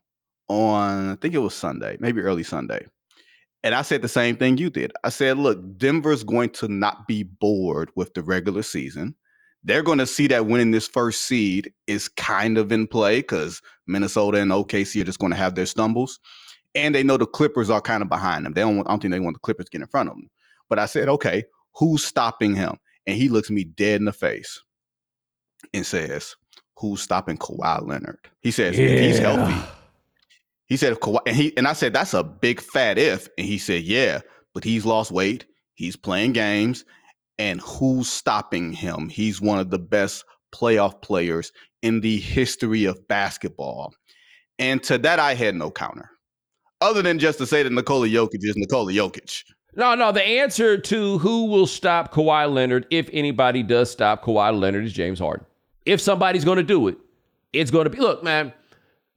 on 0.48 1.10
I 1.10 1.14
think 1.16 1.34
it 1.34 1.38
was 1.38 1.54
Sunday, 1.54 1.96
maybe 2.00 2.20
early 2.20 2.42
Sunday. 2.42 2.86
And 3.62 3.74
I 3.74 3.82
said 3.82 4.02
the 4.02 4.08
same 4.08 4.36
thing 4.36 4.58
you 4.58 4.70
did. 4.70 4.92
I 5.02 5.08
said, 5.08 5.38
look, 5.38 5.78
Denver's 5.78 6.22
going 6.22 6.50
to 6.50 6.68
not 6.68 7.08
be 7.08 7.24
bored 7.24 7.90
with 7.96 8.14
the 8.14 8.22
regular 8.22 8.62
season 8.62 9.16
they're 9.66 9.82
going 9.82 9.98
to 9.98 10.06
see 10.06 10.28
that 10.28 10.46
winning 10.46 10.70
this 10.70 10.86
first 10.86 11.22
seed 11.22 11.72
is 11.88 12.08
kind 12.08 12.56
of 12.56 12.70
in 12.70 12.86
play 12.86 13.18
because 13.18 13.60
Minnesota 13.88 14.38
and 14.38 14.52
OKC 14.52 15.02
are 15.02 15.04
just 15.04 15.18
going 15.18 15.32
to 15.32 15.36
have 15.36 15.56
their 15.56 15.66
stumbles. 15.66 16.20
And 16.76 16.94
they 16.94 17.02
know 17.02 17.16
the 17.16 17.26
Clippers 17.26 17.68
are 17.68 17.80
kind 17.80 18.02
of 18.02 18.08
behind 18.08 18.46
them. 18.46 18.52
They 18.52 18.60
don't, 18.60 18.86
I 18.86 18.90
don't 18.90 19.02
think 19.02 19.12
they 19.12 19.18
want 19.18 19.34
the 19.34 19.40
Clippers 19.40 19.66
to 19.66 19.70
get 19.70 19.80
in 19.80 19.88
front 19.88 20.08
of 20.08 20.14
them. 20.14 20.30
But 20.68 20.78
I 20.78 20.86
said, 20.86 21.08
okay, 21.08 21.44
who's 21.74 22.04
stopping 22.04 22.54
him? 22.54 22.76
And 23.08 23.16
he 23.16 23.28
looks 23.28 23.50
me 23.50 23.64
dead 23.64 24.00
in 24.00 24.04
the 24.04 24.12
face 24.12 24.62
and 25.74 25.84
says, 25.84 26.36
who's 26.78 27.02
stopping 27.02 27.36
Kawhi 27.36 27.84
Leonard? 27.86 28.18
He 28.42 28.52
says, 28.52 28.78
yeah. 28.78 28.86
if 28.86 29.00
he's 29.00 29.18
healthy. 29.18 29.60
He 30.66 30.76
said, 30.76 30.94
Kawhi, 30.94 31.18
and, 31.26 31.36
he, 31.36 31.56
and 31.56 31.66
I 31.68 31.72
said, 31.72 31.92
that's 31.92 32.14
a 32.14 32.24
big 32.24 32.60
fat 32.60 32.98
if. 32.98 33.28
And 33.38 33.46
he 33.46 33.58
said, 33.58 33.82
yeah, 33.82 34.20
but 34.54 34.64
he's 34.64 34.84
lost 34.84 35.10
weight. 35.10 35.46
He's 35.74 35.96
playing 35.96 36.32
games 36.32 36.84
and 37.38 37.60
who's 37.60 38.08
stopping 38.08 38.72
him? 38.72 39.08
He's 39.08 39.40
one 39.40 39.58
of 39.58 39.70
the 39.70 39.78
best 39.78 40.24
playoff 40.54 41.02
players 41.02 41.52
in 41.82 42.00
the 42.00 42.18
history 42.18 42.84
of 42.84 43.06
basketball. 43.08 43.92
And 44.58 44.82
to 44.84 44.98
that, 44.98 45.18
I 45.18 45.34
had 45.34 45.54
no 45.54 45.70
counter, 45.70 46.10
other 46.80 47.02
than 47.02 47.18
just 47.18 47.38
to 47.38 47.46
say 47.46 47.62
that 47.62 47.72
Nikola 47.72 48.08
Jokic 48.08 48.38
is 48.40 48.56
Nikola 48.56 48.92
Jokic. 48.92 49.44
No, 49.74 49.94
no. 49.94 50.12
The 50.12 50.24
answer 50.24 50.78
to 50.78 51.18
who 51.18 51.44
will 51.44 51.66
stop 51.66 52.12
Kawhi 52.12 52.50
Leonard, 52.50 52.86
if 52.90 53.10
anybody 53.12 53.62
does 53.62 53.90
stop 53.90 54.24
Kawhi 54.24 54.58
Leonard, 54.58 54.86
is 54.86 54.94
James 54.94 55.18
Harden. 55.18 55.44
If 55.84 56.00
somebody's 56.00 56.46
going 56.46 56.56
to 56.56 56.62
do 56.62 56.88
it, 56.88 56.96
it's 57.52 57.70
going 57.70 57.84
to 57.84 57.90
be. 57.90 57.98
Look, 57.98 58.24
man. 58.24 58.54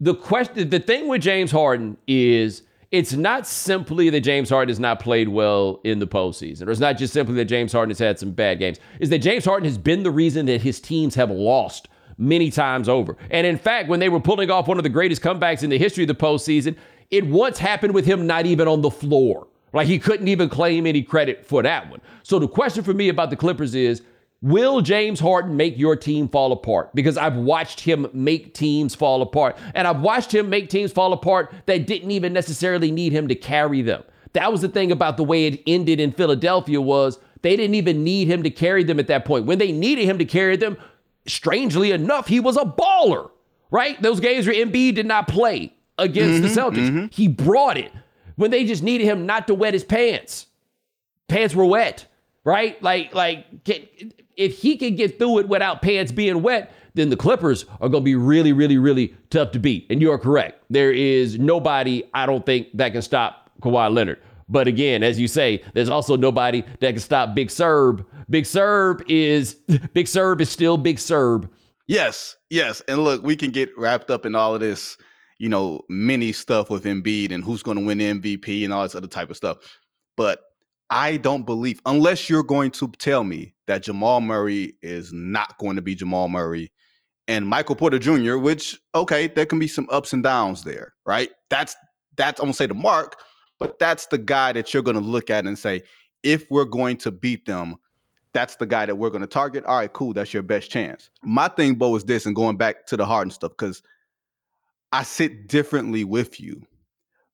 The 0.02 0.16
question, 0.16 0.70
the 0.70 0.80
thing 0.80 1.08
with 1.10 1.22
James 1.22 1.52
Harden 1.52 1.98
is 2.08 2.64
it's 2.92 3.14
not 3.14 3.46
simply 3.46 4.10
that 4.10 4.22
James 4.22 4.50
Harden 4.50 4.70
has 4.70 4.80
not 4.80 5.00
played 5.00 5.28
well 5.28 5.82
in 5.84 6.00
the 6.00 6.08
postseason, 6.08 6.68
or 6.68 6.72
it's 6.72 6.80
not 6.80 6.98
just 6.98 7.14
simply 7.14 7.36
that 7.36 7.46
James 7.46 7.74
Harden 7.74 7.92
has 7.92 8.00
had 8.00 8.18
some 8.18 8.32
bad 8.32 8.60
games. 8.60 8.80
Is 9.00 9.10
that 9.10 9.20
James 9.20 9.44
Harden 9.44 9.66
has 9.66 9.78
been 9.78 10.04
the 10.04 10.12
reason 10.12 10.46
that 10.46 10.62
his 10.62 10.80
teams 10.80 11.16
have 11.16 11.30
lost 11.30 11.90
many 12.18 12.50
times 12.50 12.88
over. 12.88 13.18
And 13.30 13.46
in 13.46 13.58
fact, 13.58 13.90
when 13.90 14.00
they 14.00 14.10
were 14.10 14.20
pulling 14.20 14.50
off 14.50 14.68
one 14.68 14.78
of 14.78 14.84
the 14.84 14.90
greatest 14.90 15.22
comebacks 15.22 15.64
in 15.64 15.70
the 15.70 15.78
history 15.78 16.06
of 16.06 16.08
the 16.08 16.16
postseason, 16.16 16.76
it 17.12 17.26
once 17.28 17.60
happened 17.60 17.94
with 17.94 18.06
him 18.06 18.26
not 18.26 18.46
even 18.46 18.68
on 18.68 18.82
the 18.82 18.92
floor. 18.92 19.48
Like 19.74 19.88
he 19.88 20.00
couldn't 20.00 20.28
even 20.28 20.50
claim 20.50 20.88
any 20.88 21.04
credit 21.04 21.46
for 21.46 21.62
that 21.64 21.90
one. 21.90 22.02
So 22.24 22.40
the 22.40 22.48
question 22.48 22.84
for 22.84 22.94
me 22.94 23.10
about 23.10 23.30
the 23.30 23.36
Clippers 23.36 23.76
is 23.76 24.02
Will 24.42 24.80
James 24.80 25.20
Harden 25.20 25.58
make 25.58 25.78
your 25.78 25.96
team 25.96 26.30
fall 26.30 26.52
apart? 26.54 26.96
Because 26.96 27.18
I've 27.18 27.36
watched 27.36 27.82
him 27.82 28.08
make 28.14 28.54
teams 28.54 28.96
fall 28.96 29.22
apart. 29.22 29.58
And 29.76 29.86
I've 29.86 30.00
watched 30.00 30.34
him 30.34 30.50
make 30.50 30.70
teams 30.70 30.94
fall 30.94 31.12
apart 31.12 31.54
that 31.66 31.86
didn't 31.86 32.12
even 32.12 32.32
necessarily 32.32 32.90
need 32.90 33.12
him 33.12 33.28
to 33.28 33.36
carry 33.36 33.82
them. 33.82 34.04
That 34.34 34.52
was 34.52 34.62
the 34.62 34.70
thing 34.70 34.92
about 34.92 35.18
the 35.18 35.24
way 35.24 35.48
it 35.48 35.62
ended 35.68 36.00
in 36.00 36.14
Philadelphia 36.14 36.80
was 36.80 37.20
they 37.42 37.56
didn't 37.56 37.76
even 37.76 38.04
need 38.04 38.28
him 38.28 38.44
to 38.44 38.50
carry 38.50 38.84
them 38.84 39.00
at 39.00 39.08
that 39.08 39.26
point. 39.26 39.46
When 39.46 39.58
they 39.58 39.72
needed 39.72 40.06
him 40.06 40.18
to 40.20 40.26
carry 40.26 40.56
them, 40.56 40.78
strangely 41.28 41.92
enough, 41.92 42.28
he 42.28 42.40
was 42.40 42.56
a 42.56 42.64
baller, 42.64 43.32
right? 43.72 44.02
Those 44.02 44.20
games 44.20 44.48
where 44.48 44.56
Embiid 44.56 44.96
did 44.96 45.06
not 45.06 45.28
play 45.28 45.74
against 45.98 46.44
mm-hmm, 46.44 46.54
the 46.54 46.62
Celtics. 46.82 46.90
Mm-hmm. 46.90 47.06
He 47.12 47.28
brought 47.28 47.78
it. 47.78 47.92
When 48.36 48.52
they 48.52 48.64
just 48.64 48.84
needed 48.84 49.04
him 49.04 49.26
not 49.26 49.48
to 49.48 49.54
wet 49.54 49.74
his 49.74 49.84
pants. 49.84 50.46
Pants 51.28 51.54
were 51.54 51.66
wet, 51.66 52.06
right? 52.46 52.82
Like 52.82 53.14
like 53.14 53.66
get, 53.66 53.88
if 54.40 54.58
he 54.58 54.78
can 54.78 54.96
get 54.96 55.20
through 55.20 55.40
it 55.40 55.50
without 55.50 55.82
pants 55.82 56.12
being 56.12 56.42
wet, 56.42 56.72
then 56.94 57.10
the 57.10 57.18
Clippers 57.18 57.66
are 57.82 57.90
going 57.90 58.04
to 58.04 58.06
be 58.06 58.16
really, 58.16 58.54
really, 58.54 58.78
really 58.78 59.16
tough 59.30 59.52
to 59.52 59.60
beat. 59.60 59.86
And 59.90 60.02
you 60.02 60.12
are 60.12 60.18
correct. 60.18 60.64
There 60.70 60.92
is 60.92 61.38
nobody, 61.38 62.04
I 62.14 62.26
don't 62.26 62.46
think, 62.46 62.70
that 62.74 62.94
can 62.94 63.02
stop 63.02 63.52
Kawhi 63.62 63.94
Leonard. 63.94 64.20
But 64.48 64.68
again, 64.68 65.04
as 65.04 65.20
you 65.20 65.28
say, 65.28 65.62
there's 65.74 65.90
also 65.90 66.16
nobody 66.16 66.64
that 66.80 66.92
can 66.92 67.00
stop 67.00 67.36
Big 67.36 67.52
Serb. 67.52 68.06
Big 68.30 68.46
Serb 68.46 69.04
is 69.08 69.54
Big 69.94 70.08
Serb 70.08 70.42
is 70.42 70.50
still 70.50 70.78
Big 70.78 71.00
Serb. 71.00 71.52
Yes, 71.88 72.38
yes. 72.50 72.82
And 72.88 73.04
look, 73.04 73.22
we 73.22 73.36
can 73.36 73.52
get 73.52 73.70
wrapped 73.78 74.10
up 74.10 74.26
in 74.26 74.36
all 74.36 74.56
of 74.56 74.62
this, 74.62 74.98
you 75.38 75.50
know, 75.50 75.82
mini 75.90 76.32
stuff 76.32 76.70
with 76.70 76.86
Embiid 76.86 77.32
and 77.32 77.44
who's 77.44 77.62
going 77.62 77.78
to 77.78 77.86
win 77.86 78.00
MVP 78.00 78.64
and 78.64 78.74
all 78.74 78.84
this 78.84 78.96
other 78.96 79.08
type 79.08 79.30
of 79.30 79.38
stuff. 79.38 79.58
But 80.16 80.42
I 80.90 81.18
don't 81.18 81.46
believe, 81.46 81.82
unless 81.86 82.30
you're 82.30 82.44
going 82.44 82.72
to 82.72 82.88
tell 82.98 83.24
me 83.24 83.54
that 83.68 83.84
Jamal 83.84 84.22
Murray 84.22 84.74
is 84.82 85.14
not 85.14 85.58
going 85.60 85.76
to 85.76 85.82
be 85.82 85.94
Jamal 85.96 86.30
Murray 86.30 86.72
and 87.28 87.48
Michael 87.48 87.76
Porter 87.76 88.00
Jr., 88.00 88.38
which, 88.38 88.80
okay, 88.96 89.28
there 89.28 89.46
can 89.46 89.60
be 89.60 89.68
some 89.68 89.88
ups 89.92 90.14
and 90.14 90.24
downs 90.24 90.64
there, 90.64 90.94
right? 91.06 91.30
That's, 91.50 91.76
that's, 92.16 92.42
I'm 92.42 92.48
to 92.48 92.54
say 92.54 92.66
the 92.66 92.74
mark, 92.74 93.18
but 93.60 93.78
that's 93.78 94.08
the 94.08 94.18
guy 94.18 94.52
that 94.54 94.74
you're 94.74 94.84
going 94.84 94.98
to 94.98 95.04
look 95.04 95.30
at 95.30 95.46
and 95.46 95.58
say, 95.58 95.84
if 96.24 96.50
we're 96.50 96.66
going 96.66 96.98
to 96.98 97.12
beat 97.12 97.46
them, 97.46 97.76
that's 98.34 98.56
the 98.56 98.66
guy 98.66 98.86
that 98.86 98.96
we're 98.96 99.10
going 99.12 99.22
to 99.22 99.28
target. 99.28 99.64
All 99.66 99.78
right, 99.78 99.94
cool. 99.94 100.14
That's 100.14 100.34
your 100.34 100.44
best 100.44 100.72
chance. 100.72 101.10
My 101.22 101.48
thing, 101.50 101.76
Bo, 101.76 101.96
is 101.96 102.04
this, 102.04 102.26
and 102.26 102.36
going 102.36 102.58
back 102.58 102.88
to 102.88 102.98
the 102.98 103.06
Harden 103.06 103.32
stuff, 103.32 103.52
because 103.52 103.84
I 104.92 105.04
sit 105.04 105.48
differently 105.48 106.04
with 106.04 106.40
you 106.40 106.64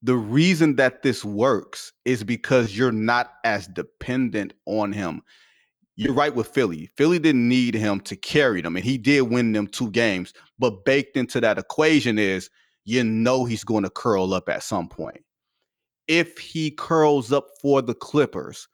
the 0.06 0.16
reason 0.16 0.76
that 0.76 1.02
this 1.02 1.26
works 1.26 1.92
is 2.06 2.24
because 2.24 2.78
you're 2.78 2.92
not 2.92 3.34
as 3.44 3.66
dependent 3.66 4.54
on 4.68 4.94
him. 4.94 5.22
You're 5.96 6.14
right 6.14 6.36
with 6.36 6.48
Philly. 6.48 6.92
Philly 6.96 7.18
didn't 7.18 7.48
need 7.48 7.74
him 7.74 8.00
to 8.02 8.16
carry 8.16 8.62
them, 8.62 8.76
and 8.76 8.86
he 8.86 9.00
did 9.00 9.22
win 9.22 9.54
them 9.54 9.66
two 9.66 9.90
games. 9.90 10.32
But 10.60 10.86
baked 10.86 11.18
into 11.18 11.42
that 11.42 11.58
equation 11.58 12.20
is 12.20 12.52
you 12.84 13.04
know 13.04 13.46
he's 13.46 13.64
going 13.64 13.84
to 13.84 13.90
curl 13.90 14.36
up 14.36 14.48
at 14.48 14.62
some 14.62 14.88
point. 14.88 15.24
If 16.08 16.38
he 16.38 16.70
curls 16.70 17.32
up 17.32 17.48
for 17.60 17.82
the 17.82 17.96
Clippers, 17.96 18.68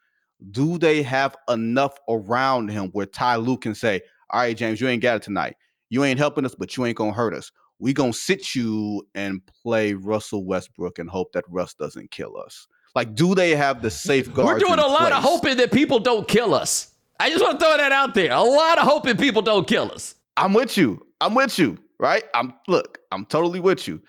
do 0.51 0.77
they 0.77 1.01
have 1.01 1.37
enough 1.47 1.93
around 2.09 2.71
him 2.71 2.89
where 2.89 3.05
Ty 3.05 3.37
Lue 3.37 3.57
can 3.57 3.73
say, 3.73 4.01
All 4.31 4.41
right, 4.41 4.57
James, 4.57 4.81
you 4.81 4.89
ain't 4.89 5.01
got 5.01 5.15
it 5.15 5.21
tonight. 5.21 5.55
You 5.89 6.03
ain't 6.03 6.19
helping 6.19 6.43
us, 6.43 6.55
but 6.55 6.75
you 6.75 6.85
ain't 6.85 6.97
gonna 6.97 7.13
hurt 7.13 7.33
us 7.33 7.53
we 7.81 7.93
gonna 7.93 8.13
sit 8.13 8.53
you 8.53 9.05
and 9.15 9.41
play 9.63 9.93
Russell 9.93 10.45
Westbrook 10.45 10.99
and 10.99 11.09
hope 11.09 11.33
that 11.33 11.43
Russ 11.49 11.73
doesn't 11.73 12.11
kill 12.11 12.37
us. 12.37 12.67
Like, 12.93 13.15
do 13.15 13.33
they 13.33 13.55
have 13.55 13.81
the 13.81 13.89
safeguards? 13.89 14.47
We're 14.47 14.59
doing 14.59 14.79
a 14.79 14.87
lot 14.87 15.11
of 15.11 15.23
hoping 15.23 15.57
that 15.57 15.71
people 15.73 15.99
don't 15.99 16.27
kill 16.27 16.53
us. 16.53 16.93
I 17.19 17.29
just 17.29 17.43
want 17.43 17.59
to 17.59 17.65
throw 17.65 17.77
that 17.77 17.91
out 17.91 18.13
there. 18.13 18.31
A 18.31 18.41
lot 18.41 18.77
of 18.77 18.87
hoping 18.87 19.17
people 19.17 19.41
don't 19.41 19.67
kill 19.67 19.91
us. 19.91 20.15
I'm 20.37 20.53
with 20.53 20.77
you. 20.77 21.05
I'm 21.19 21.33
with 21.33 21.57
you. 21.57 21.77
Right? 21.99 22.23
I'm 22.35 22.53
look. 22.67 22.99
I'm 23.11 23.25
totally 23.25 23.59
with 23.59 23.87
you. 23.87 24.01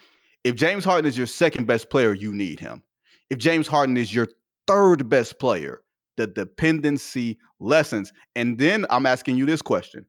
If 0.44 0.54
James 0.54 0.84
Harden 0.84 1.08
is 1.08 1.16
your 1.16 1.26
second 1.26 1.66
best 1.66 1.88
player, 1.88 2.12
you 2.12 2.32
need 2.32 2.60
him. 2.60 2.82
If 3.30 3.38
James 3.38 3.66
Harden 3.66 3.96
is 3.96 4.14
your 4.14 4.28
third 4.66 5.08
best 5.08 5.38
player, 5.38 5.82
the 6.16 6.26
dependency 6.26 7.38
lessens. 7.58 8.12
And 8.36 8.58
then 8.58 8.84
I'm 8.90 9.06
asking 9.06 9.36
you 9.36 9.46
this 9.46 9.62
question: 9.62 10.04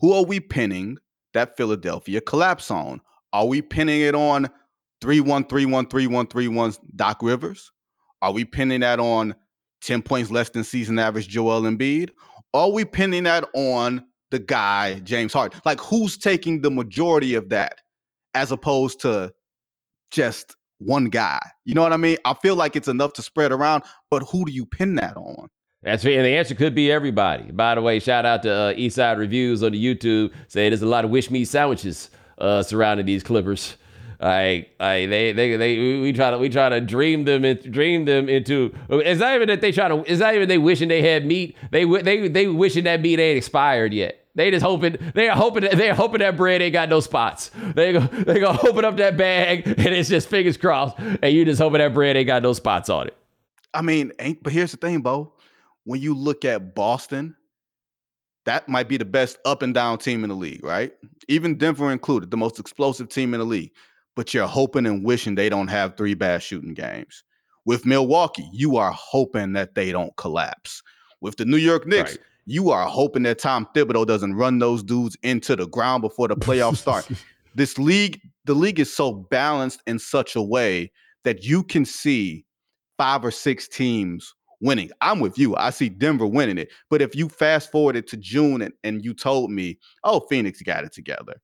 Who 0.00 0.14
are 0.14 0.24
we 0.24 0.40
pinning 0.40 0.96
that 1.34 1.56
Philadelphia 1.56 2.20
collapse 2.20 2.70
on? 2.70 3.00
Are 3.32 3.46
we 3.46 3.62
pinning 3.62 4.00
it 4.00 4.14
on 4.14 4.50
31313131 5.02 6.78
Doc 6.96 7.22
Rivers? 7.22 7.72
Are 8.20 8.32
we 8.32 8.44
pinning 8.44 8.80
that 8.80 9.00
on 9.00 9.34
10 9.82 10.02
points 10.02 10.30
less 10.30 10.50
than 10.50 10.64
season 10.64 10.98
average 10.98 11.28
Joel 11.28 11.62
Embiid? 11.62 12.10
Are 12.54 12.70
we 12.70 12.84
pinning 12.84 13.24
that 13.24 13.48
on 13.54 14.04
the 14.30 14.38
guy, 14.38 15.00
James 15.00 15.32
Harden? 15.32 15.60
Like, 15.64 15.80
who's 15.80 16.16
taking 16.16 16.60
the 16.60 16.70
majority 16.70 17.34
of 17.34 17.48
that 17.48 17.80
as 18.34 18.52
opposed 18.52 19.00
to 19.00 19.32
just 20.10 20.54
one 20.78 21.06
guy? 21.06 21.40
You 21.64 21.74
know 21.74 21.82
what 21.82 21.92
I 21.92 21.96
mean? 21.96 22.18
I 22.24 22.34
feel 22.34 22.54
like 22.54 22.76
it's 22.76 22.88
enough 22.88 23.14
to 23.14 23.22
spread 23.22 23.52
around, 23.52 23.82
but 24.10 24.22
who 24.24 24.44
do 24.44 24.52
you 24.52 24.66
pin 24.66 24.94
that 24.96 25.16
on? 25.16 25.48
That's 25.82 26.04
and 26.04 26.24
the 26.24 26.36
answer 26.36 26.54
could 26.54 26.74
be 26.74 26.92
everybody. 26.92 27.50
By 27.50 27.74
the 27.74 27.82
way, 27.82 27.98
shout 27.98 28.24
out 28.24 28.44
to 28.44 28.52
uh, 28.52 28.74
Eastside 28.74 29.18
Reviews 29.18 29.62
on 29.62 29.72
the 29.72 29.84
YouTube 29.84 30.32
Say 30.46 30.68
there's 30.68 30.82
a 30.82 30.86
lot 30.86 31.04
of 31.04 31.10
wish 31.10 31.30
me 31.30 31.44
sandwiches 31.44 32.10
uh, 32.38 32.62
surrounding 32.62 33.06
these 33.06 33.22
Clippers. 33.22 33.76
I, 34.20 34.68
I, 34.78 35.06
they, 35.06 35.32
they, 35.32 35.56
they, 35.56 36.00
we 36.00 36.12
try 36.12 36.30
to, 36.30 36.38
we 36.38 36.48
try 36.48 36.68
to 36.68 36.80
dream 36.80 37.24
them, 37.24 37.44
in, 37.44 37.58
dream 37.72 38.04
them 38.04 38.28
into. 38.28 38.72
It's 38.88 39.18
not 39.18 39.34
even 39.34 39.48
that 39.48 39.60
they 39.60 39.72
try 39.72 39.88
to. 39.88 40.04
It's 40.06 40.20
not 40.20 40.36
even 40.36 40.48
they 40.48 40.58
wishing 40.58 40.88
they 40.88 41.02
had 41.02 41.26
meat. 41.26 41.56
They, 41.72 41.84
they, 41.84 42.28
they 42.28 42.46
wishing 42.46 42.84
that 42.84 43.00
meat 43.00 43.18
ain't 43.18 43.36
expired 43.36 43.92
yet. 43.92 44.24
They 44.34 44.50
just 44.50 44.64
hoping 44.64 44.96
they 45.14 45.28
are 45.28 45.36
hoping 45.36 45.68
they're 45.76 45.94
hoping 45.94 46.20
that 46.20 46.36
bread 46.38 46.62
ain't 46.62 46.72
got 46.72 46.88
no 46.88 47.00
spots. 47.00 47.50
They 47.74 47.92
go 47.92 48.00
they 48.00 48.40
gonna 48.40 48.66
open 48.66 48.84
up 48.84 48.96
that 48.96 49.16
bag 49.18 49.66
and 49.66 49.88
it's 49.88 50.08
just 50.08 50.28
fingers 50.28 50.56
crossed, 50.56 50.98
and 50.98 51.34
you 51.34 51.44
just 51.44 51.60
hoping 51.60 51.80
that 51.80 51.92
bread 51.92 52.16
ain't 52.16 52.28
got 52.28 52.42
no 52.42 52.54
spots 52.54 52.88
on 52.88 53.08
it. 53.08 53.16
I 53.74 53.82
mean, 53.82 54.12
ain't 54.18 54.42
but 54.42 54.52
here's 54.52 54.70
the 54.70 54.78
thing, 54.78 55.00
Bo. 55.02 55.31
When 55.84 56.00
you 56.00 56.14
look 56.14 56.44
at 56.44 56.74
Boston, 56.74 57.36
that 58.44 58.68
might 58.68 58.88
be 58.88 58.96
the 58.96 59.04
best 59.04 59.38
up 59.44 59.62
and 59.62 59.72
down 59.72 59.98
team 59.98 60.24
in 60.24 60.30
the 60.30 60.36
league, 60.36 60.64
right? 60.64 60.92
Even 61.28 61.58
Denver 61.58 61.90
included, 61.92 62.30
the 62.30 62.36
most 62.36 62.58
explosive 62.58 63.08
team 63.08 63.34
in 63.34 63.40
the 63.40 63.46
league. 63.46 63.72
But 64.14 64.34
you're 64.34 64.46
hoping 64.46 64.86
and 64.86 65.04
wishing 65.04 65.34
they 65.34 65.48
don't 65.48 65.68
have 65.68 65.96
three 65.96 66.14
bad 66.14 66.42
shooting 66.42 66.74
games. 66.74 67.24
With 67.64 67.86
Milwaukee, 67.86 68.48
you 68.52 68.76
are 68.76 68.92
hoping 68.92 69.52
that 69.52 69.74
they 69.74 69.92
don't 69.92 70.14
collapse. 70.16 70.82
With 71.20 71.36
the 71.36 71.44
New 71.44 71.56
York 71.56 71.86
Knicks, 71.86 72.12
right. 72.12 72.20
you 72.44 72.70
are 72.70 72.86
hoping 72.86 73.22
that 73.22 73.38
Tom 73.38 73.68
Thibodeau 73.74 74.06
doesn't 74.06 74.34
run 74.34 74.58
those 74.58 74.82
dudes 74.82 75.16
into 75.22 75.54
the 75.54 75.68
ground 75.68 76.02
before 76.02 76.28
the 76.28 76.36
playoffs 76.36 76.78
start. 76.78 77.08
this 77.54 77.78
league, 77.78 78.20
the 78.44 78.54
league 78.54 78.80
is 78.80 78.92
so 78.92 79.12
balanced 79.12 79.80
in 79.86 79.98
such 79.98 80.34
a 80.34 80.42
way 80.42 80.90
that 81.24 81.44
you 81.44 81.62
can 81.62 81.84
see 81.84 82.44
five 82.98 83.24
or 83.24 83.30
six 83.30 83.68
teams 83.68 84.34
winning. 84.62 84.90
I'm 85.00 85.20
with 85.20 85.38
you. 85.38 85.54
I 85.56 85.70
see 85.70 85.90
Denver 85.90 86.26
winning 86.26 86.56
it. 86.56 86.70
But 86.88 87.02
if 87.02 87.14
you 87.14 87.28
fast 87.28 87.70
forwarded 87.70 88.06
to 88.08 88.16
June 88.16 88.62
and, 88.62 88.72
and 88.84 89.04
you 89.04 89.12
told 89.12 89.50
me, 89.50 89.78
oh, 90.04 90.20
Phoenix 90.20 90.62
got 90.62 90.84
it 90.84 90.92
together. 90.92 91.34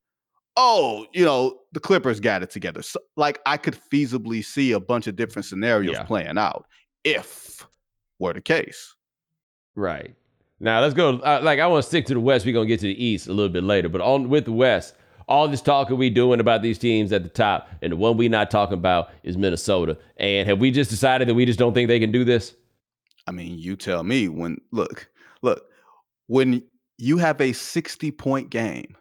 Oh, 0.56 1.06
you 1.12 1.24
know, 1.24 1.60
the 1.72 1.80
Clippers 1.80 2.18
got 2.18 2.42
it 2.42 2.50
together. 2.50 2.82
So, 2.82 2.98
like 3.16 3.40
I 3.46 3.56
could 3.56 3.78
feasibly 3.92 4.44
see 4.44 4.72
a 4.72 4.80
bunch 4.80 5.06
of 5.06 5.14
different 5.14 5.46
scenarios 5.46 5.94
yeah. 5.94 6.04
playing 6.04 6.38
out 6.38 6.66
if 7.04 7.66
were 8.18 8.32
the 8.32 8.40
case. 8.40 8.94
Right. 9.76 10.14
Now 10.60 10.80
let's 10.80 10.94
go. 10.94 11.18
Uh, 11.18 11.40
like 11.42 11.60
I 11.60 11.66
want 11.68 11.84
to 11.84 11.88
stick 11.88 12.06
to 12.06 12.14
the 12.14 12.20
West. 12.20 12.44
We're 12.44 12.54
gonna 12.54 12.66
get 12.66 12.80
to 12.80 12.86
the 12.86 13.04
East 13.04 13.28
a 13.28 13.32
little 13.32 13.52
bit 13.52 13.62
later, 13.62 13.88
but 13.88 14.00
on 14.00 14.28
with 14.28 14.46
the 14.46 14.52
West, 14.52 14.94
all 15.28 15.46
this 15.46 15.62
talk 15.62 15.90
are 15.92 15.96
we 15.96 16.10
doing 16.10 16.40
about 16.40 16.62
these 16.62 16.78
teams 16.78 17.12
at 17.12 17.22
the 17.22 17.28
top, 17.28 17.68
and 17.80 17.92
the 17.92 17.96
one 17.96 18.16
we 18.16 18.28
not 18.28 18.50
talking 18.50 18.74
about 18.74 19.10
is 19.22 19.36
Minnesota. 19.36 19.96
And 20.16 20.48
have 20.48 20.58
we 20.58 20.72
just 20.72 20.90
decided 20.90 21.28
that 21.28 21.34
we 21.34 21.44
just 21.44 21.60
don't 21.60 21.74
think 21.74 21.86
they 21.86 22.00
can 22.00 22.10
do 22.10 22.24
this? 22.24 22.54
I 23.28 23.30
mean, 23.30 23.58
you 23.58 23.76
tell 23.76 24.02
me 24.04 24.28
when 24.28 24.58
look, 24.72 25.10
look, 25.42 25.66
when 26.28 26.62
you 26.96 27.18
have 27.18 27.40
a 27.42 27.52
60 27.52 28.10
point 28.12 28.48
game, 28.48 28.96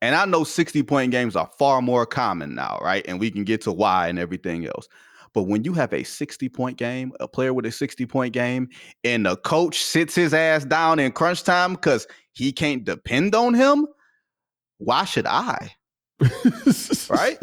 and 0.00 0.14
I 0.14 0.26
know 0.26 0.44
60 0.44 0.82
point 0.84 1.10
games 1.10 1.34
are 1.34 1.50
far 1.58 1.82
more 1.82 2.06
common 2.06 2.54
now, 2.54 2.78
right? 2.80 3.04
And 3.08 3.18
we 3.18 3.32
can 3.32 3.42
get 3.42 3.62
to 3.62 3.72
why 3.72 4.06
and 4.06 4.18
everything 4.18 4.64
else. 4.66 4.86
But 5.32 5.44
when 5.44 5.64
you 5.64 5.72
have 5.72 5.92
a 5.92 6.04
60 6.04 6.48
point 6.50 6.78
game, 6.78 7.12
a 7.18 7.26
player 7.26 7.52
with 7.52 7.66
a 7.66 7.72
60 7.72 8.06
point 8.06 8.32
game, 8.32 8.68
and 9.02 9.26
the 9.26 9.36
coach 9.38 9.82
sits 9.82 10.14
his 10.14 10.32
ass 10.32 10.64
down 10.64 11.00
in 11.00 11.10
crunch 11.10 11.42
time 11.42 11.72
because 11.72 12.06
he 12.32 12.52
can't 12.52 12.84
depend 12.84 13.34
on 13.34 13.54
him, 13.54 13.88
why 14.78 15.04
should 15.04 15.26
I? 15.26 15.72
right? 17.10 17.38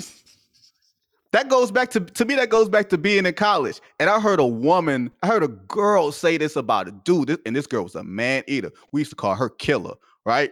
That 1.32 1.50
goes 1.50 1.72
back 1.72 1.90
to 1.92 2.00
to 2.00 2.26
me 2.26 2.36
that 2.36 2.50
goes 2.50 2.70
back 2.70 2.90
to 2.90 2.98
being 2.98 3.26
in 3.26 3.34
college. 3.34 3.80
And 4.00 4.10
i 4.10 4.20
heard 4.20 4.40
a 4.40 4.46
woman 4.46 5.12
i 5.24 5.28
heard 5.28 5.44
a 5.44 5.48
girl 5.48 6.12
say 6.12 6.38
this 6.38 6.56
about 6.56 6.88
a 6.88 6.92
dude 6.92 7.30
this, 7.30 7.38
and 7.46 7.56
this 7.56 7.68
girl 7.68 7.84
was 7.84 7.96
a 7.96 8.04
man 8.04 8.44
eater. 8.48 8.72
We 8.92 9.02
used 9.02 9.12
to 9.12 9.16
call 9.16 9.36
her 9.36 9.50
killer 9.50 9.96
right? 10.26 10.52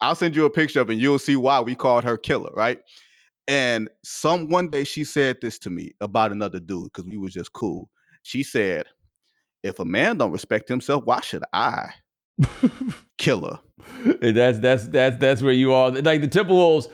I'll 0.00 0.14
send 0.14 0.36
you 0.36 0.44
a 0.44 0.50
picture 0.50 0.80
of 0.80 0.90
it 0.90 0.94
and 0.94 1.02
you'll 1.02 1.18
see 1.18 1.36
why 1.36 1.60
we 1.60 1.74
called 1.74 2.04
her 2.04 2.16
killer 2.16 2.50
right? 2.54 2.80
And 3.48 3.88
some 4.02 4.48
one 4.48 4.68
day 4.68 4.84
she 4.84 5.04
said 5.04 5.38
this 5.40 5.58
to 5.60 5.70
me 5.70 5.92
about 6.00 6.32
another 6.32 6.58
dude 6.58 6.92
because 6.92 7.04
we 7.04 7.16
was 7.16 7.32
just 7.32 7.52
cool. 7.52 7.88
She 8.22 8.42
said 8.42 8.86
if 9.62 9.78
a 9.78 9.84
man 9.84 10.18
don't 10.18 10.32
respect 10.32 10.68
himself 10.68 11.04
why 11.04 11.20
should 11.20 11.42
i 11.52 11.88
killer 13.18 13.58
that's 14.20 14.58
that's 14.58 14.88
that's 14.88 15.16
that's 15.16 15.42
where 15.42 15.52
you 15.52 15.72
are 15.72 15.90
like 15.90 16.20
the 16.20 16.28
Timberwolves 16.28 16.88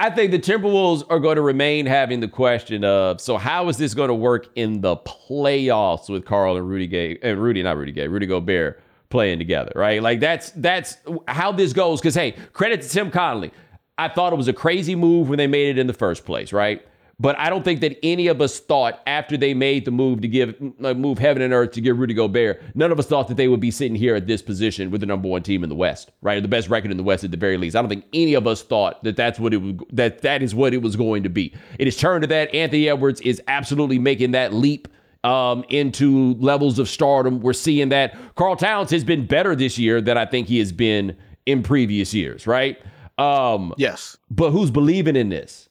I 0.00 0.08
think 0.08 0.30
the 0.30 0.38
Timberwolves 0.38 1.04
are 1.10 1.20
going 1.20 1.36
to 1.36 1.42
remain 1.42 1.84
having 1.84 2.20
the 2.20 2.28
question 2.28 2.84
of 2.84 3.20
so 3.20 3.36
how 3.36 3.68
is 3.68 3.76
this 3.76 3.92
going 3.92 4.08
to 4.08 4.14
work 4.14 4.48
in 4.54 4.80
the 4.80 4.96
playoffs 4.96 6.08
with 6.08 6.24
Karl 6.24 6.56
and 6.56 6.66
Rudy 6.66 6.86
Gay 6.86 7.18
and 7.22 7.38
Rudy, 7.38 7.62
not 7.62 7.76
Rudy 7.76 7.92
Gay, 7.92 8.08
Rudy 8.08 8.24
Gobert 8.24 8.82
playing 9.10 9.36
together, 9.36 9.72
right? 9.76 10.02
Like 10.02 10.18
that's 10.18 10.52
that's 10.52 10.96
how 11.28 11.52
this 11.52 11.74
goes. 11.74 12.00
Because 12.00 12.14
hey, 12.14 12.34
credit 12.54 12.80
to 12.80 12.88
Tim 12.88 13.10
Connelly. 13.10 13.52
I 13.98 14.08
thought 14.08 14.32
it 14.32 14.36
was 14.36 14.48
a 14.48 14.54
crazy 14.54 14.94
move 14.94 15.28
when 15.28 15.36
they 15.36 15.46
made 15.46 15.68
it 15.68 15.78
in 15.78 15.86
the 15.86 15.92
first 15.92 16.24
place, 16.24 16.50
right? 16.50 16.82
But 17.20 17.38
I 17.38 17.50
don't 17.50 17.62
think 17.62 17.82
that 17.82 17.98
any 18.02 18.28
of 18.28 18.40
us 18.40 18.58
thought 18.58 19.02
after 19.06 19.36
they 19.36 19.52
made 19.52 19.84
the 19.84 19.90
move 19.90 20.22
to 20.22 20.28
give 20.28 20.58
move 20.80 21.18
heaven 21.18 21.42
and 21.42 21.52
earth 21.52 21.72
to 21.72 21.82
give 21.82 21.98
Rudy 21.98 22.14
Gobert, 22.14 22.62
none 22.74 22.90
of 22.90 22.98
us 22.98 23.06
thought 23.06 23.28
that 23.28 23.36
they 23.36 23.46
would 23.46 23.60
be 23.60 23.70
sitting 23.70 23.94
here 23.94 24.16
at 24.16 24.26
this 24.26 24.40
position 24.40 24.90
with 24.90 25.02
the 25.02 25.06
number 25.06 25.28
one 25.28 25.42
team 25.42 25.62
in 25.62 25.68
the 25.68 25.74
West, 25.74 26.12
right? 26.22 26.40
The 26.40 26.48
best 26.48 26.70
record 26.70 26.90
in 26.90 26.96
the 26.96 27.02
West 27.02 27.22
at 27.22 27.30
the 27.30 27.36
very 27.36 27.58
least. 27.58 27.76
I 27.76 27.82
don't 27.82 27.90
think 27.90 28.06
any 28.14 28.32
of 28.32 28.46
us 28.46 28.62
thought 28.62 29.04
that 29.04 29.16
that's 29.16 29.38
what 29.38 29.52
it 29.52 29.58
was, 29.58 29.74
that 29.92 30.22
that 30.22 30.42
is 30.42 30.54
what 30.54 30.72
it 30.72 30.80
was 30.80 30.96
going 30.96 31.22
to 31.24 31.28
be. 31.28 31.52
It 31.78 31.86
has 31.86 31.96
turned 31.96 32.22
to 32.22 32.26
that. 32.28 32.54
Anthony 32.54 32.88
Edwards 32.88 33.20
is 33.20 33.42
absolutely 33.48 33.98
making 33.98 34.30
that 34.30 34.54
leap 34.54 34.88
um, 35.22 35.62
into 35.68 36.34
levels 36.36 36.78
of 36.78 36.88
stardom. 36.88 37.40
We're 37.40 37.52
seeing 37.52 37.90
that 37.90 38.16
Karl 38.34 38.56
Towns 38.56 38.90
has 38.92 39.04
been 39.04 39.26
better 39.26 39.54
this 39.54 39.78
year 39.78 40.00
than 40.00 40.16
I 40.16 40.24
think 40.24 40.48
he 40.48 40.58
has 40.58 40.72
been 40.72 41.14
in 41.44 41.62
previous 41.62 42.14
years, 42.14 42.46
right? 42.46 42.80
Um, 43.18 43.74
yes. 43.76 44.16
But 44.30 44.52
who's 44.52 44.70
believing 44.70 45.16
in 45.16 45.28
this? 45.28 45.68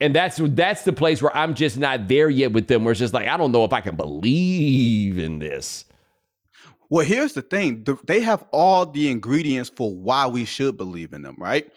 And 0.00 0.14
that's 0.14 0.40
that's 0.40 0.82
the 0.82 0.92
place 0.92 1.20
where 1.20 1.36
I'm 1.36 1.54
just 1.54 1.76
not 1.76 2.08
there 2.08 2.30
yet 2.30 2.52
with 2.52 2.68
them. 2.68 2.84
Where 2.84 2.92
it's 2.92 3.00
just 3.00 3.14
like 3.14 3.26
I 3.26 3.36
don't 3.36 3.52
know 3.52 3.64
if 3.64 3.72
I 3.72 3.80
can 3.80 3.96
believe 3.96 5.18
in 5.18 5.40
this. 5.40 5.84
Well, 6.88 7.04
here's 7.04 7.32
the 7.32 7.42
thing: 7.42 7.84
they 8.06 8.20
have 8.20 8.44
all 8.52 8.86
the 8.86 9.10
ingredients 9.10 9.70
for 9.74 9.94
why 9.94 10.26
we 10.26 10.44
should 10.44 10.76
believe 10.76 11.12
in 11.12 11.22
them, 11.22 11.36
right? 11.38 11.70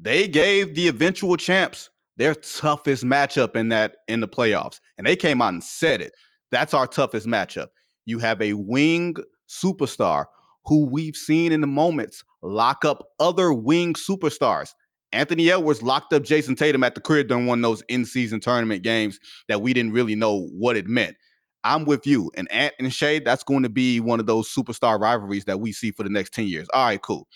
They 0.00 0.28
gave 0.28 0.74
the 0.74 0.88
eventual 0.88 1.36
champs 1.36 1.90
their 2.16 2.34
toughest 2.34 3.04
matchup 3.04 3.54
in 3.54 3.68
that 3.68 3.98
in 4.08 4.20
the 4.20 4.28
playoffs, 4.28 4.80
and 4.98 5.06
they 5.06 5.16
came 5.16 5.40
out 5.40 5.52
and 5.52 5.62
said 5.62 6.00
it. 6.00 6.12
That's 6.50 6.74
our 6.74 6.86
toughest 6.86 7.26
matchup. 7.26 7.68
You 8.06 8.18
have 8.18 8.42
a 8.42 8.54
wing 8.54 9.14
superstar 9.48 10.26
who 10.64 10.86
we've 10.86 11.16
seen 11.16 11.52
in 11.52 11.60
the 11.60 11.66
moments 11.66 12.24
lock 12.42 12.84
up 12.84 13.08
other 13.20 13.52
wing 13.52 13.94
superstars. 13.94 14.74
Anthony 15.12 15.50
Edwards 15.50 15.82
locked 15.82 16.12
up 16.12 16.22
Jayson 16.22 16.56
Tatum 16.56 16.84
at 16.84 16.94
the 16.94 17.00
crib 17.00 17.28
during 17.28 17.46
one 17.46 17.58
of 17.58 17.62
those 17.62 17.82
in-season 17.88 18.40
tournament 18.40 18.82
games 18.82 19.18
that 19.48 19.62
we 19.62 19.72
didn't 19.72 19.92
really 19.92 20.14
know 20.14 20.48
what 20.52 20.76
it 20.76 20.86
meant. 20.86 21.16
I'm 21.64 21.84
with 21.84 22.06
you. 22.06 22.30
And 22.36 22.50
Ant 22.52 22.74
and 22.78 22.92
Shai, 22.92 23.20
that's 23.20 23.42
going 23.42 23.62
to 23.62 23.68
be 23.68 24.00
one 24.00 24.20
of 24.20 24.26
those 24.26 24.52
superstar 24.52 25.00
rivalries 25.00 25.44
that 25.46 25.60
we 25.60 25.72
see 25.72 25.90
for 25.90 26.02
the 26.02 26.10
next 26.10 26.32
10 26.34 26.46
years. 26.46 26.68
All 26.72 26.84
right, 26.84 27.00
cool. 27.00 27.26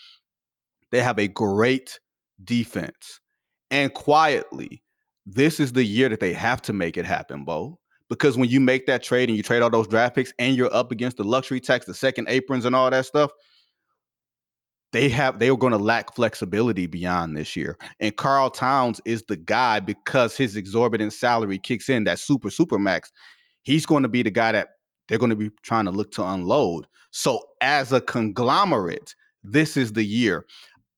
They 0.91 1.01
have 1.01 1.19
a 1.19 1.27
great 1.27 1.99
defense. 2.43 3.19
And 3.71 3.93
quietly, 3.93 4.83
this 5.25 5.59
is 5.59 5.73
the 5.73 5.83
year 5.83 6.09
that 6.09 6.19
they 6.19 6.33
have 6.33 6.61
to 6.63 6.73
make 6.73 6.97
it 6.97 7.05
happen, 7.05 7.43
Bo. 7.43 7.79
Because 8.09 8.37
when 8.37 8.49
you 8.49 8.59
make 8.59 8.85
that 8.85 9.01
trade 9.01 9.29
and 9.29 9.35
you 9.35 9.43
trade 9.43 9.63
all 9.63 9.69
those 9.69 9.87
draft 9.87 10.15
picks 10.15 10.33
and 10.37 10.55
you're 10.55 10.73
up 10.73 10.91
against 10.91 11.17
the 11.17 11.23
luxury 11.23 11.59
tax, 11.59 11.85
the 11.85 11.93
second 11.93 12.27
aprons, 12.29 12.65
and 12.65 12.75
all 12.75 12.89
that 12.91 13.05
stuff, 13.05 13.31
they 14.93 15.09
have 15.09 15.39
they 15.39 15.49
are 15.49 15.57
going 15.57 15.71
to 15.71 15.77
lack 15.77 16.15
flexibility 16.15 16.87
beyond 16.87 17.35
this 17.35 17.55
year. 17.55 17.77
And 17.99 18.15
Karl 18.15 18.49
Towns 18.49 19.01
is 19.05 19.23
the 19.23 19.35
guy 19.35 19.79
because 19.79 20.37
his 20.37 20.55
exorbitant 20.55 21.11
salary 21.11 21.57
kicks 21.57 21.89
in 21.89 22.05
that 22.05 22.19
super 22.19 22.49
super 22.49 22.79
max. 22.79 23.11
He's 23.63 23.85
going 23.85 24.03
to 24.03 24.09
be 24.09 24.23
the 24.23 24.31
guy 24.31 24.53
that 24.53 24.69
they're 25.07 25.17
going 25.17 25.31
to 25.31 25.35
be 25.35 25.51
trying 25.63 25.85
to 25.85 25.91
look 25.91 26.11
to 26.13 26.23
unload. 26.23 26.87
So 27.11 27.43
as 27.61 27.91
a 27.91 28.01
conglomerate, 28.01 29.15
this 29.43 29.75
is 29.75 29.93
the 29.93 30.03
year. 30.03 30.45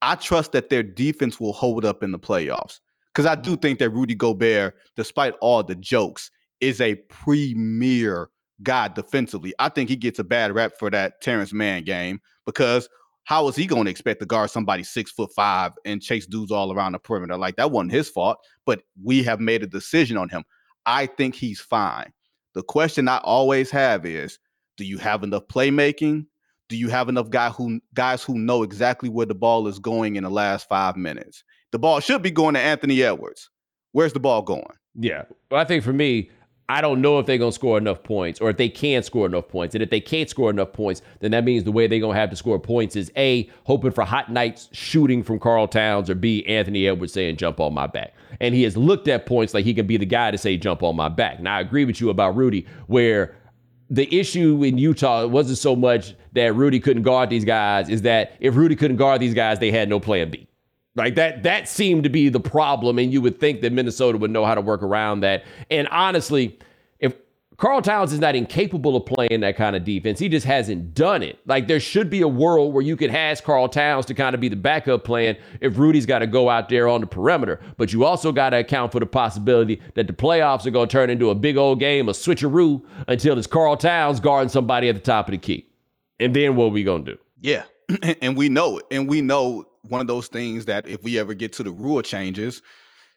I 0.02 0.16
trust 0.16 0.52
that 0.52 0.70
their 0.70 0.84
defense 0.84 1.40
will 1.40 1.54
hold 1.54 1.86
up 1.86 2.04
in 2.04 2.12
the 2.12 2.20
playoffs 2.20 2.80
because 3.14 3.26
I 3.26 3.36
do 3.36 3.52
mm-hmm. 3.52 3.62
think 3.62 3.80
that 3.80 3.90
Rudy 3.90 4.14
Gobert, 4.14 4.76
despite 4.96 5.34
all 5.42 5.64
the 5.64 5.76
jokes, 5.76 6.30
is 6.60 6.82
a 6.82 6.96
premier 7.10 8.30
guy 8.62 8.90
defensively. 8.90 9.54
I 9.58 9.70
think 9.70 9.90
he 9.90 9.96
gets 9.96 10.20
a 10.20 10.24
bad 10.24 10.54
rap 10.54 10.74
for 10.78 10.90
that 10.90 11.22
Terrence 11.22 11.54
Mann 11.54 11.84
game 11.84 12.20
because 12.46 12.90
how 13.26 13.48
is 13.48 13.56
he 13.56 13.66
going 13.66 13.86
to 13.86 13.92
expect 13.92 14.20
to 14.22 14.26
guard 14.26 14.52
somebody 14.52 14.84
six 14.84 15.12
foot 15.12 15.32
five 15.36 15.74
and 15.84 16.02
chase 16.02 16.26
dudes 16.26 16.52
all 16.52 16.72
around 16.72 16.94
the 16.94 17.00
perimeter? 17.00 17.38
Like 17.38 17.58
that 17.58 17.72
wasn't 17.72 17.92
his 17.92 18.08
fault, 18.08 18.38
but 18.66 18.84
we 19.04 19.24
have 19.24 19.40
made 19.40 19.64
a 19.64 19.68
decision 19.68 20.16
on 20.16 20.30
him. 20.30 20.44
I 20.86 21.08
think 21.08 21.36
he's 21.36 21.60
fine. 21.60 22.14
The 22.54 22.64
question 22.64 23.08
I 23.08 23.18
always 23.18 23.70
have 23.72 24.06
is 24.06 24.40
do 24.78 24.86
you 24.86 24.98
have 25.00 25.24
enough 25.24 25.48
playmaking? 25.48 26.28
Do 26.70 26.78
you 26.78 26.90
have 26.90 27.10
enough 27.10 27.30
guy 27.30 27.50
who 27.50 27.80
guys 27.94 28.24
who 28.24 28.38
know 28.38 28.64
exactly 28.64 29.10
where 29.10 29.26
the 29.26 29.36
ball 29.36 29.68
is 29.68 29.80
going 29.80 30.16
in 30.16 30.24
the 30.24 30.30
last 30.30 30.70
five 30.70 30.96
minutes? 30.96 31.44
The 31.72 31.80
ball 31.80 32.00
should 32.00 32.22
be 32.22 32.32
going 32.32 32.54
to 32.54 32.60
Anthony 32.60 33.04
Edwards. 33.04 33.50
Where's 33.92 34.14
the 34.14 34.20
ball 34.20 34.42
going? 34.44 34.64
Yeah. 34.94 35.24
Well, 35.50 35.60
I 35.60 35.66
think 35.66 35.84
for 35.84 35.94
me, 35.94 36.30
I 36.68 36.82
don't 36.82 37.00
know 37.00 37.20
if 37.20 37.28
they're 37.28 37.38
going 37.38 37.52
to 37.52 37.56
score 37.56 37.78
enough 37.78 38.02
points 38.02 38.42
or 38.42 38.50
if 38.50 38.58
they 38.58 38.70
can 38.70 39.04
score 39.04 39.28
enough 39.28 39.48
points. 39.48 39.76
And 39.76 39.84
if 39.84 39.92
they 39.92 40.02
can't 40.02 40.30
score 40.30 40.50
enough 40.50 40.74
points, 40.74 41.04
then 41.20 41.32
that 41.32 41.44
means 41.44 41.64
the 41.64 41.72
way 41.72 41.86
they're 41.86 42.00
going 42.00 42.16
to 42.16 42.20
have 42.20 42.32
to 42.32 42.36
score 42.36 42.60
points 42.60 42.96
is 42.96 43.12
A, 43.18 43.50
hoping 43.66 43.92
for 43.92 44.04
hot 44.04 44.32
nights 44.32 44.70
shooting 44.72 45.22
from 45.22 45.40
Karl 45.40 45.68
Towns, 45.68 46.10
or 46.10 46.16
B, 46.16 46.44
Anthony 46.48 46.88
Edwards 46.88 47.14
saying, 47.14 47.38
jump 47.38 47.60
on 47.60 47.74
my 47.74 47.86
back. 47.86 48.16
And 48.42 48.56
he 48.56 48.64
has 48.64 48.76
looked 48.76 49.08
at 49.08 49.28
points 49.28 49.54
like 49.54 49.64
he 49.64 49.76
can 49.76 49.86
be 49.86 49.98
the 49.98 50.08
guy 50.08 50.32
to 50.32 50.40
say, 50.40 50.58
jump 50.58 50.82
on 50.82 50.96
my 50.96 51.10
back. 51.10 51.40
Now, 51.40 51.58
I 51.58 51.60
agree 51.60 51.86
with 51.86 52.02
you 52.02 52.10
about 52.10 52.36
Rudy, 52.36 52.66
where 52.88 53.36
the 53.92 54.14
issue 54.18 54.64
in 54.64 54.80
Utah 54.80 55.28
wasn't 55.28 55.60
so 55.60 55.76
much 55.76 56.16
that 56.34 56.56
Rudy 56.56 56.80
couldn't 56.80 57.04
guard 57.04 57.30
these 57.30 57.46
guys, 57.46 57.90
is 57.90 58.02
that 58.02 58.36
if 58.40 58.56
Rudy 58.56 58.76
couldn't 58.76 58.98
guard 58.98 59.22
these 59.22 59.36
guys, 59.36 59.60
they 59.60 59.72
had 59.72 59.88
no 59.88 60.00
plan 60.00 60.32
B. 60.32 60.48
Like 60.96 61.16
that 61.16 61.44
that 61.44 61.68
seemed 61.68 62.04
to 62.04 62.10
be 62.10 62.30
the 62.30 62.40
problem, 62.40 62.98
and 63.00 63.12
you 63.12 63.22
would 63.22 63.40
think 63.40 63.62
that 63.62 63.74
Minnesota 63.74 64.18
would 64.18 64.32
know 64.32 64.46
how 64.46 64.56
to 64.56 64.62
work 64.62 64.82
around 64.82 65.20
that. 65.22 65.44
And 65.70 65.90
honestly, 65.90 66.58
if 67.00 67.14
Karl 67.58 67.82
Towns 67.82 68.14
is 68.14 68.20
not 68.20 68.34
incapable 68.34 68.96
of 68.96 69.06
playing 69.06 69.42
that 69.42 69.58
kind 69.58 69.76
of 69.76 69.84
defense, 69.84 70.20
he 70.20 70.30
just 70.30 70.46
hasn't 70.46 70.94
done 70.94 71.22
it. 71.22 71.38
Like 71.46 71.68
there 71.68 71.82
should 71.82 72.10
be 72.10 72.22
a 72.22 72.30
world 72.30 72.74
where 72.74 72.82
you 72.82 72.96
could 72.96 73.10
ask 73.10 73.44
Karl 73.44 73.68
Towns 73.68 74.06
to 74.06 74.14
kind 74.14 74.34
of 74.34 74.40
be 74.40 74.48
the 74.48 74.56
backup 74.56 75.04
plan 75.04 75.36
if 75.60 75.78
Rudy's 75.78 76.06
got 76.06 76.20
to 76.20 76.28
go 76.28 76.50
out 76.50 76.70
there 76.70 76.88
on 76.88 77.02
the 77.02 77.08
perimeter. 77.08 77.60
But 77.76 77.92
you 77.92 78.06
also 78.06 78.32
got 78.32 78.52
to 78.52 78.60
account 78.60 78.94
for 78.94 79.02
the 79.02 79.06
possibility 79.06 79.82
that 79.96 80.08
the 80.08 80.14
playoffs 80.14 80.66
are 80.66 80.72
going 80.72 80.88
to 80.88 80.92
turn 80.94 81.10
into 81.10 81.30
a 81.30 81.36
big 81.36 81.58
old 81.58 81.82
game 81.82 82.08
of 82.08 82.16
switcheroo 82.16 82.82
until 83.10 83.38
it's 83.38 83.48
Karl 83.48 83.76
Towns 83.76 84.22
guarding 84.22 84.48
somebody 84.48 84.88
at 84.88 84.96
the 84.96 85.02
top 85.02 85.28
of 85.28 85.34
the 85.34 85.38
key. 85.38 85.68
And 86.22 86.34
then 86.34 86.56
what 86.56 86.68
are 86.68 86.70
we 86.70 86.86
going 86.86 87.04
to 87.04 87.14
do? 87.16 87.20
Yeah. 87.42 87.64
and 88.22 88.38
we 88.38 88.48
know 88.48 88.78
it. 88.78 88.86
And 88.92 89.10
we 89.10 89.20
know 89.20 89.66
one 89.90 90.02
of 90.02 90.08
those 90.08 90.28
things 90.28 90.66
that 90.66 90.88
if 90.88 91.04
we 91.04 91.20
ever 91.20 91.34
get 91.34 91.54
to 91.54 91.64
the 91.64 91.72
rule 91.72 92.02
changes, 92.02 92.62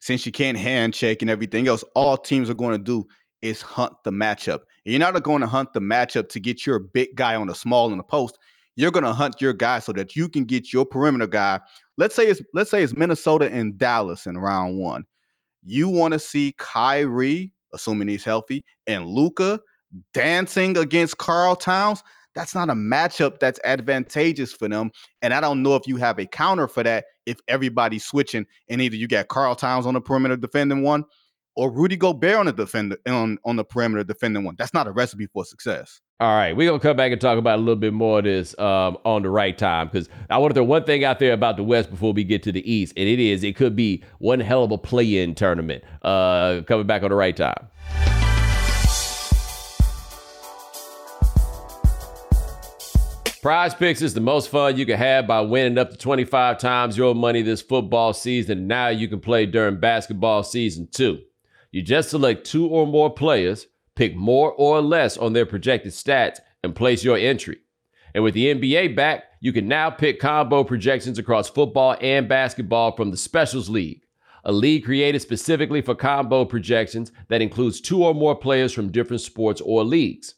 since 0.00 0.24
you 0.24 0.32
can't 0.32 0.56
hand 0.56 0.94
check 0.94 1.22
and 1.22 1.30
everything 1.30 1.68
else, 1.68 1.84
all 1.94 2.16
teams 2.16 2.48
are 2.48 2.54
going 2.54 2.78
to 2.78 2.82
do 2.82 3.06
is 3.42 3.62
hunt 3.62 3.92
the 4.04 4.10
matchup. 4.10 4.60
You're 4.84 4.98
not 4.98 5.20
going 5.22 5.40
to 5.40 5.46
hunt 5.46 5.72
the 5.72 5.80
matchup 5.80 6.28
to 6.30 6.40
get 6.40 6.66
your 6.66 6.78
big 6.78 7.14
guy 7.14 7.34
on 7.34 7.46
the 7.46 7.54
small 7.54 7.90
in 7.90 7.98
the 7.98 8.04
post. 8.04 8.38
You're 8.76 8.90
going 8.90 9.04
to 9.04 9.12
hunt 9.12 9.40
your 9.40 9.52
guy 9.52 9.80
so 9.80 9.92
that 9.92 10.14
you 10.14 10.28
can 10.28 10.44
get 10.44 10.72
your 10.72 10.86
perimeter 10.86 11.26
guy. 11.26 11.60
Let's 11.96 12.14
say 12.14 12.28
it's 12.28 12.40
let's 12.54 12.70
say 12.70 12.82
it's 12.82 12.96
Minnesota 12.96 13.50
and 13.50 13.76
Dallas 13.76 14.26
in 14.26 14.38
round 14.38 14.78
one. 14.78 15.04
You 15.64 15.88
want 15.88 16.12
to 16.12 16.20
see 16.20 16.54
Kyrie, 16.58 17.52
assuming 17.72 18.08
he's 18.08 18.24
healthy, 18.24 18.64
and 18.86 19.06
Luka 19.06 19.60
dancing 20.14 20.76
against 20.76 21.18
Karl 21.18 21.56
Towns 21.56 22.02
that's 22.34 22.54
not 22.54 22.70
a 22.70 22.74
matchup 22.74 23.38
that's 23.38 23.60
advantageous 23.64 24.52
for 24.52 24.68
them. 24.68 24.90
And 25.22 25.34
I 25.34 25.40
don't 25.40 25.62
know 25.62 25.74
if 25.74 25.86
you 25.86 25.96
have 25.96 26.18
a 26.18 26.26
counter 26.26 26.68
for 26.68 26.82
that 26.82 27.06
if 27.26 27.38
everybody's 27.48 28.04
switching 28.04 28.46
and 28.68 28.80
either 28.80 28.96
you 28.96 29.08
got 29.08 29.28
Karl 29.28 29.54
Towns 29.54 29.86
on 29.86 29.94
the 29.94 30.00
perimeter 30.00 30.36
defending 30.36 30.82
one 30.82 31.04
or 31.58 31.72
Rudy 31.72 31.96
Gobert 31.96 32.36
on 32.36 32.46
the 32.46 32.52
defender 32.52 32.96
on, 33.08 33.36
on 33.44 33.56
the 33.56 33.64
perimeter 33.64 34.04
defending 34.04 34.44
one. 34.44 34.54
That's 34.56 34.72
not 34.72 34.86
a 34.86 34.92
recipe 34.92 35.26
for 35.26 35.44
success. 35.44 36.00
All 36.20 36.36
right, 36.36 36.56
we're 36.56 36.68
gonna 36.68 36.80
come 36.80 36.96
back 36.96 37.12
and 37.12 37.20
talk 37.20 37.38
about 37.38 37.58
a 37.58 37.62
little 37.62 37.76
bit 37.76 37.92
more 37.92 38.18
of 38.18 38.24
this 38.24 38.56
um, 38.58 38.96
on 39.04 39.22
the 39.22 39.30
right 39.30 39.56
time 39.56 39.88
because 39.88 40.08
I 40.30 40.38
want 40.38 40.52
to 40.52 40.54
throw 40.54 40.64
one 40.64 40.84
thing 40.84 41.04
out 41.04 41.18
there 41.18 41.32
about 41.32 41.56
the 41.56 41.64
West 41.64 41.90
before 41.90 42.12
we 42.12 42.24
get 42.24 42.42
to 42.44 42.52
the 42.52 42.72
East, 42.72 42.92
and 42.96 43.08
it 43.08 43.20
is 43.20 43.44
it 43.44 43.56
could 43.56 43.76
be 43.76 44.04
one 44.18 44.40
hell 44.40 44.64
of 44.64 44.70
a 44.70 44.78
play-in 44.78 45.34
tournament 45.34 45.84
uh, 46.02 46.62
coming 46.66 46.86
back 46.86 47.02
on 47.02 47.10
the 47.10 47.16
right 47.16 47.36
time. 47.36 47.68
Prize 53.40 53.72
Picks 53.72 54.02
is 54.02 54.14
the 54.14 54.20
most 54.20 54.48
fun 54.48 54.76
you 54.76 54.84
can 54.84 54.98
have 54.98 55.28
by 55.28 55.40
winning 55.42 55.78
up 55.78 55.90
to 55.90 55.96
25 55.96 56.58
times 56.58 56.96
your 56.96 57.14
money 57.14 57.40
this 57.40 57.62
football 57.62 58.12
season. 58.12 58.66
Now 58.66 58.88
you 58.88 59.06
can 59.06 59.20
play 59.20 59.46
during 59.46 59.78
basketball 59.78 60.42
season 60.42 60.88
too. 60.90 61.20
You 61.70 61.82
just 61.82 62.10
select 62.10 62.44
two 62.44 62.66
or 62.66 62.84
more 62.84 63.10
players, 63.10 63.68
pick 63.94 64.16
more 64.16 64.50
or 64.52 64.80
less 64.80 65.16
on 65.16 65.34
their 65.34 65.46
projected 65.46 65.92
stats, 65.92 66.40
and 66.64 66.74
place 66.74 67.04
your 67.04 67.16
entry. 67.16 67.58
And 68.12 68.24
with 68.24 68.34
the 68.34 68.52
NBA 68.52 68.96
back, 68.96 69.24
you 69.40 69.52
can 69.52 69.68
now 69.68 69.88
pick 69.88 70.18
combo 70.18 70.64
projections 70.64 71.20
across 71.20 71.48
football 71.48 71.96
and 72.00 72.28
basketball 72.28 72.96
from 72.96 73.12
the 73.12 73.16
Specials 73.16 73.68
League, 73.68 74.02
a 74.44 74.50
league 74.50 74.84
created 74.84 75.22
specifically 75.22 75.80
for 75.80 75.94
combo 75.94 76.44
projections 76.44 77.12
that 77.28 77.42
includes 77.42 77.80
two 77.80 78.02
or 78.02 78.14
more 78.14 78.34
players 78.34 78.72
from 78.72 78.90
different 78.90 79.22
sports 79.22 79.60
or 79.60 79.84
leagues. 79.84 80.34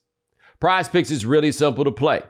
Prize 0.60 0.88
Picks 0.88 1.10
is 1.10 1.24
really 1.24 1.50
simple 1.50 1.84
to 1.84 1.92
play. 1.92 2.20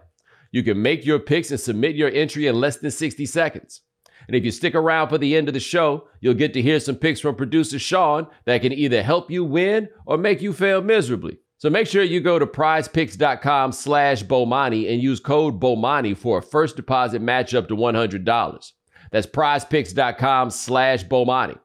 You 0.53 0.63
can 0.63 0.81
make 0.83 1.05
your 1.05 1.19
picks 1.19 1.51
and 1.51 1.61
submit 1.61 1.95
your 1.95 2.11
entry 2.11 2.47
in 2.47 2.57
less 2.57 2.77
than 2.79 2.91
60 2.91 3.27
seconds. 3.27 3.83
And 4.27 4.37
if 4.37 4.45
you 4.45 4.51
stick 4.51 4.75
around 4.75 5.09
for 5.09 5.19
the 5.19 5.37
end 5.37 5.49
of 5.49 5.55
the 5.55 5.61
show, 5.61 6.09
you'll 6.21 6.35
get 6.35 6.53
to 6.55 6.63
hear 6.63 6.79
some 6.81 6.97
picks 6.97 7.21
from 7.21 7.37
producer 7.37 7.79
Sean 7.79 8.27
that 8.45 8.63
can 8.63 8.73
either 8.73 9.03
help 9.03 9.31
you 9.31 9.45
win 9.45 9.89
or 10.07 10.19
make 10.19 10.43
you 10.43 10.53
fail 10.53 10.83
miserably. 10.83 11.39
So 11.59 11.69
make 11.69 11.87
sure 11.87 12.03
you 12.03 12.21
go 12.21 12.39
to 12.39 12.47
prizepicks.com 12.47 13.73
slash 13.73 14.23
Bomani 14.25 14.91
and 14.91 15.03
use 15.03 15.21
code 15.21 15.61
Bomani 15.61 16.17
for 16.17 16.39
a 16.39 16.43
first 16.43 16.77
deposit 16.77 17.21
match 17.21 17.55
up 17.55 17.69
to 17.69 17.77
$100. 17.77 18.73
That's 19.11 19.27
prizepicks.com 19.27 20.51
slash 20.51 21.05
Bomani. 21.05 21.59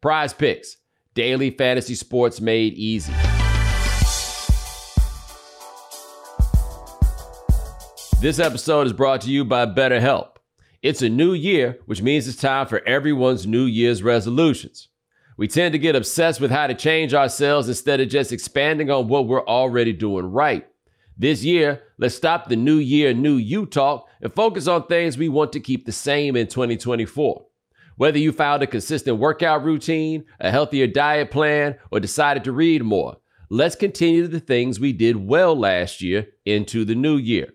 Prize 0.00 0.32
Picks, 0.32 0.76
daily 1.14 1.50
fantasy 1.50 1.94
sports 1.94 2.40
made 2.40 2.74
easy. 2.74 3.12
This 8.20 8.38
episode 8.38 8.86
is 8.86 8.92
brought 8.92 9.22
to 9.22 9.30
you 9.30 9.46
by 9.46 9.64
BetterHelp. 9.64 10.36
It's 10.82 11.00
a 11.00 11.08
new 11.08 11.32
year, 11.32 11.78
which 11.86 12.02
means 12.02 12.28
it's 12.28 12.36
time 12.36 12.66
for 12.66 12.86
everyone's 12.86 13.46
New 13.46 13.64
Year's 13.64 14.02
resolutions. 14.02 14.88
We 15.38 15.48
tend 15.48 15.72
to 15.72 15.78
get 15.78 15.96
obsessed 15.96 16.38
with 16.38 16.50
how 16.50 16.66
to 16.66 16.74
change 16.74 17.14
ourselves 17.14 17.66
instead 17.66 17.98
of 17.98 18.10
just 18.10 18.30
expanding 18.30 18.90
on 18.90 19.08
what 19.08 19.26
we're 19.26 19.46
already 19.46 19.94
doing 19.94 20.26
right. 20.26 20.66
This 21.16 21.42
year, 21.42 21.82
let's 21.96 22.14
stop 22.14 22.50
the 22.50 22.56
new 22.56 22.76
year, 22.76 23.14
new 23.14 23.36
you 23.36 23.64
talk 23.64 24.06
and 24.20 24.30
focus 24.34 24.66
on 24.66 24.86
things 24.86 25.16
we 25.16 25.30
want 25.30 25.54
to 25.54 25.60
keep 25.60 25.86
the 25.86 25.90
same 25.92 26.36
in 26.36 26.46
2024. 26.46 27.46
Whether 27.96 28.18
you 28.18 28.32
found 28.32 28.62
a 28.62 28.66
consistent 28.66 29.16
workout 29.16 29.64
routine, 29.64 30.26
a 30.40 30.50
healthier 30.50 30.86
diet 30.86 31.30
plan, 31.30 31.76
or 31.90 32.00
decided 32.00 32.44
to 32.44 32.52
read 32.52 32.84
more, 32.84 33.16
let's 33.48 33.76
continue 33.76 34.26
the 34.26 34.40
things 34.40 34.78
we 34.78 34.92
did 34.92 35.16
well 35.16 35.58
last 35.58 36.02
year 36.02 36.26
into 36.44 36.84
the 36.84 36.94
new 36.94 37.16
year. 37.16 37.54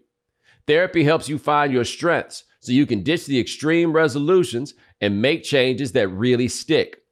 Therapy 0.67 1.03
helps 1.03 1.29
you 1.29 1.37
find 1.37 1.71
your 1.71 1.83
strengths 1.83 2.43
so 2.59 2.71
you 2.71 2.85
can 2.85 3.03
ditch 3.03 3.25
the 3.25 3.39
extreme 3.39 3.93
resolutions 3.93 4.73
and 4.99 5.21
make 5.21 5.43
changes 5.43 5.91
that 5.91 6.07
really 6.07 6.47
stick. 6.47 7.03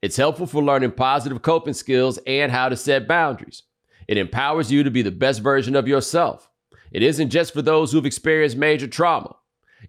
It's 0.00 0.16
helpful 0.16 0.46
for 0.46 0.62
learning 0.62 0.92
positive 0.92 1.42
coping 1.42 1.74
skills 1.74 2.18
and 2.26 2.50
how 2.50 2.68
to 2.68 2.76
set 2.76 3.08
boundaries. 3.08 3.62
It 4.08 4.18
empowers 4.18 4.70
you 4.70 4.82
to 4.82 4.90
be 4.90 5.02
the 5.02 5.10
best 5.10 5.40
version 5.40 5.76
of 5.76 5.88
yourself. 5.88 6.48
It 6.92 7.02
isn't 7.02 7.30
just 7.30 7.52
for 7.52 7.62
those 7.62 7.92
who've 7.92 8.06
experienced 8.06 8.56
major 8.56 8.86
trauma. 8.86 9.36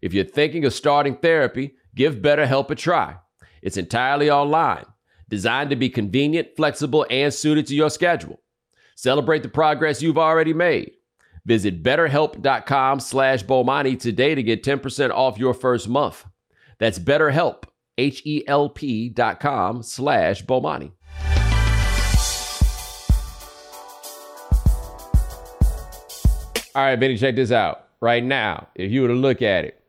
If 0.02 0.14
you're 0.14 0.26
thinking 0.26 0.66
of 0.66 0.74
starting 0.74 1.16
therapy, 1.18 1.76
give 1.94 2.16
BetterHelp 2.16 2.70
a 2.70 2.76
try. 2.76 3.18
It's 3.62 3.78
entirely 3.78 4.30
online, 4.30 4.86
designed 5.30 5.70
to 5.70 5.76
be 5.76 5.90
convenient, 5.90 6.50
flexible, 6.58 7.06
and 7.10 7.34
suited 7.34 7.68
to 7.68 7.76
your 7.76 7.90
schedule. 7.90 8.42
Celebrate 8.96 9.44
the 9.44 9.50
progress 9.50 10.02
you've 10.02 10.18
already 10.18 10.54
made. 10.54 10.92
Visit 11.46 11.84
betterhelp.com 11.84 13.00
slash 13.00 13.44
Bomani 13.44 14.00
today 14.00 14.34
to 14.36 14.42
get 14.42 14.64
10% 14.64 15.12
off 15.12 15.38
your 15.38 15.54
first 15.54 15.88
month. 15.88 16.26
That's 16.80 16.98
betterhelp, 17.00 17.64
H-E-L-P 17.98 19.10
dot 19.10 19.40
com 19.40 19.84
slash 19.84 20.44
Bomani. 20.44 20.92
All 26.74 26.84
right, 26.84 27.00
Vinnie, 27.00 27.18
check 27.18 27.36
this 27.36 27.52
out. 27.52 27.88
Right 28.02 28.24
now, 28.24 28.68
if 28.76 28.92
you 28.92 29.04
were 29.04 29.08
to 29.08 29.14
look 29.14 29.42
at 29.42 29.64
it, 29.64 29.82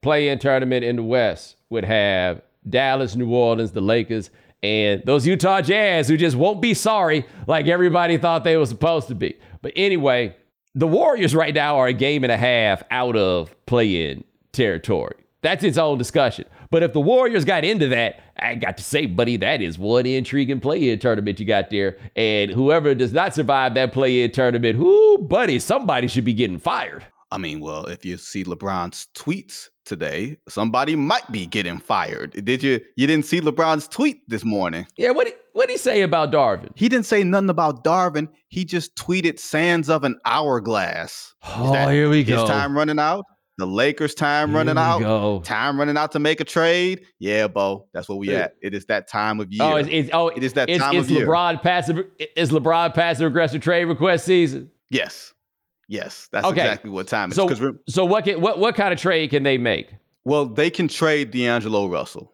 play-in 0.00 0.38
tournament 0.38 0.84
in 0.84 0.96
the 0.96 1.02
West 1.02 1.56
would 1.68 1.84
have 1.84 2.40
Dallas, 2.66 3.14
New 3.14 3.34
Orleans, 3.34 3.72
the 3.72 3.82
Lakers, 3.82 4.30
and 4.62 5.02
those 5.04 5.26
Utah 5.26 5.60
Jazz 5.60 6.08
who 6.08 6.16
just 6.16 6.36
won't 6.36 6.62
be 6.62 6.72
sorry 6.72 7.26
like 7.46 7.66
everybody 7.66 8.16
thought 8.16 8.44
they 8.44 8.56
were 8.56 8.64
supposed 8.64 9.08
to 9.08 9.14
be. 9.14 9.36
But 9.60 9.72
anyway, 9.76 10.34
the 10.74 10.86
Warriors 10.86 11.34
right 11.34 11.54
now 11.54 11.76
are 11.78 11.88
a 11.88 11.92
game 11.92 12.22
and 12.22 12.32
a 12.32 12.36
half 12.36 12.82
out 12.90 13.16
of 13.16 13.54
play-in 13.66 14.24
territory. 14.52 15.16
That's 15.42 15.64
its 15.64 15.78
own 15.78 15.98
discussion. 15.98 16.44
But 16.70 16.82
if 16.82 16.92
the 16.92 17.00
Warriors 17.00 17.44
got 17.44 17.64
into 17.64 17.88
that, 17.88 18.20
I 18.38 18.54
got 18.54 18.76
to 18.76 18.84
say, 18.84 19.06
buddy, 19.06 19.36
that 19.38 19.60
is 19.60 19.78
one 19.78 20.06
intriguing 20.06 20.60
play-in 20.60 20.98
tournament 20.98 21.40
you 21.40 21.46
got 21.46 21.70
there. 21.70 21.98
And 22.14 22.50
whoever 22.50 22.94
does 22.94 23.12
not 23.12 23.34
survive 23.34 23.74
that 23.74 23.92
play-in 23.92 24.30
tournament, 24.30 24.78
whoo, 24.78 25.18
buddy, 25.18 25.58
somebody 25.58 26.06
should 26.06 26.24
be 26.24 26.34
getting 26.34 26.58
fired. 26.58 27.04
I 27.32 27.38
mean, 27.38 27.60
well, 27.60 27.86
if 27.86 28.04
you 28.04 28.16
see 28.16 28.44
LeBron's 28.44 29.08
tweets 29.14 29.68
today, 29.84 30.36
somebody 30.48 30.96
might 30.96 31.30
be 31.30 31.46
getting 31.46 31.78
fired. 31.78 32.32
Did 32.44 32.62
you? 32.62 32.80
You 32.96 33.06
didn't 33.06 33.26
see 33.26 33.40
LeBron's 33.40 33.86
tweet 33.86 34.28
this 34.28 34.44
morning? 34.44 34.86
Yeah, 34.96 35.10
what? 35.10 35.28
what 35.52 35.68
did 35.68 35.74
he 35.74 35.78
say 35.78 36.02
about 36.02 36.32
Darvin? 36.32 36.70
He 36.74 36.88
didn't 36.88 37.06
say 37.06 37.22
nothing 37.22 37.50
about 37.50 37.84
Darvin. 37.84 38.28
He 38.48 38.64
just 38.64 38.96
tweeted 38.96 39.38
sands 39.38 39.88
of 39.88 40.04
an 40.04 40.18
hourglass. 40.24 41.34
Oh, 41.44 41.88
here 41.88 42.08
we 42.08 42.24
go. 42.24 42.40
His 42.40 42.50
time 42.50 42.76
running 42.76 42.98
out. 42.98 43.24
The 43.58 43.66
Lakers' 43.66 44.14
time 44.14 44.56
running 44.56 44.78
out. 44.78 45.00
Go. 45.00 45.40
Time 45.40 45.78
running 45.78 45.98
out 45.98 46.12
to 46.12 46.18
make 46.18 46.40
a 46.40 46.44
trade. 46.44 47.04
Yeah, 47.18 47.46
Bo, 47.46 47.86
that's 47.92 48.08
where 48.08 48.16
we 48.16 48.34
at. 48.34 48.54
It 48.62 48.72
is 48.72 48.86
that 48.86 49.06
time 49.06 49.38
of 49.38 49.48
oh, 49.48 49.50
year. 49.50 49.64
Oh, 49.64 49.76
it's, 49.76 49.88
it's 49.90 50.10
oh, 50.14 50.28
it 50.28 50.42
is 50.42 50.54
that 50.54 50.70
it's, 50.70 50.82
time 50.82 50.96
it's 50.96 51.04
of 51.04 51.10
year. 51.10 51.26
LeBron 51.26 51.60
passive. 51.60 52.06
Is 52.36 52.50
LeBron 52.50 52.94
passive 52.94 53.26
aggressive 53.26 53.60
trade 53.60 53.84
request 53.84 54.24
season? 54.24 54.70
Yes, 54.88 55.34
yes, 55.90 56.28
that's 56.32 56.46
Okay. 56.46 56.62
exactly 56.62 56.88
what 56.90 57.06
time 57.08 57.30
it 57.30 57.38
is. 57.38 57.58
So, 57.58 57.74
so 57.86 58.04
what 58.06 58.24
can 58.24 58.40
what 58.40 58.58
what 58.58 58.74
kind 58.74 58.94
of 58.94 58.98
trade 58.98 59.28
can 59.30 59.42
they 59.42 59.58
make? 59.58 59.90
well, 60.24 60.46
they 60.46 60.70
can 60.70 60.86
trade 60.88 61.30
D'Angelo 61.32 61.88
Russell, 61.88 62.32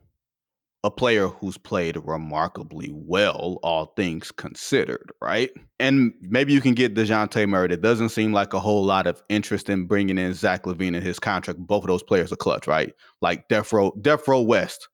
a 0.84 0.90
player 0.90 1.28
who's 1.28 1.56
played 1.56 1.96
remarkably 2.04 2.90
well, 2.92 3.58
all 3.62 3.86
things 3.96 4.30
considered, 4.32 5.10
right? 5.22 5.50
And 5.80 6.12
maybe 6.20 6.52
you 6.52 6.60
can 6.60 6.74
get 6.74 6.94
Dejounte 6.94 7.48
Murray. 7.48 7.72
It 7.72 7.82
doesn't 7.82 8.10
seem 8.10 8.32
like 8.32 8.52
a 8.54 8.60
whole 8.60 8.84
lot 8.84 9.06
of 9.06 9.22
interest 9.28 9.68
in 9.70 9.86
bringing 9.86 10.18
in 10.18 10.34
Zach 10.34 10.64
LaVine 10.64 10.94
and 10.96 11.02
his 11.04 11.18
contract. 11.18 11.58
Both 11.60 11.84
of 11.84 11.88
those 11.88 12.02
players 12.02 12.32
are 12.32 12.36
clutch, 12.36 12.66
right? 12.66 12.92
Like 13.22 13.48
Death 13.48 13.72
Row, 13.72 13.92
Death 14.00 14.26
Row 14.28 14.40
West, 14.42 14.88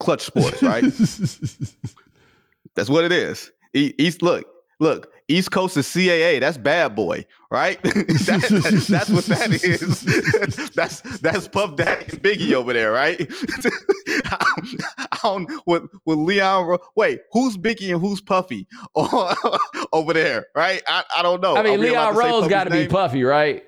Klutch 0.00 0.22
Sports, 0.22 0.62
right? 0.62 0.82
That's 2.74 2.90
what 2.90 3.04
it 3.04 3.12
is. 3.12 3.50
East, 3.72 4.20
look, 4.22 4.46
look, 4.80 5.12
East 5.28 5.50
Coast 5.50 5.76
is 5.76 5.86
CAA. 5.86 6.38
That's 6.40 6.58
bad 6.58 6.94
boy, 6.94 7.24
right? 7.50 7.80
That- 7.84 8.86
that's 8.88 9.10
what 9.10 9.24
that 9.26 9.50
is. 9.64 10.70
that's 10.74 11.00
that's 11.20 11.48
Puff 11.48 11.76
Daddy 11.76 12.04
and 12.12 12.22
Biggie 12.22 12.52
over 12.52 12.72
there, 12.72 12.92
right? 12.92 13.18
I 14.26 15.18
don't, 15.22 15.50
with 15.66 15.84
with 16.04 16.18
Leon. 16.18 16.78
Wait, 16.94 17.20
who's 17.32 17.56
Biggie 17.56 17.92
and 17.92 18.00
who's 18.00 18.20
Puffy 18.20 18.66
over 19.92 20.12
there, 20.12 20.46
right? 20.54 20.82
I, 20.86 21.04
I 21.16 21.22
don't 21.22 21.40
know. 21.40 21.56
I 21.56 21.62
mean, 21.62 21.78
Are 21.78 21.82
we 21.82 21.88
allowed 21.90 22.16
Leon 22.16 22.30
Rose 22.42 22.48
got 22.48 22.64
to 22.64 22.70
be 22.70 22.86
puffy, 22.88 23.24
right? 23.24 23.64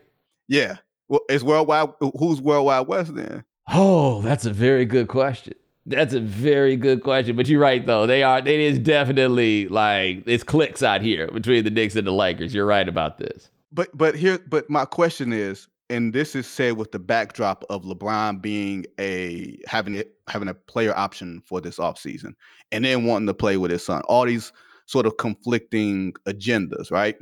Yeah. 0.49 0.77
Well, 1.09 1.21
it's 1.29 1.45
worldwide. 1.45 1.90
Who's 2.19 2.40
worldwide 2.40 2.87
West 2.87 3.14
then? 3.14 3.45
Oh, 3.69 4.23
that's 4.23 4.45
a 4.47 4.53
very 4.53 4.85
good 4.85 5.09
question. 5.09 5.55
That's 5.87 6.14
a 6.14 6.20
very 6.20 6.77
good 6.77 7.03
question. 7.03 7.37
But 7.37 7.49
you're 7.49 7.61
right 7.61 7.85
though. 7.87 8.07
They 8.07 8.22
are. 8.25 8.38
It 8.38 8.49
is 8.49 8.79
definitely 8.79 9.68
like 9.68 10.25
it's 10.27 10.42
clicks 10.42 10.83
out 10.83 11.01
here 11.01 11.29
between 11.29 11.64
the 11.64 11.70
Knicks 11.70 11.94
and 11.94 12.07
the 12.07 12.12
Lakers. 12.12 12.53
You're 12.53 12.66
right 12.66 12.88
about 12.88 13.18
this. 13.18 13.51
But 13.72 13.96
but 13.96 14.16
here 14.16 14.40
but 14.49 14.68
my 14.68 14.85
question 14.85 15.33
is, 15.33 15.68
and 15.88 16.12
this 16.12 16.35
is 16.35 16.49
said 16.49 16.77
with 16.77 16.90
the 16.90 16.99
backdrop 16.99 17.64
of 17.70 17.85
LeBron 17.85 18.42
being 18.42 18.85
a 18.99 19.59
having 19.68 19.94
it 19.94 20.16
having 20.29 20.49
a 20.49 20.55
player 20.55 20.96
option 20.96 21.40
for 21.46 21.61
this 21.61 21.79
offseason 21.79 22.35
and 22.72 22.85
then 22.85 23.05
wanting 23.05 23.29
to 23.29 23.35
play 23.35 23.57
with 23.57 23.70
his 23.70 23.85
son. 23.85 24.03
All 24.09 24.25
these 24.27 24.53
sort 24.87 25.07
of 25.07 25.16
conflicting 25.18 26.14
agendas, 26.27 26.90
right? 26.90 27.16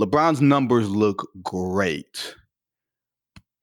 LeBron's 0.00 0.40
numbers 0.40 0.88
look 0.88 1.28
great. 1.42 2.34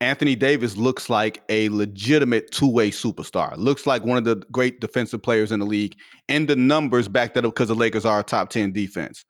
Anthony 0.02 0.36
Davis 0.36 0.78
looks 0.78 1.12
like 1.12 1.44
a 1.50 1.70
legitimate 1.70 2.50
two-way 2.50 2.90
superstar. 2.90 3.56
Looks 3.56 3.86
like 3.86 4.04
one 4.04 4.18
of 4.18 4.24
the 4.24 4.38
great 4.52 4.82
defensive 4.82 5.22
players 5.22 5.52
in 5.52 5.60
the 5.60 5.66
league. 5.66 5.96
And 6.28 6.48
the 6.48 6.56
numbers 6.56 7.08
back 7.08 7.36
that 7.36 7.46
up 7.46 7.54
because 7.54 7.68
the 7.68 7.76
Lakers 7.76 8.04
are 8.04 8.22
a 8.22 8.24
top 8.24 8.50
10 8.50 8.72
defense. 8.72 9.24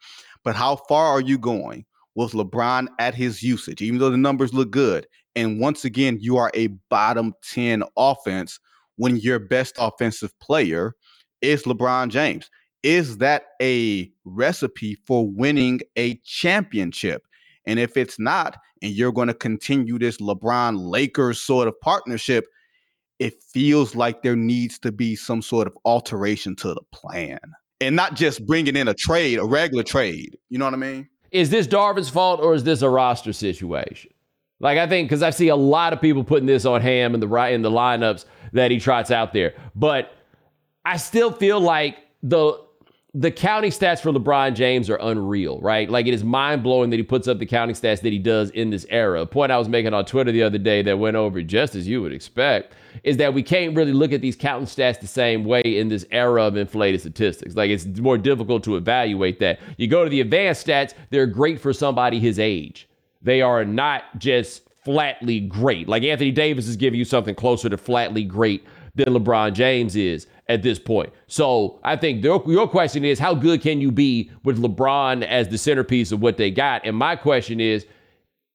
But 0.45 0.55
how 0.55 0.77
far 0.88 1.07
are 1.07 1.19
you 1.19 1.38
going 1.38 1.86
with 2.15 2.31
LeBron 2.31 2.88
at 2.99 3.13
his 3.13 3.43
usage, 3.43 3.81
even 3.81 3.99
though 3.99 4.10
the 4.10 4.17
numbers 4.17 4.53
look 4.53 4.71
good? 4.71 5.05
And 5.36 5.60
once 5.60 5.84
again, 5.84 6.17
you 6.21 6.38
are 6.38 6.51
a 6.53 6.67
bottom 6.89 7.34
10 7.51 7.84
offense 7.97 8.57
when 8.95 9.17
your 9.17 9.39
best 9.39 9.75
offensive 9.77 10.31
player 10.39 10.95
is 11.41 11.63
LeBron 11.63 12.10
James. 12.10 12.49
Is 12.81 13.17
that 13.17 13.43
a 13.62 14.10
recipe 14.23 14.97
for 15.05 15.29
winning 15.29 15.81
a 15.97 16.15
championship? 16.23 17.23
And 17.65 17.77
if 17.77 17.97
it's 17.97 18.17
not, 18.17 18.57
and 18.81 18.91
you're 18.91 19.11
going 19.11 19.27
to 19.27 19.33
continue 19.33 19.99
this 19.99 20.17
LeBron 20.17 20.89
Lakers 20.89 21.39
sort 21.39 21.67
of 21.67 21.79
partnership, 21.81 22.45
it 23.19 23.41
feels 23.43 23.95
like 23.95 24.23
there 24.23 24.35
needs 24.35 24.79
to 24.79 24.91
be 24.91 25.15
some 25.15 25.41
sort 25.41 25.67
of 25.67 25.77
alteration 25.85 26.55
to 26.57 26.73
the 26.73 26.81
plan 26.91 27.39
and 27.79 27.95
not 27.95 28.15
just 28.15 28.45
bringing 28.45 28.75
in 28.75 28.87
a 28.87 28.93
trade, 28.93 29.39
a 29.39 29.43
regular 29.43 29.83
trade. 29.83 30.37
You 30.49 30.59
know 30.59 30.65
what 30.65 30.73
I 30.73 30.77
mean? 30.77 31.09
Is 31.31 31.49
this 31.49 31.67
Darvin's 31.67 32.09
fault 32.09 32.39
or 32.39 32.53
is 32.53 32.63
this 32.63 32.81
a 32.81 32.89
roster 32.89 33.33
situation? 33.33 34.11
Like 34.59 34.77
I 34.77 34.87
think 34.87 35.09
because 35.09 35.23
I 35.23 35.31
see 35.31 35.47
a 35.47 35.55
lot 35.55 35.91
of 35.91 35.99
people 35.99 36.23
putting 36.23 36.45
this 36.45 36.65
on 36.65 36.81
Ham 36.81 37.13
in 37.13 37.19
the 37.19 37.27
right 37.27 37.53
in 37.53 37.63
the 37.63 37.71
lineups 37.71 38.25
that 38.53 38.69
he 38.69 38.79
trots 38.79 39.09
out 39.09 39.33
there, 39.33 39.55
but 39.75 40.13
I 40.85 40.97
still 40.97 41.31
feel 41.31 41.59
like 41.59 41.97
the 42.21 42.59
the 43.13 43.30
counting 43.30 43.71
stats 43.71 44.00
for 44.00 44.12
LeBron 44.12 44.56
James 44.56 44.89
are 44.89 44.97
unreal, 45.02 45.60
right? 45.60 45.89
Like 45.89 46.08
it 46.08 46.13
is 46.13 46.24
mind 46.24 46.63
blowing 46.63 46.91
that 46.91 46.97
he 46.97 47.04
puts 47.04 47.28
up 47.28 47.39
the 47.39 47.45
counting 47.45 47.76
stats 47.76 48.00
that 48.02 48.13
he 48.13 48.19
does 48.19 48.52
in 48.52 48.69
this 48.69 48.86
era. 48.89 49.21
A 49.21 49.26
point 49.26 49.52
I 49.52 49.58
was 49.58 49.67
making 49.67 49.93
on 49.93 50.06
Twitter 50.06 50.32
the 50.32 50.43
other 50.43 50.58
day 50.58 50.82
that 50.84 50.97
went 50.97 51.17
over 51.17 51.41
just 51.41 51.76
as 51.76 51.86
you 51.86 52.02
would 52.02 52.13
expect 52.13 52.74
is 53.04 53.17
that 53.17 53.34
we 53.34 53.43
can't 53.43 53.76
really 53.76 53.91
look 53.91 54.13
at 54.13 54.21
these 54.21 54.38
counting 54.38 54.65
stats 54.67 55.02
the 55.02 55.08
same 55.08 55.43
way 55.43 55.62
in 55.62 55.89
this 55.89 56.06
era 56.12 56.43
of 56.43 56.56
inflated 56.56 57.02
statistics. 57.02 57.54
Like 57.54 57.69
it's 57.69 57.86
more 57.86 58.17
difficult 58.17 58.63
to 58.63 58.78
evaluate 58.78 59.39
that. 59.39 59.60
You 59.76 59.88
go 59.89 60.06
to 60.06 60.10
the 60.10 60.21
advanced 60.21 60.65
stats, 60.65 60.93
they're 61.10 61.28
great 61.28 61.60
for 61.60 61.74
somebody 61.74 62.17
his 62.17 62.39
age. 62.39 62.88
They 63.21 63.41
are 63.41 63.65
not 63.65 64.04
just 64.19 64.63
flatly 64.86 65.41
great. 65.41 65.89
Like 65.89 66.04
Anthony 66.04 66.32
Davis 66.32 66.65
is 66.65 66.78
giving 66.78 66.97
you 66.97 67.06
something 67.06 67.36
closer 67.36 67.67
to 67.67 67.78
flatly 67.78 68.24
great 68.24 68.65
than 68.95 69.08
LeBron 69.08 69.54
James 69.54 69.95
is 69.95 70.28
at 70.47 70.63
this 70.63 70.80
point. 70.80 71.12
So 71.27 71.80
I 71.84 71.95
think 71.95 72.23
your, 72.23 72.43
your 72.47 72.67
question 72.67 73.06
is 73.06 73.19
how 73.19 73.34
good 73.34 73.62
can 73.62 73.80
you 73.82 73.91
be 73.91 74.32
with 74.43 74.60
LeBron 74.60 75.25
as 75.25 75.49
the 75.49 75.58
centerpiece 75.58 76.12
of 76.12 76.21
what 76.21 76.38
they 76.38 76.51
got? 76.51 76.86
And 76.86 76.95
my 76.95 77.15
question 77.15 77.60
is 77.60 77.86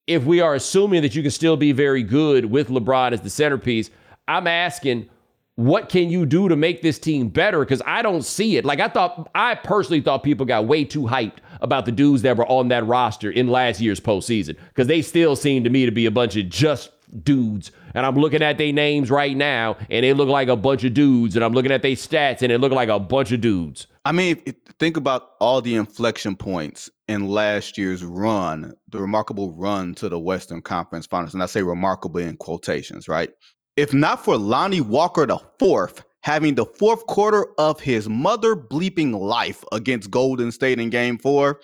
if 0.05 0.23
we 0.23 0.39
are 0.39 0.55
assuming 0.55 1.01
that 1.01 1.15
you 1.15 1.21
can 1.21 1.31
still 1.31 1.57
be 1.57 1.71
very 1.71 2.03
good 2.03 2.45
with 2.45 2.69
LeBron 2.69 3.11
as 3.11 3.21
the 3.21 3.29
centerpiece, 3.29 3.89
I'm 4.27 4.47
asking 4.47 5.09
what 5.55 5.89
can 5.89 6.11
you 6.11 6.27
do 6.27 6.47
to 6.47 6.55
make 6.55 6.83
this 6.83 6.99
team 6.99 7.29
better? 7.29 7.61
Because 7.61 7.81
I 7.83 8.03
don't 8.03 8.21
see 8.21 8.57
it. 8.57 8.65
Like 8.65 8.79
I 8.79 8.87
thought, 8.89 9.27
I 9.33 9.55
personally 9.55 10.01
thought 10.01 10.21
people 10.21 10.45
got 10.45 10.67
way 10.67 10.85
too 10.85 11.01
hyped 11.01 11.37
about 11.61 11.85
the 11.85 11.91
dudes 11.91 12.21
that 12.21 12.37
were 12.37 12.45
on 12.47 12.67
that 12.67 12.85
roster 12.85 13.31
in 13.31 13.47
last 13.47 13.81
year's 13.81 13.99
postseason 13.99 14.55
because 14.67 14.85
they 14.85 15.01
still 15.01 15.35
seem 15.35 15.63
to 15.63 15.71
me 15.71 15.85
to 15.85 15.91
be 15.91 16.05
a 16.05 16.11
bunch 16.11 16.35
of 16.35 16.47
just 16.47 16.91
dudes. 17.23 17.71
And 17.93 18.05
I'm 18.05 18.15
looking 18.15 18.41
at 18.41 18.57
their 18.57 18.73
names 18.73 19.09
right 19.09 19.35
now, 19.35 19.77
and 19.89 20.03
they 20.03 20.13
look 20.13 20.29
like 20.29 20.47
a 20.47 20.55
bunch 20.55 20.83
of 20.83 20.93
dudes. 20.93 21.35
And 21.35 21.43
I'm 21.43 21.53
looking 21.53 21.71
at 21.71 21.81
their 21.81 21.91
stats, 21.91 22.41
and 22.41 22.51
they 22.51 22.57
look 22.57 22.71
like 22.71 22.89
a 22.89 22.99
bunch 22.99 23.31
of 23.31 23.41
dudes. 23.41 23.87
I 24.05 24.11
mean, 24.11 24.41
think 24.79 24.97
about 24.97 25.31
all 25.39 25.61
the 25.61 25.75
inflection 25.75 26.35
points 26.35 26.89
in 27.07 27.27
last 27.27 27.77
year's 27.77 28.03
run, 28.03 28.73
the 28.89 28.99
remarkable 28.99 29.51
run 29.53 29.95
to 29.95 30.09
the 30.09 30.19
Western 30.19 30.61
Conference 30.61 31.05
Finals, 31.05 31.33
and 31.33 31.43
I 31.43 31.45
say 31.45 31.61
remarkable 31.61 32.19
in 32.19 32.37
quotations, 32.37 33.07
right? 33.07 33.29
If 33.75 33.93
not 33.93 34.23
for 34.23 34.37
Lonnie 34.37 34.81
Walker 34.81 35.25
the 35.25 35.39
fourth 35.59 36.03
having 36.27 36.55
the 36.55 36.65
fourth 36.65 37.05
quarter 37.07 37.45
of 37.57 37.79
his 37.79 38.09
mother 38.09 38.53
bleeping 38.53 39.17
life 39.17 39.63
against 39.71 40.11
Golden 40.11 40.51
State 40.51 40.77
in 40.77 40.89
Game 40.89 41.17
Four, 41.17 41.61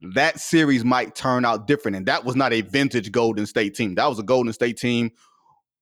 that 0.00 0.40
series 0.40 0.84
might 0.84 1.14
turn 1.14 1.44
out 1.44 1.66
different. 1.66 1.96
And 1.96 2.06
that 2.06 2.24
was 2.24 2.36
not 2.36 2.52
a 2.52 2.62
vintage 2.62 3.12
Golden 3.12 3.46
State 3.46 3.74
team. 3.74 3.94
That 3.94 4.06
was 4.06 4.18
a 4.18 4.22
Golden 4.22 4.52
State 4.52 4.78
team 4.78 5.10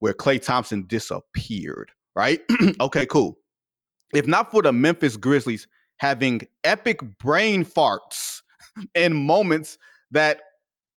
where 0.00 0.12
Klay 0.12 0.42
Thompson 0.42 0.86
disappeared, 0.86 1.92
right? 2.16 2.40
okay, 2.80 3.06
cool. 3.06 3.38
If 4.14 4.26
not 4.26 4.50
for 4.50 4.62
the 4.62 4.72
Memphis 4.72 5.16
Grizzlies 5.16 5.68
having 5.98 6.42
epic 6.64 7.00
brain 7.18 7.64
farts 7.64 8.42
and 8.94 9.14
moments 9.14 9.78
that 10.10 10.40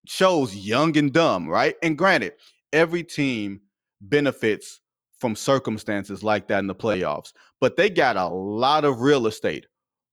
shows 0.08 0.56
young 0.56 0.98
and 0.98 1.14
dumb, 1.14 1.48
right? 1.48 1.76
And 1.84 1.98
granted, 1.98 2.34
every 2.74 3.04
team 3.04 3.62
benefits 4.00 4.80
from 5.20 5.36
circumstances 5.36 6.24
like 6.24 6.48
that 6.48 6.60
in 6.60 6.68
the 6.68 6.74
playoffs, 6.74 7.34
but 7.60 7.78
they 7.78 7.90
got 7.90 8.18
a 8.18 8.28
lot 8.28 8.86
of 8.86 9.02
real 9.02 9.28
estate 9.28 9.68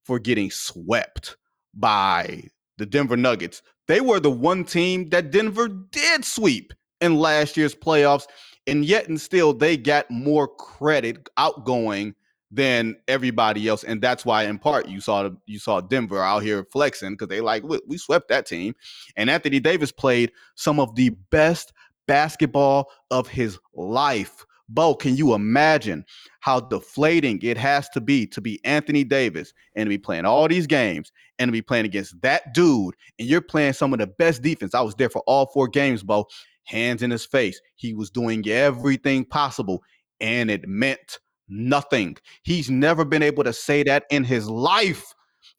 for 0.04 0.18
getting 0.18 0.50
swept 0.50 1.36
by 1.74 2.44
the 2.78 2.86
Denver 2.86 3.16
Nuggets. 3.16 3.62
They 3.86 4.00
were 4.00 4.20
the 4.20 4.30
one 4.30 4.64
team 4.64 5.10
that 5.10 5.30
Denver 5.30 5.68
did 5.68 6.24
sweep 6.24 6.72
in 7.00 7.16
last 7.16 7.56
year's 7.56 7.74
playoffs, 7.74 8.26
and 8.66 8.84
yet 8.84 9.08
and 9.08 9.20
still 9.20 9.52
they 9.52 9.76
got 9.76 10.10
more 10.10 10.48
credit 10.48 11.28
outgoing 11.36 12.14
than 12.50 12.96
everybody 13.08 13.68
else, 13.68 13.84
and 13.84 14.00
that's 14.00 14.24
why, 14.24 14.44
in 14.44 14.58
part, 14.58 14.88
you 14.88 15.00
saw 15.00 15.28
you 15.46 15.58
saw 15.58 15.80
Denver 15.80 16.22
out 16.22 16.42
here 16.42 16.64
flexing 16.64 17.12
because 17.12 17.28
they 17.28 17.40
like 17.40 17.62
we, 17.62 17.78
we 17.86 17.98
swept 17.98 18.28
that 18.28 18.46
team, 18.46 18.74
and 19.16 19.28
Anthony 19.28 19.60
Davis 19.60 19.92
played 19.92 20.32
some 20.54 20.80
of 20.80 20.94
the 20.94 21.10
best 21.30 21.72
basketball 22.06 22.90
of 23.10 23.28
his 23.28 23.58
life. 23.74 24.46
Bo, 24.70 24.94
can 24.94 25.16
you 25.16 25.34
imagine 25.34 26.04
how 26.40 26.60
deflating 26.60 27.40
it 27.42 27.56
has 27.56 27.88
to 27.90 28.00
be 28.00 28.26
to 28.28 28.40
be 28.40 28.60
Anthony 28.64 29.04
Davis 29.04 29.52
and 29.74 29.86
to 29.86 29.90
be 29.90 29.98
playing 29.98 30.24
all 30.24 30.48
these 30.48 30.66
games 30.66 31.12
and 31.38 31.48
to 31.48 31.52
be 31.52 31.62
playing 31.62 31.84
against 31.84 32.20
that 32.22 32.54
dude, 32.54 32.94
and 33.18 33.28
you're 33.28 33.40
playing 33.40 33.72
some 33.72 33.92
of 33.92 33.98
the 33.98 34.06
best 34.06 34.42
defense? 34.42 34.74
I 34.74 34.80
was 34.80 34.94
there 34.94 35.10
for 35.10 35.22
all 35.26 35.46
four 35.46 35.68
games, 35.68 36.02
Bo. 36.02 36.26
Hands 36.64 37.02
in 37.02 37.10
his 37.10 37.24
face. 37.24 37.60
He 37.76 37.94
was 37.94 38.10
doing 38.10 38.46
everything 38.48 39.24
possible, 39.24 39.82
and 40.20 40.50
it 40.50 40.68
meant 40.68 41.18
nothing. 41.48 42.16
He's 42.42 42.70
never 42.70 43.04
been 43.04 43.22
able 43.22 43.44
to 43.44 43.52
say 43.52 43.82
that 43.84 44.04
in 44.10 44.24
his 44.24 44.48
life 44.50 45.14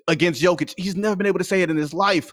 against 0.08 0.42
Jokic. 0.42 0.74
He's 0.78 0.96
never 0.96 1.16
been 1.16 1.28
able 1.28 1.40
to 1.40 1.46
say 1.46 1.62
it 1.62 1.70
in 1.70 1.78
his 1.78 1.94
life. 1.94 2.32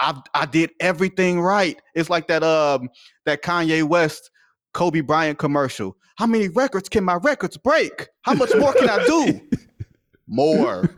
I 0.00 0.20
I 0.34 0.46
did 0.46 0.70
everything 0.80 1.40
right. 1.40 1.80
It's 1.94 2.10
like 2.10 2.26
that 2.28 2.42
um 2.42 2.88
that 3.26 3.42
Kanye 3.42 3.82
West 3.82 4.30
Kobe 4.72 5.00
Bryant 5.00 5.38
commercial. 5.38 5.96
How 6.16 6.26
many 6.26 6.48
records 6.48 6.88
can 6.88 7.04
my 7.04 7.14
records 7.16 7.56
break? 7.56 8.08
How 8.22 8.34
much 8.34 8.50
more 8.56 8.72
can 8.74 8.88
I 8.90 9.04
do? 9.06 9.40
More. 10.30 10.94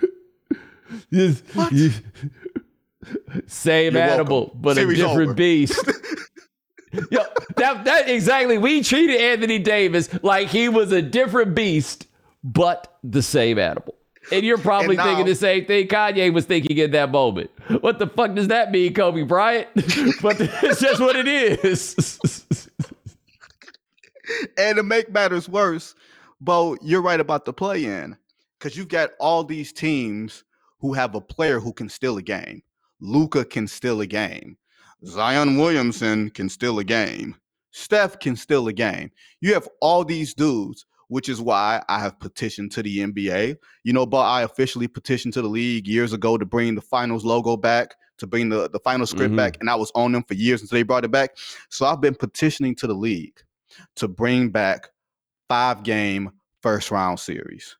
Yes, 1.10 1.42
yes. 1.70 2.00
Same 3.46 3.94
You're 3.94 4.02
animal, 4.02 4.38
welcome. 4.40 4.60
but 4.60 4.74
Series 4.76 4.98
a 4.98 5.02
different 5.06 5.28
over. 5.28 5.34
beast. 5.34 5.92
Yo, 7.12 7.20
that 7.56 7.84
that 7.84 8.08
exactly. 8.08 8.58
We 8.58 8.82
treated 8.82 9.20
Anthony 9.20 9.60
Davis 9.60 10.08
like 10.24 10.48
he 10.48 10.68
was 10.68 10.90
a 10.90 11.00
different 11.00 11.54
beast, 11.54 12.08
but 12.42 12.98
the 13.04 13.22
same 13.22 13.58
animal. 13.60 13.94
And 14.32 14.44
you're 14.44 14.58
probably 14.58 14.96
And 14.96 14.98
now- 14.98 15.04
thinking 15.04 15.26
the 15.26 15.34
same 15.36 15.64
thing 15.64 15.86
Kanye 15.86 16.32
was 16.34 16.44
thinking 16.46 16.76
in 16.78 16.90
that 16.90 17.10
moment. 17.12 17.50
What 17.80 18.00
the 18.00 18.08
fuck 18.08 18.34
does 18.34 18.48
that 18.48 18.72
mean, 18.72 18.92
Kobe 18.94 19.22
Bryant? 19.22 19.68
but 20.22 20.40
it's 20.40 20.80
just 20.80 21.00
what 21.00 21.14
it 21.14 21.28
is. 21.28 22.68
And 24.56 24.76
to 24.76 24.82
make 24.82 25.10
matters 25.10 25.48
worse, 25.48 25.94
Bo, 26.40 26.76
you're 26.82 27.02
right 27.02 27.20
about 27.20 27.44
the 27.44 27.52
play 27.52 27.84
in 27.84 28.16
because 28.58 28.76
you've 28.76 28.88
got 28.88 29.10
all 29.20 29.44
these 29.44 29.72
teams 29.72 30.44
who 30.78 30.92
have 30.94 31.14
a 31.14 31.20
player 31.20 31.60
who 31.60 31.72
can 31.72 31.88
steal 31.88 32.16
a 32.16 32.22
game. 32.22 32.62
Luka 33.00 33.44
can 33.44 33.66
steal 33.66 34.00
a 34.00 34.06
game. 34.06 34.56
Zion 35.06 35.58
Williamson 35.58 36.30
can 36.30 36.48
steal 36.48 36.78
a 36.78 36.84
game. 36.84 37.36
Steph 37.72 38.18
can 38.18 38.36
steal 38.36 38.68
a 38.68 38.72
game. 38.72 39.10
You 39.40 39.54
have 39.54 39.68
all 39.80 40.04
these 40.04 40.34
dudes, 40.34 40.84
which 41.08 41.28
is 41.28 41.40
why 41.40 41.82
I 41.88 41.98
have 42.00 42.18
petitioned 42.20 42.72
to 42.72 42.82
the 42.82 42.98
NBA. 42.98 43.56
You 43.84 43.92
know, 43.92 44.06
but 44.06 44.20
I 44.22 44.42
officially 44.42 44.88
petitioned 44.88 45.34
to 45.34 45.42
the 45.42 45.48
league 45.48 45.86
years 45.86 46.12
ago 46.12 46.36
to 46.36 46.44
bring 46.44 46.74
the 46.74 46.80
finals 46.82 47.24
logo 47.24 47.56
back, 47.56 47.94
to 48.18 48.26
bring 48.26 48.48
the, 48.48 48.68
the 48.68 48.80
final 48.80 49.06
script 49.06 49.32
Mhm. 49.32 49.36
back, 49.36 49.56
and 49.60 49.70
I 49.70 49.74
was 49.76 49.90
on 49.94 50.12
them 50.12 50.24
for 50.24 50.34
years 50.34 50.60
until 50.62 50.76
they 50.76 50.82
brought 50.82 51.04
it 51.04 51.10
back. 51.10 51.36
So 51.68 51.86
I've 51.86 52.00
been 52.00 52.14
petitioning 52.14 52.74
to 52.76 52.86
the 52.86 52.94
league 52.94 53.40
to 53.96 54.08
bring 54.08 54.50
back 54.50 54.88
five 55.48 55.82
game 55.82 56.30
first 56.62 56.90
round 56.90 57.18
series. 57.20 57.76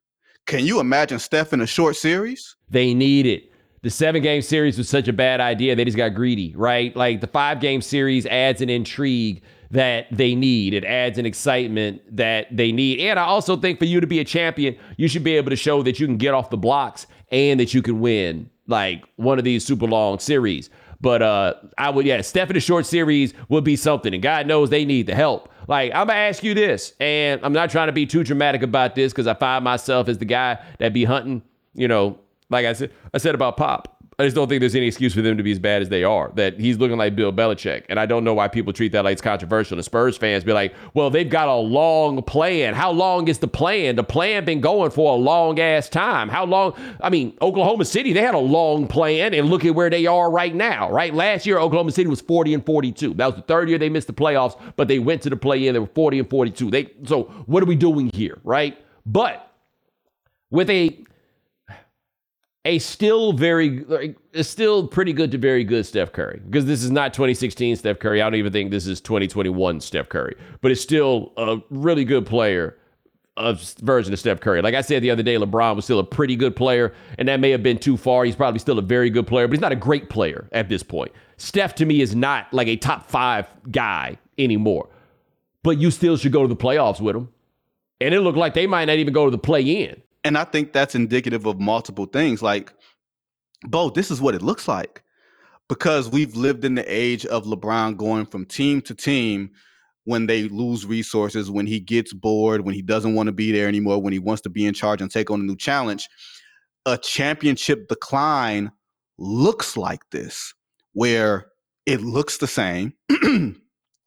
Can 0.46 0.64
you 0.66 0.80
imagine 0.80 1.18
Steph 1.18 1.52
in 1.52 1.60
a 1.60 1.66
short 1.66 1.96
series? 1.96 2.56
they 2.70 2.94
need 2.94 3.26
it. 3.26 3.50
The 3.82 3.90
seven 3.90 4.22
game 4.22 4.42
series 4.42 4.76
was 4.76 4.88
such 4.88 5.08
a 5.08 5.12
bad 5.12 5.40
idea. 5.40 5.74
They 5.74 5.84
just 5.84 5.96
got 5.96 6.10
greedy, 6.14 6.54
right? 6.54 6.94
Like 6.94 7.20
the 7.22 7.26
five 7.26 7.60
game 7.60 7.80
series 7.80 8.26
adds 8.26 8.60
an 8.60 8.68
intrigue 8.68 9.42
that 9.70 10.06
they 10.10 10.34
need. 10.34 10.74
It 10.74 10.84
adds 10.84 11.16
an 11.18 11.24
excitement 11.24 12.02
that 12.14 12.54
they 12.54 12.72
need. 12.72 13.00
And 13.00 13.18
I 13.18 13.22
also 13.24 13.56
think 13.56 13.78
for 13.78 13.86
you 13.86 14.00
to 14.00 14.06
be 14.06 14.18
a 14.18 14.24
champion, 14.24 14.76
you 14.98 15.08
should 15.08 15.24
be 15.24 15.36
able 15.36 15.50
to 15.50 15.56
show 15.56 15.82
that 15.82 15.98
you 15.98 16.06
can 16.06 16.18
get 16.18 16.34
off 16.34 16.50
the 16.50 16.58
blocks 16.58 17.06
and 17.30 17.58
that 17.58 17.72
you 17.72 17.80
can 17.80 18.00
win 18.00 18.50
like 18.66 19.04
one 19.16 19.38
of 19.38 19.44
these 19.44 19.64
super 19.64 19.86
long 19.86 20.18
series. 20.18 20.68
But 21.00 21.22
uh 21.22 21.54
I 21.78 21.88
would 21.88 22.04
yeah, 22.04 22.20
Steph 22.20 22.50
in 22.50 22.56
a 22.56 22.60
short 22.60 22.84
series 22.84 23.32
would 23.48 23.64
be 23.64 23.76
something. 23.76 24.12
And 24.12 24.22
God 24.22 24.46
knows 24.46 24.68
they 24.68 24.84
need 24.84 25.06
the 25.06 25.14
help. 25.14 25.49
Like, 25.70 25.92
I'm 25.94 26.08
gonna 26.08 26.18
ask 26.18 26.42
you 26.42 26.52
this, 26.52 26.94
and 26.98 27.40
I'm 27.44 27.52
not 27.52 27.70
trying 27.70 27.86
to 27.86 27.92
be 27.92 28.04
too 28.04 28.24
dramatic 28.24 28.62
about 28.62 28.96
this 28.96 29.12
because 29.12 29.28
I 29.28 29.34
find 29.34 29.62
myself 29.62 30.08
as 30.08 30.18
the 30.18 30.24
guy 30.24 30.58
that 30.80 30.92
be 30.92 31.04
hunting, 31.04 31.42
you 31.74 31.86
know, 31.86 32.18
like 32.50 32.66
I 32.66 32.72
said, 32.72 32.90
I 33.14 33.18
said 33.18 33.36
about 33.36 33.56
Pop. 33.56 33.99
I 34.20 34.24
just 34.24 34.36
don't 34.36 34.48
think 34.48 34.60
there's 34.60 34.74
any 34.74 34.86
excuse 34.86 35.14
for 35.14 35.22
them 35.22 35.38
to 35.38 35.42
be 35.42 35.50
as 35.50 35.58
bad 35.58 35.80
as 35.80 35.88
they 35.88 36.04
are. 36.04 36.30
That 36.34 36.60
he's 36.60 36.76
looking 36.76 36.98
like 36.98 37.16
Bill 37.16 37.32
Belichick, 37.32 37.84
and 37.88 37.98
I 37.98 38.04
don't 38.04 38.22
know 38.22 38.34
why 38.34 38.48
people 38.48 38.74
treat 38.74 38.92
that 38.92 39.02
like 39.02 39.14
it's 39.14 39.22
controversial. 39.22 39.78
The 39.78 39.82
Spurs 39.82 40.18
fans 40.18 40.44
be 40.44 40.52
like, 40.52 40.74
"Well, 40.92 41.08
they've 41.08 41.28
got 41.28 41.48
a 41.48 41.54
long 41.54 42.22
plan. 42.22 42.74
How 42.74 42.90
long 42.90 43.28
is 43.28 43.38
the 43.38 43.48
plan? 43.48 43.96
The 43.96 44.04
plan 44.04 44.44
been 44.44 44.60
going 44.60 44.90
for 44.90 45.14
a 45.14 45.16
long 45.16 45.58
ass 45.58 45.88
time. 45.88 46.28
How 46.28 46.44
long? 46.44 46.74
I 47.00 47.08
mean, 47.08 47.34
Oklahoma 47.40 47.86
City 47.86 48.12
they 48.12 48.20
had 48.20 48.34
a 48.34 48.38
long 48.38 48.86
plan, 48.86 49.32
and 49.32 49.48
look 49.48 49.64
at 49.64 49.74
where 49.74 49.88
they 49.88 50.04
are 50.04 50.30
right 50.30 50.54
now. 50.54 50.90
Right, 50.90 51.14
last 51.14 51.46
year 51.46 51.58
Oklahoma 51.58 51.90
City 51.90 52.10
was 52.10 52.20
40 52.20 52.52
and 52.52 52.66
42. 52.66 53.14
That 53.14 53.26
was 53.26 53.36
the 53.36 53.42
third 53.42 53.70
year 53.70 53.78
they 53.78 53.88
missed 53.88 54.06
the 54.06 54.12
playoffs, 54.12 54.60
but 54.76 54.86
they 54.86 54.98
went 54.98 55.22
to 55.22 55.30
the 55.30 55.36
play 55.36 55.66
in. 55.66 55.72
They 55.72 55.80
were 55.80 55.86
40 55.86 56.18
and 56.18 56.28
42. 56.28 56.70
They 56.70 56.90
so 57.04 57.22
what 57.46 57.62
are 57.62 57.66
we 57.66 57.74
doing 57.74 58.10
here, 58.12 58.38
right? 58.44 58.76
But 59.06 59.50
with 60.50 60.68
a 60.68 61.04
a 62.64 62.78
still 62.78 63.32
very 63.32 63.84
like, 63.84 64.16
a 64.34 64.44
still 64.44 64.86
pretty 64.86 65.12
good 65.12 65.30
to 65.32 65.38
very 65.38 65.64
good 65.64 65.86
Steph 65.86 66.12
Curry 66.12 66.40
because 66.44 66.66
this 66.66 66.82
is 66.82 66.90
not 66.90 67.14
2016 67.14 67.76
Steph 67.76 67.98
Curry. 67.98 68.20
I 68.20 68.26
don't 68.26 68.38
even 68.38 68.52
think 68.52 68.70
this 68.70 68.86
is 68.86 69.00
2021 69.00 69.80
Steph 69.80 70.08
Curry, 70.08 70.36
but 70.60 70.70
it's 70.70 70.80
still 70.80 71.32
a 71.36 71.58
really 71.70 72.04
good 72.04 72.26
player 72.26 72.76
of 73.36 73.62
version 73.80 74.12
of 74.12 74.18
Steph 74.18 74.40
Curry. 74.40 74.60
Like 74.60 74.74
I 74.74 74.82
said 74.82 75.02
the 75.02 75.10
other 75.10 75.22
day, 75.22 75.36
LeBron 75.36 75.74
was 75.74 75.84
still 75.84 75.98
a 75.98 76.04
pretty 76.04 76.36
good 76.36 76.54
player, 76.54 76.92
and 77.18 77.26
that 77.28 77.40
may 77.40 77.50
have 77.50 77.62
been 77.62 77.78
too 77.78 77.96
far. 77.96 78.24
He's 78.24 78.36
probably 78.36 78.58
still 78.58 78.78
a 78.78 78.82
very 78.82 79.08
good 79.08 79.26
player, 79.26 79.48
but 79.48 79.54
he's 79.54 79.62
not 79.62 79.72
a 79.72 79.76
great 79.76 80.10
player 80.10 80.48
at 80.52 80.68
this 80.68 80.82
point. 80.82 81.12
Steph 81.38 81.74
to 81.76 81.86
me 81.86 82.02
is 82.02 82.14
not 82.14 82.52
like 82.52 82.68
a 82.68 82.76
top 82.76 83.08
five 83.08 83.46
guy 83.70 84.18
anymore, 84.36 84.90
but 85.62 85.78
you 85.78 85.90
still 85.90 86.18
should 86.18 86.32
go 86.32 86.42
to 86.42 86.48
the 86.48 86.56
playoffs 86.56 87.00
with 87.00 87.16
him. 87.16 87.30
And 88.02 88.14
it 88.14 88.20
looked 88.20 88.38
like 88.38 88.52
they 88.52 88.66
might 88.66 88.86
not 88.86 88.96
even 88.96 89.14
go 89.14 89.24
to 89.24 89.30
the 89.30 89.38
play 89.38 89.62
in. 89.62 90.02
And 90.24 90.36
I 90.36 90.44
think 90.44 90.72
that's 90.72 90.94
indicative 90.94 91.46
of 91.46 91.60
multiple 91.60 92.06
things. 92.06 92.42
Like, 92.42 92.72
Bo, 93.66 93.90
this 93.90 94.10
is 94.10 94.20
what 94.20 94.34
it 94.34 94.42
looks 94.42 94.68
like. 94.68 95.02
Because 95.68 96.08
we've 96.08 96.34
lived 96.34 96.64
in 96.64 96.74
the 96.74 96.84
age 96.92 97.24
of 97.26 97.44
LeBron 97.44 97.96
going 97.96 98.26
from 98.26 98.44
team 98.44 98.80
to 98.82 98.94
team 98.94 99.50
when 100.04 100.26
they 100.26 100.48
lose 100.48 100.84
resources, 100.84 101.50
when 101.50 101.66
he 101.66 101.78
gets 101.78 102.12
bored, 102.12 102.62
when 102.62 102.74
he 102.74 102.82
doesn't 102.82 103.14
want 103.14 103.28
to 103.28 103.32
be 103.32 103.52
there 103.52 103.68
anymore, 103.68 104.02
when 104.02 104.12
he 104.12 104.18
wants 104.18 104.42
to 104.42 104.50
be 104.50 104.66
in 104.66 104.74
charge 104.74 105.00
and 105.00 105.10
take 105.10 105.30
on 105.30 105.40
a 105.40 105.44
new 105.44 105.56
challenge. 105.56 106.08
A 106.86 106.98
championship 106.98 107.88
decline 107.88 108.72
looks 109.18 109.76
like 109.76 110.00
this, 110.10 110.54
where 110.94 111.46
it 111.86 112.00
looks 112.00 112.38
the 112.38 112.46
same. 112.46 112.94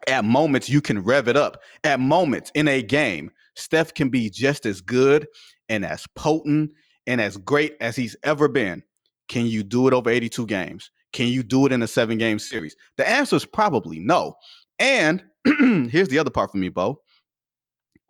At 0.07 0.25
moments, 0.25 0.67
you 0.67 0.81
can 0.81 1.01
rev 1.01 1.29
it 1.29 1.37
up. 1.37 1.61
At 1.85 2.01
moments 2.01 2.51
in 2.55 2.67
a 2.67 2.81
game, 2.81 3.31
Steph 3.55 3.93
can 3.93 4.09
be 4.09 4.29
just 4.29 4.65
as 4.65 4.81
good 4.81 5.27
and 5.69 5.85
as 5.85 6.05
potent 6.15 6.71
and 7.07 7.21
as 7.21 7.37
great 7.37 7.75
as 7.81 7.95
he's 7.95 8.15
ever 8.23 8.47
been. 8.47 8.83
Can 9.29 9.45
you 9.45 9.63
do 9.63 9.87
it 9.87 9.93
over 9.93 10.09
82 10.09 10.45
games? 10.45 10.91
Can 11.13 11.27
you 11.27 11.43
do 11.43 11.65
it 11.65 11.71
in 11.71 11.81
a 11.81 11.87
seven 11.87 12.17
game 12.17 12.39
series? 12.39 12.75
The 12.97 13.07
answer 13.07 13.35
is 13.35 13.45
probably 13.45 13.99
no. 13.99 14.35
And 14.79 15.23
here's 15.45 16.09
the 16.09 16.19
other 16.19 16.31
part 16.31 16.51
for 16.51 16.57
me, 16.57 16.69
Bo. 16.69 16.99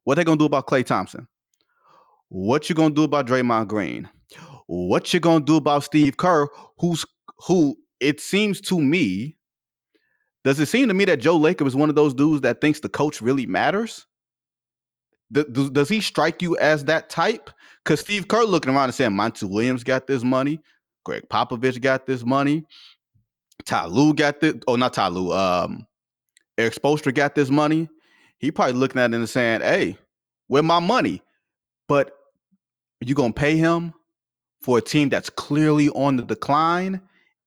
What 0.05 0.15
they 0.15 0.23
gonna 0.23 0.37
do 0.37 0.45
about 0.45 0.67
Klay 0.67 0.85
Thompson? 0.85 1.27
What 2.29 2.69
you 2.69 2.75
gonna 2.75 2.93
do 2.93 3.03
about 3.03 3.27
Draymond 3.27 3.67
Green? 3.67 4.09
What 4.67 5.13
you 5.13 5.19
gonna 5.19 5.45
do 5.45 5.57
about 5.57 5.83
Steve 5.83 6.17
Kerr? 6.17 6.47
Who's 6.79 7.05
who? 7.47 7.75
It 7.99 8.19
seems 8.19 8.59
to 8.61 8.81
me. 8.81 9.37
Does 10.43 10.59
it 10.59 10.65
seem 10.65 10.87
to 10.89 10.93
me 10.93 11.05
that 11.05 11.21
Joe 11.21 11.37
Laker 11.37 11.65
is 11.65 11.75
one 11.75 11.89
of 11.89 11.95
those 11.95 12.13
dudes 12.13 12.41
that 12.41 12.59
thinks 12.59 12.81
the 12.81 12.89
coach 12.89 13.21
really 13.21 13.45
matters? 13.45 14.05
Does 15.33 15.89
he 15.89 15.99
strike 16.01 16.41
you 16.41 16.57
as 16.57 16.85
that 16.85 17.09
type? 17.09 17.49
Because 17.83 17.99
Steve 17.99 18.27
Kerr 18.27 18.43
looking 18.43 18.73
around 18.73 18.85
and 18.85 18.93
saying, 18.93 19.13
Monty 19.13 19.45
Williams 19.45 19.83
got 19.83 20.07
this 20.07 20.23
money, 20.23 20.61
Gregg 21.03 21.27
Popovich 21.29 21.81
got 21.81 22.05
this 22.05 22.23
money, 22.23 22.65
Ty 23.65 23.85
Lue 23.85 24.13
got 24.13 24.39
this. 24.39 24.55
Oh, 24.67 24.75
not 24.75 24.93
Ty 24.93 25.07
Lue. 25.09 25.31
Um, 25.31 25.87
Erik 26.57 26.75
Spoelstra 26.75 27.13
got 27.13 27.35
this 27.35 27.49
money. 27.49 27.89
He 28.39 28.51
probably 28.51 28.73
looking 28.73 29.01
at 29.01 29.11
it 29.11 29.15
and 29.15 29.29
saying, 29.29 29.61
"Hey, 29.61 29.97
where 30.47 30.63
my 30.63 30.79
money?" 30.79 31.21
But 31.87 32.15
you 33.01 33.15
gonna 33.15 33.33
pay 33.33 33.57
him 33.57 33.93
for 34.61 34.77
a 34.77 34.81
team 34.81 35.09
that's 35.09 35.29
clearly 35.29 35.89
on 35.89 36.17
the 36.17 36.23
decline, 36.23 37.01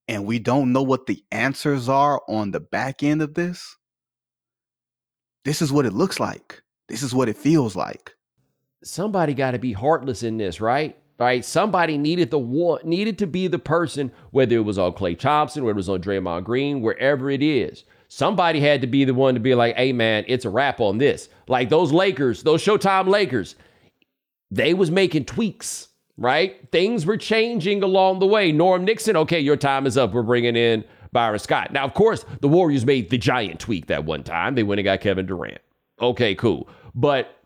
and 0.07 0.25
we 0.25 0.39
don't 0.39 0.71
know 0.71 0.83
what 0.83 1.05
the 1.05 1.23
answers 1.31 1.89
are 1.89 2.21
on 2.27 2.51
the 2.51 2.59
back 2.59 3.03
end 3.03 3.21
of 3.21 3.33
this. 3.33 3.75
This 5.45 5.61
is 5.61 5.71
what 5.71 5.85
it 5.85 5.93
looks 5.93 6.19
like. 6.19 6.61
This 6.87 7.03
is 7.03 7.13
what 7.13 7.29
it 7.29 7.37
feels 7.37 7.75
like. 7.75 8.15
somebody 8.83 9.33
got 9.33 9.51
to 9.51 9.59
be 9.59 9.73
heartless 9.73 10.23
in 10.23 10.37
this, 10.37 10.61
right? 10.61 10.97
Right? 11.19 11.43
Somebody 11.43 11.97
needed 11.97 12.31
the 12.31 12.39
one 12.39 12.79
needed 12.83 13.17
to 13.19 13.27
be 13.27 13.47
the 13.47 13.59
person, 13.59 14.11
whether 14.31 14.55
it 14.55 14.65
was 14.65 14.77
on 14.77 14.93
Klay 14.93 15.17
Thompson, 15.17 15.63
whether 15.63 15.73
it 15.73 15.77
was 15.77 15.89
on 15.89 16.01
Draymond 16.01 16.43
Green, 16.45 16.81
wherever 16.81 17.29
it 17.31 17.41
is. 17.43 17.83
Somebody 18.07 18.61
had 18.61 18.81
to 18.81 18.87
be 18.87 19.03
the 19.05 19.13
one 19.15 19.33
to 19.33 19.39
be 19.39 19.55
like, 19.55 19.75
"Hey, 19.75 19.93
man, 19.93 20.25
it's 20.27 20.45
a 20.45 20.49
wrap 20.49 20.79
on 20.79 20.99
this." 20.99 21.29
Like 21.47 21.69
those 21.69 21.91
Lakers, 21.91 22.43
those 22.43 22.63
Showtime 22.63 23.07
Lakers, 23.07 23.55
they 24.51 24.73
was 24.75 24.91
making 24.91 25.25
tweaks, 25.25 25.89
right? 26.17 26.57
Things 26.71 27.05
were 27.05 27.17
changing 27.17 27.83
along 27.83 28.19
the 28.19 28.27
way. 28.27 28.51
Norm 28.51 28.85
Nixon, 28.85 29.17
okay, 29.17 29.39
your 29.39 29.57
time 29.57 29.87
is 29.87 29.97
up. 29.97 30.13
We're 30.13 30.23
bringing 30.23 30.55
in 30.55 30.85
Byron 31.11 31.39
Scott. 31.39 31.73
Now, 31.73 31.83
of 31.85 31.93
course, 31.95 32.25
the 32.41 32.47
Warriors 32.47 32.85
made 32.85 33.09
the 33.09 33.17
giant 33.17 33.59
tweak 33.59 33.87
that 33.87 34.05
one 34.05 34.23
time. 34.23 34.55
They 34.55 34.63
went 34.63 34.79
and 34.79 34.85
got 34.85 35.01
Kevin 35.01 35.25
Durant. 35.25 35.59
Okay, 36.01 36.35
cool. 36.35 36.69
But 36.93 37.37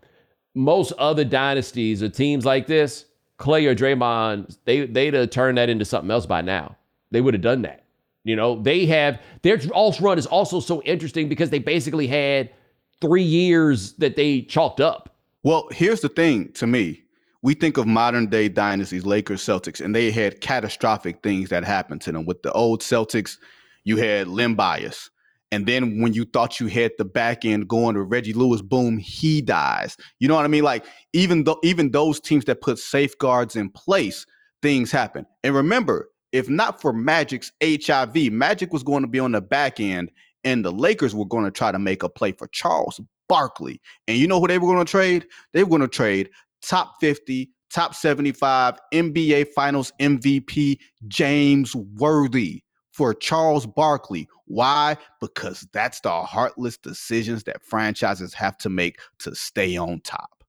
most 0.54 0.92
other 0.94 1.24
dynasties 1.24 2.04
or 2.04 2.10
teams 2.10 2.46
like 2.46 2.68
this, 2.68 3.06
Klay 3.40 3.66
or 3.68 3.76
Draymond, 3.76 4.58
they 4.66 4.86
they'd 4.86 5.14
have 5.14 5.30
turned 5.30 5.58
that 5.58 5.70
into 5.70 5.86
something 5.86 6.12
else 6.12 6.26
by 6.26 6.42
now. 6.42 6.76
They 7.12 7.22
would 7.22 7.34
have 7.34 7.42
done 7.42 7.62
that. 7.64 7.86
You 8.24 8.36
know, 8.36 8.62
they 8.62 8.86
have 8.86 9.20
their 9.42 9.60
all 9.74 9.96
run 10.00 10.18
is 10.20 10.28
also 10.28 10.60
so 10.60 10.82
interesting 10.84 11.28
because 11.28 11.50
they 11.50 11.60
basically 11.60 12.08
had 12.08 12.52
three 13.00 13.24
years 13.24 13.94
that 13.94 14.16
they 14.16 14.42
chalked 14.42 14.80
up. 14.80 15.16
Well, 15.44 15.68
here's 15.72 16.02
the 16.02 16.10
thing 16.10 16.52
to 16.54 16.68
me. 16.68 17.04
we 17.42 17.56
think 17.56 17.78
of 17.78 17.88
modern 17.88 18.28
day 18.28 18.48
dynasties, 18.48 19.06
Lakers, 19.06 19.42
Celtics, 19.42 19.84
and 19.84 19.96
they 19.96 20.12
had 20.12 20.42
catastrophic 20.42 21.24
things 21.24 21.50
that 21.50 21.64
happened 21.64 22.02
to 22.02 22.12
them. 22.12 22.26
With 22.26 22.44
the 22.44 22.52
old 22.52 22.82
Celtics, 22.82 23.38
you 23.84 23.98
had 23.98 24.28
Len 24.28 24.54
Bias. 24.54 25.10
And 25.52 25.66
then 25.68 26.02
when 26.02 26.14
you 26.14 26.26
thought 26.26 26.60
you 26.60 26.68
had 26.68 26.92
the 26.98 27.06
back 27.06 27.44
end 27.44 27.68
going 27.68 27.96
to 27.96 28.04
Reggie 28.04 28.34
Lewis, 28.34 28.62
boom, 28.62 28.98
he 28.98 29.42
dies. 29.42 29.98
You 30.20 30.28
know 30.28 30.36
what 30.36 30.46
I 30.46 30.50
mean? 30.50 30.64
Like 30.64 30.86
even 31.14 31.44
though 31.44 31.60
even 31.64 31.92
those 31.92 32.20
teams 32.20 32.46
that 32.46 32.62
put 32.62 32.80
safeguards 32.80 33.56
in 33.56 33.70
place, 33.70 34.26
things 34.62 34.92
happen. 34.92 35.26
And 35.44 35.54
remember, 35.54 36.10
if 36.32 36.50
not 36.50 36.82
for 36.82 36.94
Magic's 36.94 37.52
HIV, 37.62 38.32
Magic 38.32 38.72
was 38.72 38.84
going 38.84 39.02
to 39.02 39.08
be 39.08 39.20
on 39.20 39.34
the 39.34 39.42
back 39.42 39.80
end, 39.82 40.12
and 40.46 40.64
the 40.64 40.72
Lakers 40.72 41.14
were 41.14 41.26
going 41.26 41.44
to 41.44 41.52
try 41.52 41.72
to 41.72 41.80
make 41.80 42.04
a 42.04 42.10
play 42.10 42.32
for 42.32 42.48
Charles 42.48 43.02
Barkley. 43.28 43.82
And 44.08 44.18
you 44.18 44.28
know 44.28 44.40
who 44.40 44.48
they 44.48 44.58
were 44.58 44.68
going 44.74 44.86
to 44.86 44.90
trade? 44.90 45.26
They 45.54 45.64
were 45.64 45.70
going 45.70 45.82
to 45.82 45.88
trade 45.88 46.30
top 46.62 46.96
50, 47.02 47.50
top 47.70 47.96
75, 47.96 48.80
NBA 48.94 49.50
Finals 49.54 49.92
MVP 50.00 50.78
James 51.08 51.76
Worthy 51.76 52.64
for 52.92 53.14
Charles 53.14 53.66
Barkley. 53.66 54.28
Why? 54.46 54.98
Because 55.20 55.68
that's 55.72 56.00
the 56.02 56.12
heartless 56.12 56.78
decisions 56.78 57.44
that 57.46 57.64
franchises 57.64 58.34
have 58.34 58.58
to 58.60 58.70
make 58.70 59.00
to 59.20 59.34
stay 59.36 59.78
on 59.78 60.02
top. 60.02 60.44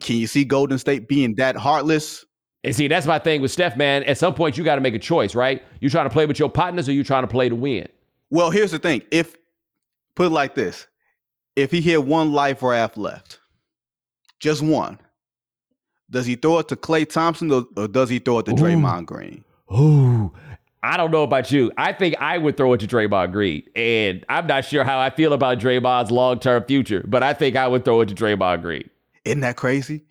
Can 0.00 0.16
you 0.16 0.26
see 0.26 0.44
Golden 0.44 0.78
State 0.78 1.08
being 1.08 1.34
that 1.36 1.56
heartless? 1.56 2.24
And 2.64 2.74
see, 2.74 2.86
that's 2.88 3.06
my 3.06 3.18
thing 3.18 3.42
with 3.42 3.50
Steph, 3.50 3.76
man. 3.76 4.04
At 4.04 4.18
some 4.18 4.34
point, 4.34 4.56
you 4.56 4.64
got 4.64 4.76
to 4.76 4.80
make 4.80 4.94
a 4.94 4.98
choice, 4.98 5.34
right? 5.34 5.62
You 5.80 5.90
trying 5.90 6.06
to 6.06 6.12
play 6.12 6.26
with 6.26 6.38
your 6.38 6.48
partners 6.48 6.88
or 6.88 6.92
you 6.92 7.02
trying 7.02 7.24
to 7.24 7.28
play 7.28 7.48
to 7.48 7.56
win? 7.56 7.88
Well, 8.30 8.50
here's 8.50 8.70
the 8.70 8.78
thing. 8.78 9.02
If 9.10 9.36
put 10.14 10.26
it 10.26 10.30
like 10.30 10.54
this, 10.54 10.86
if 11.56 11.70
he 11.70 11.82
had 11.82 12.00
one 12.00 12.32
life 12.32 12.62
raft 12.62 12.96
left, 12.96 13.40
just 14.38 14.62
one, 14.62 14.98
does 16.10 16.24
he 16.24 16.36
throw 16.36 16.60
it 16.60 16.68
to 16.68 16.76
Klay 16.76 17.08
Thompson 17.08 17.50
or, 17.50 17.64
or 17.76 17.88
does 17.88 18.08
he 18.08 18.20
throw 18.20 18.38
it 18.38 18.46
to 18.46 18.52
Ooh. 18.52 18.56
Draymond 18.56 19.06
Green? 19.06 19.44
Ooh, 19.72 20.32
I 20.82 20.96
don't 20.96 21.12
know 21.12 21.22
about 21.22 21.52
you. 21.52 21.70
I 21.76 21.92
think 21.92 22.16
I 22.20 22.38
would 22.38 22.56
throw 22.56 22.72
it 22.72 22.80
to 22.80 22.88
Draymond 22.88 23.32
Green, 23.32 23.62
and 23.76 24.24
I'm 24.28 24.46
not 24.46 24.64
sure 24.64 24.82
how 24.82 24.98
I 24.98 25.10
feel 25.10 25.32
about 25.32 25.58
Draymond's 25.58 26.10
long 26.10 26.40
term 26.40 26.64
future, 26.64 27.04
but 27.06 27.22
I 27.22 27.34
think 27.34 27.54
I 27.54 27.68
would 27.68 27.84
throw 27.84 28.00
it 28.00 28.08
to 28.08 28.14
Draymond 28.14 28.62
Green. 28.62 28.90
Isn't 29.24 29.40
that 29.40 29.56
crazy? 29.56 30.04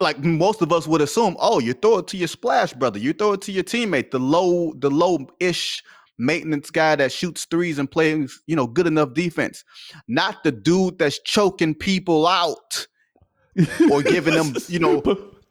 Like 0.00 0.18
most 0.20 0.62
of 0.62 0.72
us 0.72 0.86
would 0.86 1.00
assume, 1.00 1.36
oh, 1.40 1.58
you 1.58 1.74
throw 1.74 1.98
it 1.98 2.06
to 2.08 2.16
your 2.16 2.28
splash 2.28 2.72
brother, 2.72 2.98
you 2.98 3.12
throw 3.12 3.32
it 3.32 3.42
to 3.42 3.52
your 3.52 3.64
teammate, 3.64 4.12
the 4.12 4.20
low, 4.20 4.72
the 4.78 4.90
low 4.90 5.26
ish 5.40 5.82
maintenance 6.16 6.70
guy 6.70 6.94
that 6.96 7.12
shoots 7.12 7.44
threes 7.44 7.78
and 7.78 7.90
plays, 7.90 8.40
you 8.46 8.54
know, 8.54 8.66
good 8.66 8.86
enough 8.86 9.14
defense, 9.14 9.64
not 10.06 10.44
the 10.44 10.52
dude 10.52 10.98
that's 10.98 11.18
choking 11.20 11.74
people 11.74 12.26
out 12.26 12.86
or 13.90 14.02
giving 14.02 14.34
them, 14.34 14.54
you 14.68 14.78
know, 14.78 15.02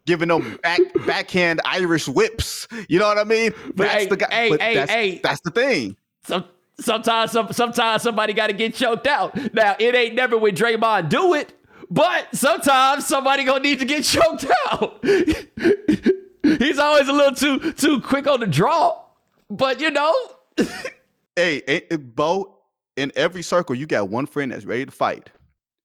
giving 0.06 0.28
them 0.28 0.60
back 0.62 0.80
backhand 1.06 1.62
Irish 1.66 2.08
whips. 2.08 2.68
You 2.88 3.00
know 3.00 3.08
what 3.08 3.18
I 3.18 3.24
mean? 3.24 3.54
But 3.76 3.86
that's 3.86 4.04
hey, 4.04 4.06
the 4.08 4.18
guy. 4.18 4.28
Hey, 4.32 4.50
hey, 4.50 4.76
that's, 4.76 4.92
hey. 4.92 5.20
that's 5.24 5.42
the 5.42 5.52
thing. 5.52 5.98
So 6.26 6.44
sometimes, 6.80 7.32
some, 7.32 7.52
sometimes 7.52 8.02
somebody 8.02 8.34
got 8.34 8.48
to 8.48 8.54
get 8.54 8.76
choked 8.76 9.08
out. 9.08 9.36
Now 9.54 9.76
it 9.80 9.96
ain't 9.96 10.16
never 10.16 10.38
when 10.38 10.56
Draymond 10.56 11.10
do 11.10 11.34
it, 11.34 11.54
but 11.90 12.34
sometimes 12.36 13.06
somebody 13.06 13.44
gonna 13.44 13.62
need 13.62 13.80
to 13.80 13.86
get 13.86 14.04
choked 14.04 14.46
out. 14.72 15.04
He's 16.44 16.80
always 16.80 17.08
a 17.08 17.14
little 17.14 17.36
too 17.36 17.72
too 17.74 18.02
quick 18.02 18.28
on 18.28 18.40
the 18.40 18.48
draw, 18.48 19.02
but 19.50 19.80
you 19.80 19.92
know. 19.92 20.14
hey, 21.36 21.62
hey, 21.68 21.82
Bo, 21.98 22.60
in 22.96 23.12
every 23.16 23.42
circle, 23.42 23.76
you 23.76 23.86
got 23.86 24.10
one 24.10 24.26
friend 24.26 24.52
that's 24.52 24.66
ready 24.66 24.86
to 24.86 24.92
fight. 24.92 25.30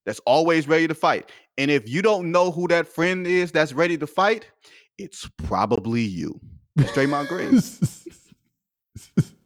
That's 0.04 0.20
always 0.20 0.66
ready 0.66 0.88
to 0.88 0.94
fight. 0.94 1.30
And 1.59 1.70
if 1.72 1.88
you 1.88 2.00
don't 2.02 2.30
know 2.30 2.52
who 2.52 2.68
that 2.68 2.86
friend 2.86 3.26
is 3.26 3.50
that's 3.50 3.72
ready 3.72 3.98
to 3.98 4.06
fight, 4.06 4.46
it's 4.96 5.28
probably 5.36 6.02
you. 6.02 6.40
It's 6.76 6.92
Draymond 6.92 7.26
Green. 7.26 7.61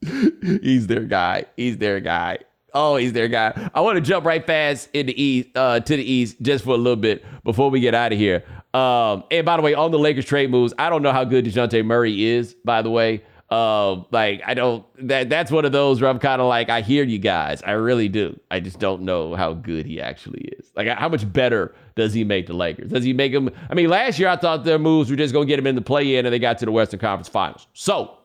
He's 0.63 0.87
their 0.87 1.05
guy. 1.05 1.47
He's 1.57 1.79
their 1.79 2.01
guy. 2.01 2.39
Oh, 2.75 2.97
he's 2.97 3.13
their 3.13 3.29
guy. 3.29 3.71
I 3.75 3.83
want 3.83 3.97
to 3.97 4.01
jump 4.01 4.25
right 4.25 4.45
fast 4.45 4.89
in 4.95 5.05
the 5.07 5.23
east 5.23 5.51
uh, 5.55 5.81
to 5.81 5.97
the 5.97 6.03
east 6.03 6.41
just 6.41 6.65
for 6.65 6.71
a 6.71 6.79
little 6.79 6.97
bit 6.97 7.23
before 7.45 7.71
we 7.71 7.81
get 7.81 7.95
out 7.95 8.13
of 8.13 8.19
here. 8.19 8.45
Um, 8.73 9.25
and 9.31 9.45
by 9.45 9.57
the 9.57 9.63
way, 9.63 9.75
on 9.75 9.91
the 9.91 9.99
Lakers 9.99 10.25
trade 10.25 10.51
moves, 10.51 10.73
I 10.79 10.89
don't 10.89 11.03
know 11.03 11.13
how 11.13 11.25
good 11.25 11.45
Dejounte 11.45 11.85
Murray 11.85 12.25
is. 12.25 12.55
By 12.65 12.81
the 12.81 12.89
way, 12.89 13.23
uh, 13.51 14.03
like 14.11 14.41
I 14.47 14.55
don't 14.55 14.87
that 15.07 15.29
that's 15.29 15.51
one 15.51 15.67
of 15.67 15.73
those 15.73 16.01
where 16.01 16.09
I'm 16.09 16.19
kind 16.19 16.41
of 16.41 16.49
like 16.49 16.71
I 16.71 16.81
hear 16.81 17.05
you 17.05 17.19
guys, 17.19 17.63
I 17.63 17.73
really 17.73 18.09
do. 18.09 18.41
I 18.51 18.61
just 18.61 18.79
don't 18.79 19.03
know 19.03 19.35
how 19.35 19.53
good 19.53 19.85
he 19.85 20.01
actually 20.01 20.41
is. 20.59 20.73
Like 20.75 20.89
how 20.89 21.11
much 21.11 21.31
better 21.31 21.75
does 21.95 22.13
he 22.13 22.25
make 22.25 22.47
the 22.47 22.55
Lakers? 22.55 22.91
Does 22.91 23.05
he 23.05 23.13
make 23.13 23.33
them? 23.33 23.51
I 23.71 23.75
mean, 23.75 23.89
last 23.89 24.19
year 24.19 24.29
I 24.29 24.37
thought 24.37 24.65
their 24.65 24.79
moves 24.79 25.11
were 25.11 25.17
just 25.17 25.33
gonna 25.33 25.47
get 25.47 25.59
him 25.59 25.67
in 25.67 25.75
the 25.75 25.83
play 25.83 26.17
in, 26.17 26.27
and 26.27 26.33
they 26.33 26.39
got 26.39 26.59
to 26.59 26.65
the 26.65 26.73
Western 26.73 27.01
Conference 27.01 27.29
Finals. 27.29 27.67
So, 27.73 28.17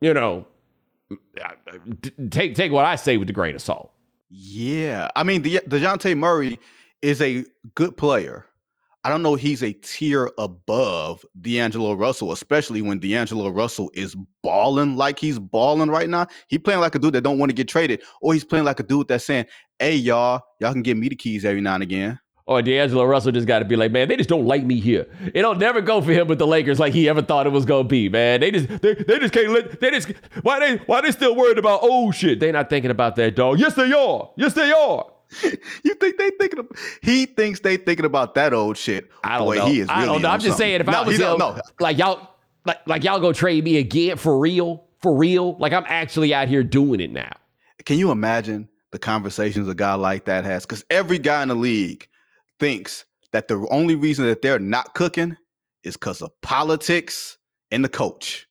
you 0.00 0.14
know, 0.14 0.46
take 2.30 2.54
take 2.54 2.72
what 2.72 2.84
I 2.84 2.96
say 2.96 3.16
with 3.16 3.28
a 3.30 3.32
grain 3.32 3.54
of 3.54 3.62
salt. 3.62 3.92
Yeah, 4.30 5.08
I 5.14 5.22
mean, 5.22 5.42
the 5.42 5.60
Dejounte 5.68 6.16
Murray 6.16 6.58
is 7.02 7.20
a 7.20 7.44
good 7.74 7.96
player. 7.96 8.46
I 9.04 9.10
don't 9.10 9.22
know 9.22 9.34
he's 9.34 9.62
a 9.62 9.74
tier 9.74 10.30
above 10.38 11.26
D'Angelo 11.42 11.92
Russell, 11.92 12.32
especially 12.32 12.80
when 12.80 12.98
D'Angelo 12.98 13.50
Russell 13.50 13.90
is 13.92 14.16
balling 14.42 14.96
like 14.96 15.18
he's 15.18 15.38
balling 15.38 15.90
right 15.90 16.08
now. 16.08 16.26
He 16.48 16.58
playing 16.58 16.80
like 16.80 16.94
a 16.94 16.98
dude 16.98 17.12
that 17.12 17.20
don't 17.20 17.38
want 17.38 17.50
to 17.50 17.54
get 17.54 17.68
traded, 17.68 18.02
or 18.22 18.32
he's 18.32 18.44
playing 18.44 18.64
like 18.64 18.80
a 18.80 18.82
dude 18.82 19.08
that's 19.08 19.26
saying, 19.26 19.44
"Hey, 19.78 19.94
y'all, 19.94 20.40
y'all 20.58 20.72
can 20.72 20.82
give 20.82 20.96
me 20.96 21.10
the 21.10 21.16
keys 21.16 21.44
every 21.44 21.60
now 21.60 21.74
and 21.74 21.82
again." 21.82 22.18
Or 22.46 22.60
D'Angelo 22.60 23.04
Russell 23.04 23.32
just 23.32 23.46
got 23.46 23.60
to 23.60 23.64
be 23.64 23.74
like, 23.74 23.90
man, 23.90 24.06
they 24.08 24.16
just 24.16 24.28
don't 24.28 24.44
like 24.44 24.64
me 24.64 24.78
here. 24.78 25.06
It'll 25.32 25.54
never 25.54 25.80
go 25.80 26.02
for 26.02 26.12
him 26.12 26.28
with 26.28 26.38
the 26.38 26.46
Lakers 26.46 26.78
like 26.78 26.92
he 26.92 27.08
ever 27.08 27.22
thought 27.22 27.46
it 27.46 27.50
was 27.50 27.64
gonna 27.64 27.88
be, 27.88 28.10
man. 28.10 28.40
They 28.40 28.50
just 28.50 28.68
they, 28.82 28.94
they 28.94 29.18
just 29.18 29.32
can't 29.32 29.48
let 29.48 29.80
they 29.80 29.90
just 29.90 30.08
why 30.42 30.60
they 30.60 30.76
why 30.84 31.00
they 31.00 31.10
still 31.10 31.34
worried 31.34 31.56
about 31.56 31.80
oh 31.82 32.10
shit. 32.10 32.40
They 32.40 32.52
not 32.52 32.68
thinking 32.68 32.90
about 32.90 33.16
that 33.16 33.34
dog. 33.34 33.58
Yes, 33.58 33.74
they 33.74 33.90
are. 33.92 34.30
Yes, 34.36 34.52
they 34.52 34.70
are. 34.72 35.06
you 35.42 35.94
think 35.94 36.18
they 36.18 36.30
thinking 36.38 36.58
of, 36.58 36.66
he 37.02 37.24
thinks 37.24 37.60
they 37.60 37.78
thinking 37.78 38.04
about 38.04 38.34
that 38.34 38.52
old 38.52 38.76
shit. 38.76 39.10
I 39.22 39.38
don't 39.38 39.46
Boy, 39.46 39.56
know. 39.56 39.66
He 39.66 39.80
is 39.80 39.88
really 39.88 40.02
I 40.02 40.04
don't 40.04 40.20
know. 40.20 40.28
I'm 40.28 40.40
just 40.40 40.58
saying 40.58 40.82
if 40.82 40.86
no, 40.86 40.92
I 40.92 41.00
was 41.02 41.18
him, 41.18 41.38
no. 41.38 41.58
like 41.80 41.96
y'all 41.96 42.28
like 42.66 42.86
like 42.86 43.04
y'all 43.04 43.20
go 43.20 43.32
trade 43.32 43.64
me 43.64 43.78
again 43.78 44.18
for 44.18 44.38
real, 44.38 44.84
for 45.00 45.16
real. 45.16 45.56
Like 45.56 45.72
I'm 45.72 45.84
actually 45.86 46.34
out 46.34 46.48
here 46.48 46.62
doing 46.62 47.00
it 47.00 47.10
now. 47.10 47.32
Can 47.86 47.98
you 47.98 48.10
imagine 48.10 48.68
the 48.90 48.98
conversations 48.98 49.66
a 49.66 49.74
guy 49.74 49.94
like 49.94 50.26
that 50.26 50.44
has? 50.44 50.66
Because 50.66 50.84
every 50.90 51.18
guy 51.18 51.42
in 51.42 51.48
the 51.48 51.54
league 51.54 52.06
thinks 52.58 53.04
that 53.32 53.48
the 53.48 53.66
only 53.70 53.94
reason 53.94 54.26
that 54.26 54.42
they're 54.42 54.58
not 54.58 54.94
cooking 54.94 55.36
is 55.82 55.96
because 55.96 56.22
of 56.22 56.30
politics 56.40 57.36
and 57.70 57.84
the 57.84 57.88
coach. 57.88 58.46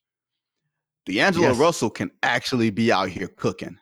D'Angelo 1.06 1.48
yes. 1.48 1.58
Russell 1.58 1.90
can 1.90 2.10
actually 2.22 2.70
be 2.70 2.90
out 2.90 3.08
here 3.08 3.28
cooking. 3.28 3.78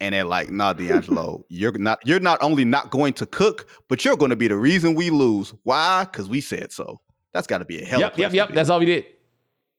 And 0.00 0.14
they're 0.14 0.24
like, 0.24 0.50
nah, 0.50 0.72
D'Angelo, 0.72 1.44
you're 1.48 1.76
not 1.78 1.98
you're 2.06 2.20
not 2.20 2.42
only 2.42 2.64
not 2.64 2.90
going 2.90 3.12
to 3.14 3.26
cook, 3.26 3.68
but 3.88 4.04
you're 4.04 4.16
going 4.16 4.30
to 4.30 4.36
be 4.36 4.48
the 4.48 4.56
reason 4.56 4.94
we 4.94 5.10
lose. 5.10 5.52
Why? 5.64 6.04
Because 6.04 6.28
we 6.28 6.40
said 6.40 6.72
so. 6.72 7.00
That's 7.32 7.46
got 7.46 7.58
to 7.58 7.64
be 7.64 7.82
a 7.82 7.84
hell. 7.84 8.00
Yep, 8.00 8.18
yep, 8.18 8.32
yep. 8.32 8.50
That's 8.52 8.70
all 8.70 8.80
we 8.80 8.86
did. 8.86 9.04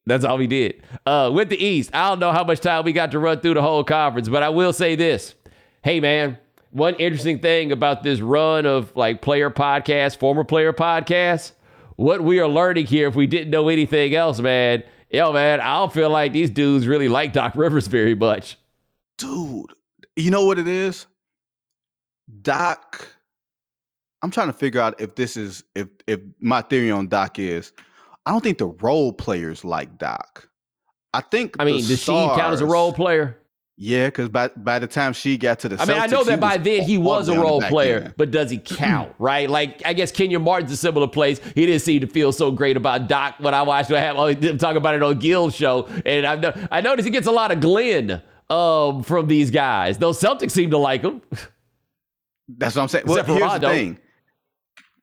That's 0.05 0.23
all 0.23 0.37
we 0.37 0.47
did. 0.47 0.83
Uh, 1.05 1.31
with 1.33 1.49
the 1.49 1.63
East, 1.63 1.91
I 1.93 2.09
don't 2.09 2.19
know 2.19 2.31
how 2.31 2.43
much 2.43 2.59
time 2.59 2.85
we 2.85 2.93
got 2.93 3.11
to 3.11 3.19
run 3.19 3.39
through 3.39 3.55
the 3.55 3.61
whole 3.61 3.83
conference, 3.83 4.29
but 4.29 4.41
I 4.41 4.49
will 4.49 4.73
say 4.73 4.95
this. 4.95 5.35
Hey, 5.83 5.99
man, 5.99 6.37
one 6.71 6.95
interesting 6.95 7.39
thing 7.39 7.71
about 7.71 8.03
this 8.03 8.19
run 8.19 8.65
of 8.65 8.95
like 8.95 9.21
player 9.21 9.49
podcasts, 9.49 10.17
former 10.17 10.43
player 10.43 10.73
podcasts, 10.73 11.51
what 11.97 12.21
we 12.21 12.39
are 12.39 12.47
learning 12.47 12.87
here, 12.87 13.07
if 13.07 13.15
we 13.15 13.27
didn't 13.27 13.51
know 13.51 13.69
anything 13.69 14.15
else, 14.15 14.39
man, 14.39 14.83
yo, 15.09 15.31
man, 15.33 15.59
I 15.59 15.77
don't 15.77 15.93
feel 15.93 16.09
like 16.09 16.33
these 16.33 16.49
dudes 16.49 16.87
really 16.87 17.09
like 17.09 17.33
Doc 17.33 17.53
Rivers 17.55 17.87
very 17.87 18.15
much. 18.15 18.57
Dude, 19.17 19.67
you 20.15 20.31
know 20.31 20.45
what 20.45 20.57
it 20.57 20.67
is? 20.67 21.05
Doc, 22.41 23.07
I'm 24.21 24.31
trying 24.31 24.47
to 24.47 24.53
figure 24.53 24.81
out 24.81 24.99
if 24.99 25.15
this 25.15 25.35
is 25.35 25.63
if 25.75 25.87
if 26.07 26.19
my 26.39 26.61
theory 26.61 26.91
on 26.91 27.07
Doc 27.07 27.37
is 27.39 27.73
I 28.25 28.31
don't 28.31 28.41
think 28.41 28.57
the 28.57 28.67
role 28.67 29.11
players 29.11 29.65
like 29.65 29.97
Doc. 29.97 30.47
I 31.13 31.21
think 31.21 31.55
I 31.59 31.65
mean, 31.65 31.85
does 31.85 31.99
Sheed 31.99 32.35
count 32.37 32.53
as 32.53 32.61
a 32.61 32.65
role 32.65 32.93
player? 32.93 33.37
Yeah, 33.83 34.05
because 34.05 34.29
by 34.29 34.49
by 34.49 34.77
the 34.77 34.85
time 34.85 35.11
she 35.11 35.39
got 35.39 35.57
to 35.61 35.69
the, 35.69 35.81
I 35.81 35.85
mean, 35.85 35.97
I 35.97 36.05
know 36.05 36.23
that 36.25 36.39
by 36.39 36.57
then 36.57 36.83
he 36.83 36.99
was 36.99 37.29
a 37.29 37.35
role 37.35 37.59
player, 37.63 38.13
but 38.15 38.29
does 38.29 38.51
he 38.51 38.57
count? 38.59 39.11
right? 39.17 39.49
Like, 39.49 39.81
I 39.83 39.93
guess 39.93 40.11
Kenyon 40.11 40.43
Martin's 40.43 40.71
a 40.71 40.77
similar 40.77 41.07
place. 41.07 41.39
He 41.55 41.65
didn't 41.65 41.81
seem 41.81 42.01
to 42.01 42.07
feel 42.07 42.31
so 42.31 42.51
great 42.51 42.77
about 42.77 43.07
Doc 43.07 43.37
when 43.39 43.55
I 43.55 43.63
watched. 43.63 43.89
I 43.89 43.99
have 43.99 44.17
oh, 44.17 44.31
talk 44.57 44.75
about 44.75 44.93
it 44.93 45.01
on 45.01 45.17
Gil's 45.17 45.55
show, 45.55 45.87
and 46.05 46.27
I 46.27 46.67
I 46.69 46.81
noticed 46.81 47.07
he 47.07 47.11
gets 47.11 47.25
a 47.25 47.31
lot 47.31 47.51
of 47.51 47.59
Glenn 47.59 48.21
um, 48.51 49.01
from 49.01 49.25
these 49.25 49.49
guys. 49.49 49.97
Those 49.97 50.21
Celtics 50.21 50.51
seem 50.51 50.69
to 50.69 50.77
like 50.77 51.01
him. 51.01 51.23
That's 52.49 52.75
what 52.75 52.83
I'm 52.83 52.87
saying. 52.87 53.05
Well, 53.07 53.23
here's 53.23 53.41
Rondo. 53.41 53.67
the 53.67 53.73
thing. 53.73 53.99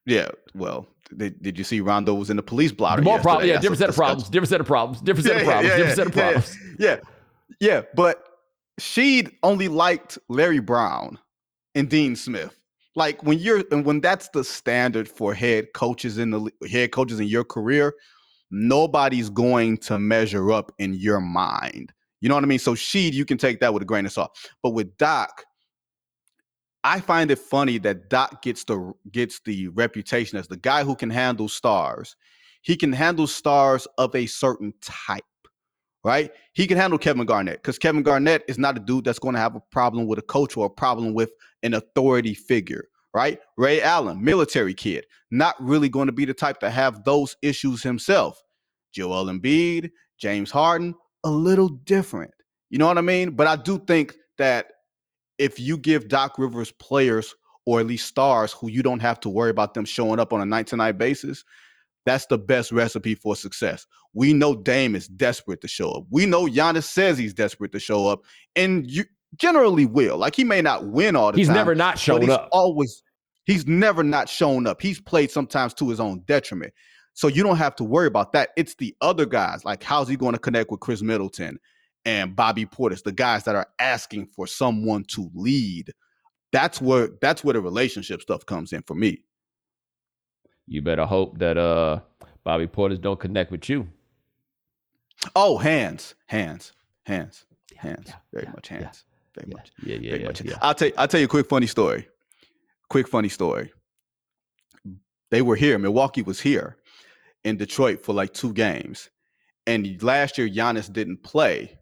Yeah, 0.06 0.28
well, 0.54 0.86
did, 1.16 1.42
did 1.42 1.58
you 1.58 1.64
see 1.64 1.80
Rondo 1.80 2.14
was 2.14 2.30
in 2.30 2.36
the 2.36 2.44
police 2.44 2.70
blotter? 2.70 3.02
More 3.02 3.18
problems. 3.18 3.48
Yeah, 3.48 3.58
different 3.58 3.80
set 3.80 3.88
of 3.88 3.96
problems. 3.96 4.28
Different 4.28 4.50
set 4.50 4.60
of 4.60 4.68
problems. 4.68 5.00
Different 5.00 5.26
set 5.26 5.36
of 5.36 5.42
problems. 5.42 5.74
Different 5.74 5.96
set 5.96 6.06
of 6.06 6.12
problems. 6.12 6.56
Yeah, 6.78 6.96
yeah, 7.58 7.82
but 7.96 8.27
Sheed 8.78 9.32
only 9.42 9.68
liked 9.68 10.18
Larry 10.28 10.60
Brown 10.60 11.18
and 11.74 11.88
Dean 11.88 12.16
Smith. 12.16 12.58
Like 12.94 13.22
when 13.22 13.38
you're 13.38 13.64
and 13.70 13.84
when 13.84 14.00
that's 14.00 14.28
the 14.30 14.42
standard 14.42 15.08
for 15.08 15.34
head 15.34 15.72
coaches 15.74 16.18
in 16.18 16.30
the 16.30 16.50
head 16.70 16.92
coaches 16.92 17.20
in 17.20 17.26
your 17.26 17.44
career, 17.44 17.94
nobody's 18.50 19.30
going 19.30 19.78
to 19.78 19.98
measure 19.98 20.50
up 20.50 20.72
in 20.78 20.94
your 20.94 21.20
mind. 21.20 21.92
You 22.20 22.28
know 22.28 22.34
what 22.34 22.44
I 22.44 22.48
mean? 22.48 22.58
So 22.58 22.74
Sheed, 22.74 23.12
you 23.12 23.24
can 23.24 23.38
take 23.38 23.60
that 23.60 23.72
with 23.72 23.82
a 23.82 23.86
grain 23.86 24.06
of 24.06 24.12
salt. 24.12 24.36
But 24.62 24.70
with 24.70 24.96
Doc, 24.96 25.44
I 26.84 27.00
find 27.00 27.30
it 27.30 27.38
funny 27.38 27.78
that 27.78 28.08
Doc 28.08 28.42
gets 28.42 28.64
the 28.64 28.92
gets 29.12 29.40
the 29.40 29.68
reputation 29.68 30.38
as 30.38 30.48
the 30.48 30.56
guy 30.56 30.84
who 30.84 30.96
can 30.96 31.10
handle 31.10 31.48
stars. 31.48 32.16
He 32.62 32.76
can 32.76 32.92
handle 32.92 33.26
stars 33.26 33.86
of 33.98 34.14
a 34.14 34.26
certain 34.26 34.74
type, 34.80 35.24
right? 36.08 36.32
He 36.54 36.66
can 36.66 36.78
handle 36.78 36.98
Kevin 36.98 37.26
Garnett 37.26 37.56
because 37.56 37.78
Kevin 37.78 38.02
Garnett 38.02 38.42
is 38.48 38.56
not 38.56 38.78
a 38.78 38.80
dude 38.80 39.04
that's 39.04 39.18
going 39.18 39.34
to 39.34 39.40
have 39.40 39.54
a 39.54 39.60
problem 39.70 40.06
with 40.06 40.18
a 40.18 40.22
coach 40.22 40.56
or 40.56 40.64
a 40.64 40.70
problem 40.70 41.12
with 41.12 41.32
an 41.62 41.74
authority 41.74 42.32
figure, 42.32 42.88
right? 43.12 43.38
Ray 43.58 43.82
Allen, 43.82 44.24
military 44.24 44.72
kid, 44.72 45.04
not 45.30 45.54
really 45.60 45.90
going 45.90 46.06
to 46.06 46.12
be 46.12 46.24
the 46.24 46.32
type 46.32 46.60
to 46.60 46.70
have 46.70 47.04
those 47.04 47.36
issues 47.42 47.82
himself. 47.82 48.42
Joel 48.90 49.26
Embiid, 49.26 49.90
James 50.18 50.50
Harden, 50.50 50.94
a 51.24 51.30
little 51.30 51.68
different. 51.68 52.30
You 52.70 52.78
know 52.78 52.86
what 52.86 52.96
I 52.96 53.02
mean? 53.02 53.32
But 53.32 53.46
I 53.46 53.56
do 53.56 53.78
think 53.78 54.16
that 54.38 54.68
if 55.36 55.60
you 55.60 55.76
give 55.76 56.08
Doc 56.08 56.38
Rivers 56.38 56.72
players 56.72 57.34
or 57.66 57.80
at 57.80 57.86
least 57.86 58.06
stars 58.06 58.50
who 58.54 58.70
you 58.70 58.82
don't 58.82 59.00
have 59.00 59.20
to 59.20 59.28
worry 59.28 59.50
about 59.50 59.74
them 59.74 59.84
showing 59.84 60.20
up 60.20 60.32
on 60.32 60.40
a 60.40 60.46
night 60.46 60.68
to 60.68 60.76
night 60.76 60.96
basis, 60.96 61.44
that's 62.06 62.26
the 62.26 62.38
best 62.38 62.72
recipe 62.72 63.14
for 63.14 63.36
success. 63.36 63.86
We 64.14 64.32
know 64.32 64.54
Dame 64.54 64.94
is 64.94 65.08
desperate 65.08 65.60
to 65.60 65.68
show 65.68 65.90
up. 65.90 66.04
We 66.10 66.26
know 66.26 66.46
Giannis 66.46 66.84
says 66.84 67.18
he's 67.18 67.34
desperate 67.34 67.72
to 67.72 67.80
show 67.80 68.06
up, 68.06 68.20
and 68.56 68.90
you 68.90 69.04
generally 69.36 69.86
will. 69.86 70.16
Like 70.16 70.34
he 70.34 70.44
may 70.44 70.62
not 70.62 70.88
win 70.88 71.16
all 71.16 71.32
the 71.32 71.38
he's 71.38 71.48
time. 71.48 71.54
He's 71.54 71.60
never 71.60 71.74
not 71.74 71.98
shown 71.98 72.30
up. 72.30 72.48
Always, 72.52 73.02
he's 73.44 73.66
never 73.66 74.02
not 74.02 74.28
shown 74.28 74.66
up. 74.66 74.80
He's 74.80 75.00
played 75.00 75.30
sometimes 75.30 75.74
to 75.74 75.88
his 75.88 76.00
own 76.00 76.20
detriment. 76.26 76.72
So 77.14 77.26
you 77.26 77.42
don't 77.42 77.56
have 77.56 77.74
to 77.76 77.84
worry 77.84 78.06
about 78.06 78.32
that. 78.32 78.50
It's 78.56 78.76
the 78.76 78.94
other 79.00 79.26
guys. 79.26 79.64
Like, 79.64 79.82
how's 79.82 80.08
he 80.08 80.16
going 80.16 80.34
to 80.34 80.38
connect 80.38 80.70
with 80.70 80.80
Khris 80.80 81.02
Middleton 81.02 81.58
and 82.04 82.36
Bobby 82.36 82.64
Portis, 82.64 83.02
the 83.02 83.10
guys 83.10 83.42
that 83.42 83.56
are 83.56 83.66
asking 83.80 84.28
for 84.28 84.46
someone 84.46 85.04
to 85.08 85.28
lead? 85.34 85.92
That's 86.52 86.80
where 86.80 87.10
that's 87.20 87.44
where 87.44 87.54
the 87.54 87.60
relationship 87.60 88.22
stuff 88.22 88.46
comes 88.46 88.72
in 88.72 88.82
for 88.82 88.94
me. 88.94 89.24
You 90.68 90.82
better 90.82 91.06
hope 91.06 91.38
that 91.38 91.56
uh 91.58 92.00
Bobby 92.44 92.66
Portis 92.66 93.00
don't 93.00 93.18
connect 93.18 93.50
with 93.50 93.68
you. 93.68 93.88
Oh, 95.34 95.58
hands, 95.58 96.14
hands, 96.26 96.72
hands, 97.04 97.44
hands. 97.76 98.04
Yeah, 98.06 98.14
Very 98.32 98.44
yeah, 98.46 98.52
much 98.52 98.68
hands. 98.68 99.04
Yeah, 99.36 99.40
Very 99.42 99.52
much. 99.54 99.70
Yeah, 99.82 99.96
yeah, 99.96 100.10
Very 100.12 100.24
much. 100.24 100.42
I'll 100.62 100.74
tell 100.74 100.88
you, 100.88 100.94
I'll 100.96 101.08
tell 101.08 101.20
you 101.20 101.26
a 101.26 101.28
quick 101.28 101.48
funny 101.48 101.66
story. 101.66 102.06
Quick 102.88 103.08
funny 103.08 103.28
story. 103.28 103.72
They 105.30 105.42
were 105.42 105.56
here. 105.56 105.78
Milwaukee 105.78 106.22
was 106.22 106.40
here 106.40 106.76
in 107.44 107.56
Detroit 107.56 108.02
for 108.02 108.14
like 108.14 108.32
two 108.32 108.52
games. 108.52 109.10
And 109.66 110.02
last 110.02 110.38
year, 110.38 110.48
Giannis 110.48 110.90
didn't 110.90 111.22
play 111.22 111.78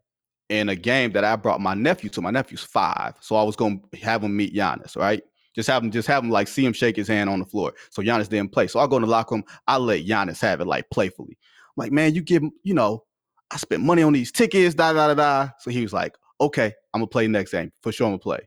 in 0.48 0.68
a 0.68 0.76
game 0.76 1.12
that 1.12 1.24
I 1.24 1.36
brought 1.36 1.60
my 1.60 1.74
nephew 1.74 2.10
to. 2.10 2.20
My 2.22 2.30
nephew's 2.30 2.62
five, 2.62 3.14
so 3.20 3.36
I 3.36 3.42
was 3.44 3.56
gonna 3.56 3.78
have 4.02 4.24
him 4.24 4.36
meet 4.36 4.54
Giannis, 4.54 4.96
right? 4.96 5.22
Just 5.56 5.68
have 5.68 5.82
him, 5.82 5.90
just 5.90 6.06
have 6.06 6.22
him 6.22 6.30
like 6.30 6.46
see 6.46 6.64
him 6.64 6.74
shake 6.74 6.94
his 6.94 7.08
hand 7.08 7.28
on 7.28 7.40
the 7.40 7.46
floor. 7.46 7.72
So 7.90 8.02
Giannis 8.02 8.28
didn't 8.28 8.52
play. 8.52 8.68
So 8.68 8.78
I 8.78 8.86
go 8.86 8.96
in 8.96 9.02
the 9.02 9.08
locker 9.08 9.34
room. 9.34 9.44
I 9.66 9.78
let 9.78 10.04
Giannis 10.04 10.40
have 10.42 10.60
it 10.60 10.66
like 10.66 10.88
playfully. 10.90 11.38
I'm 11.40 11.82
like, 11.82 11.92
man, 11.92 12.14
you 12.14 12.20
give 12.20 12.42
him, 12.42 12.52
you 12.62 12.74
know, 12.74 13.04
I 13.50 13.56
spent 13.56 13.82
money 13.82 14.02
on 14.02 14.12
these 14.12 14.30
tickets, 14.30 14.74
da 14.74 14.92
da 14.92 15.08
da 15.08 15.14
da. 15.14 15.48
So 15.60 15.70
he 15.70 15.80
was 15.80 15.94
like, 15.94 16.14
okay, 16.40 16.74
I'm 16.92 17.00
gonna 17.00 17.06
play 17.06 17.26
next 17.26 17.52
game 17.52 17.72
for 17.82 17.90
sure. 17.90 18.06
I'm 18.06 18.12
gonna 18.12 18.18
play. 18.18 18.40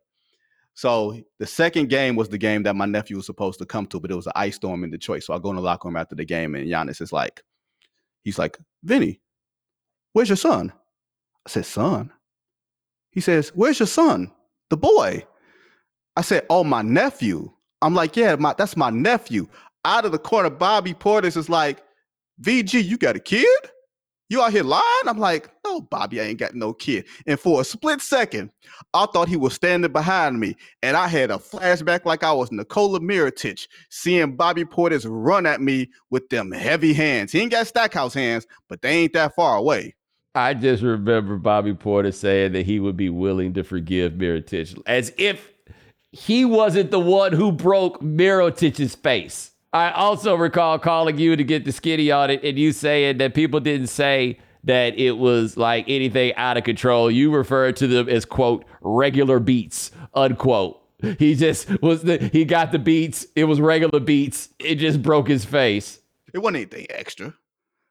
So 0.76 1.20
the 1.40 1.48
second 1.48 1.90
game 1.90 2.16
was 2.16 2.30
the 2.30 2.38
game 2.38 2.64
that 2.64 2.76
my 2.76 2.86
nephew 2.86 3.18
was 3.18 3.26
supposed 3.26 3.60
to 3.60 3.66
come 3.66 3.86
to, 3.88 4.00
but 4.00 4.12
it 4.12 4.16
was 4.16 4.28
an 4.28 4.34
ice 4.36 4.56
storm 4.56 4.84
in 4.84 4.92
Detroit. 4.92 5.24
So 5.24 5.34
I 5.34 5.40
go 5.40 5.50
in 5.50 5.56
the 5.56 5.62
locker 5.62 5.90
room 5.90 5.98
after 5.98 6.16
the 6.16 6.24
game, 6.24 6.56
and 6.56 6.68
Giannis 6.68 7.02
is 7.02 7.12
like, 7.12 7.42
he's 8.24 8.40
like, 8.40 8.58
Vinnie, 8.84 9.20
where's 10.14 10.30
your 10.30 10.38
son? 10.38 10.72
I 11.46 11.50
said, 11.50 11.66
son. 11.66 12.14
He 13.12 13.20
says, 13.20 13.50
where's 13.50 13.80
your 13.80 13.88
son? 13.88 14.32
The 14.70 14.78
boy. 14.78 15.26
I 16.20 16.22
said, 16.22 16.46
oh, 16.50 16.66
my 16.66 16.82
nephew. 16.82 17.50
I'm 17.82 17.96
like, 17.96 18.18
yeah, 18.18 18.36
my, 18.36 18.54
that's 18.58 18.76
my 18.76 18.90
nephew. 18.90 19.48
Out 19.86 20.04
of 20.04 20.12
the 20.12 20.20
corner, 20.20 20.50
Bobby 20.50 20.94
Portis 20.94 21.38
is 21.38 21.48
like, 21.48 21.82
VG, 22.42 22.84
you 22.84 22.98
got 22.98 23.16
a 23.16 23.22
kid? 23.22 23.48
You 24.28 24.42
out 24.42 24.52
here 24.52 24.64
lying? 24.64 24.84
I'm 25.08 25.18
like, 25.18 25.50
no, 25.64 25.80
Bobby, 25.80 26.20
I 26.20 26.26
ain't 26.26 26.38
got 26.38 26.56
no 26.56 26.74
kid. 26.74 27.06
And 27.26 27.40
for 27.40 27.62
a 27.62 27.64
split 27.64 28.02
second, 28.02 28.52
I 28.94 29.06
thought 29.06 29.30
he 29.30 29.38
was 29.38 29.54
standing 29.54 29.94
behind 29.94 30.42
me. 30.42 30.58
And 30.84 30.98
I 30.98 31.08
had 31.08 31.32
a 31.32 31.38
flashback 31.38 32.04
like 32.04 32.22
I 32.26 32.34
was 32.34 32.52
Nikola 32.52 33.00
Mirotic, 33.00 33.66
seeing 33.90 34.36
Bobby 34.36 34.66
Portis 34.66 35.06
run 35.08 35.46
at 35.46 35.62
me 35.62 35.90
with 36.10 36.28
them 36.28 36.52
heavy 36.52 36.92
hands. 36.92 37.32
He 37.32 37.40
ain't 37.40 37.52
got 37.52 37.66
Stackhouse 37.66 38.14
hands, 38.14 38.46
but 38.68 38.82
they 38.82 38.90
ain't 38.90 39.14
that 39.14 39.36
far 39.36 39.56
away. 39.56 39.96
I 40.36 40.54
just 40.54 40.84
remember 40.84 41.38
Bobby 41.38 41.74
Portis 41.74 42.16
saying 42.16 42.52
that 42.52 42.66
he 42.66 42.82
would 42.82 42.98
be 42.98 43.08
willing 43.08 43.54
to 43.54 43.64
forgive 43.64 44.16
Mirotic 44.16 44.78
as 44.86 45.14
if 45.18 45.54
he 46.12 46.46
wasn't 46.46 46.92
the 46.92 47.00
one 47.00 47.34
who 47.34 47.52
broke 47.52 48.02
Mirotic's 48.02 48.96
face. 48.96 49.52
I 49.72 49.92
also 49.92 50.36
recall 50.36 50.80
calling 50.80 51.20
you 51.20 51.36
to 51.36 51.44
get 51.44 51.66
the 51.66 51.72
skinny 51.72 52.10
on 52.10 52.32
it, 52.32 52.44
and 52.44 52.58
you 52.58 52.72
saying 52.72 53.20
that 53.20 53.36
people 53.36 53.60
didn't 53.60 53.88
say 53.88 54.40
that 54.64 54.98
it 54.98 55.14
was 55.14 55.58
like 55.58 55.86
anything 55.88 56.34
out 56.36 56.58
of 56.58 56.64
control. 56.64 57.10
You 57.10 57.34
referred 57.34 57.76
to 57.78 57.88
them 57.88 58.10
as 58.10 58.26
quote 58.26 58.66
regular 58.82 59.40
beats 59.40 59.92
unquote. 60.14 60.82
He 61.18 61.36
just 61.36 61.82
was 61.82 62.02
the 62.02 62.18
he 62.18 62.44
got 62.44 62.72
the 62.72 62.80
beats. 62.80 63.26
It 63.36 63.46
was 63.46 63.62
regular 63.62 64.00
beats. 64.00 64.50
It 64.60 64.76
just 64.76 65.02
broke 65.02 65.28
his 65.30 65.46
face. 65.46 66.00
It 66.34 66.40
wasn't 66.40 66.58
anything 66.58 66.88
extra. 66.90 67.34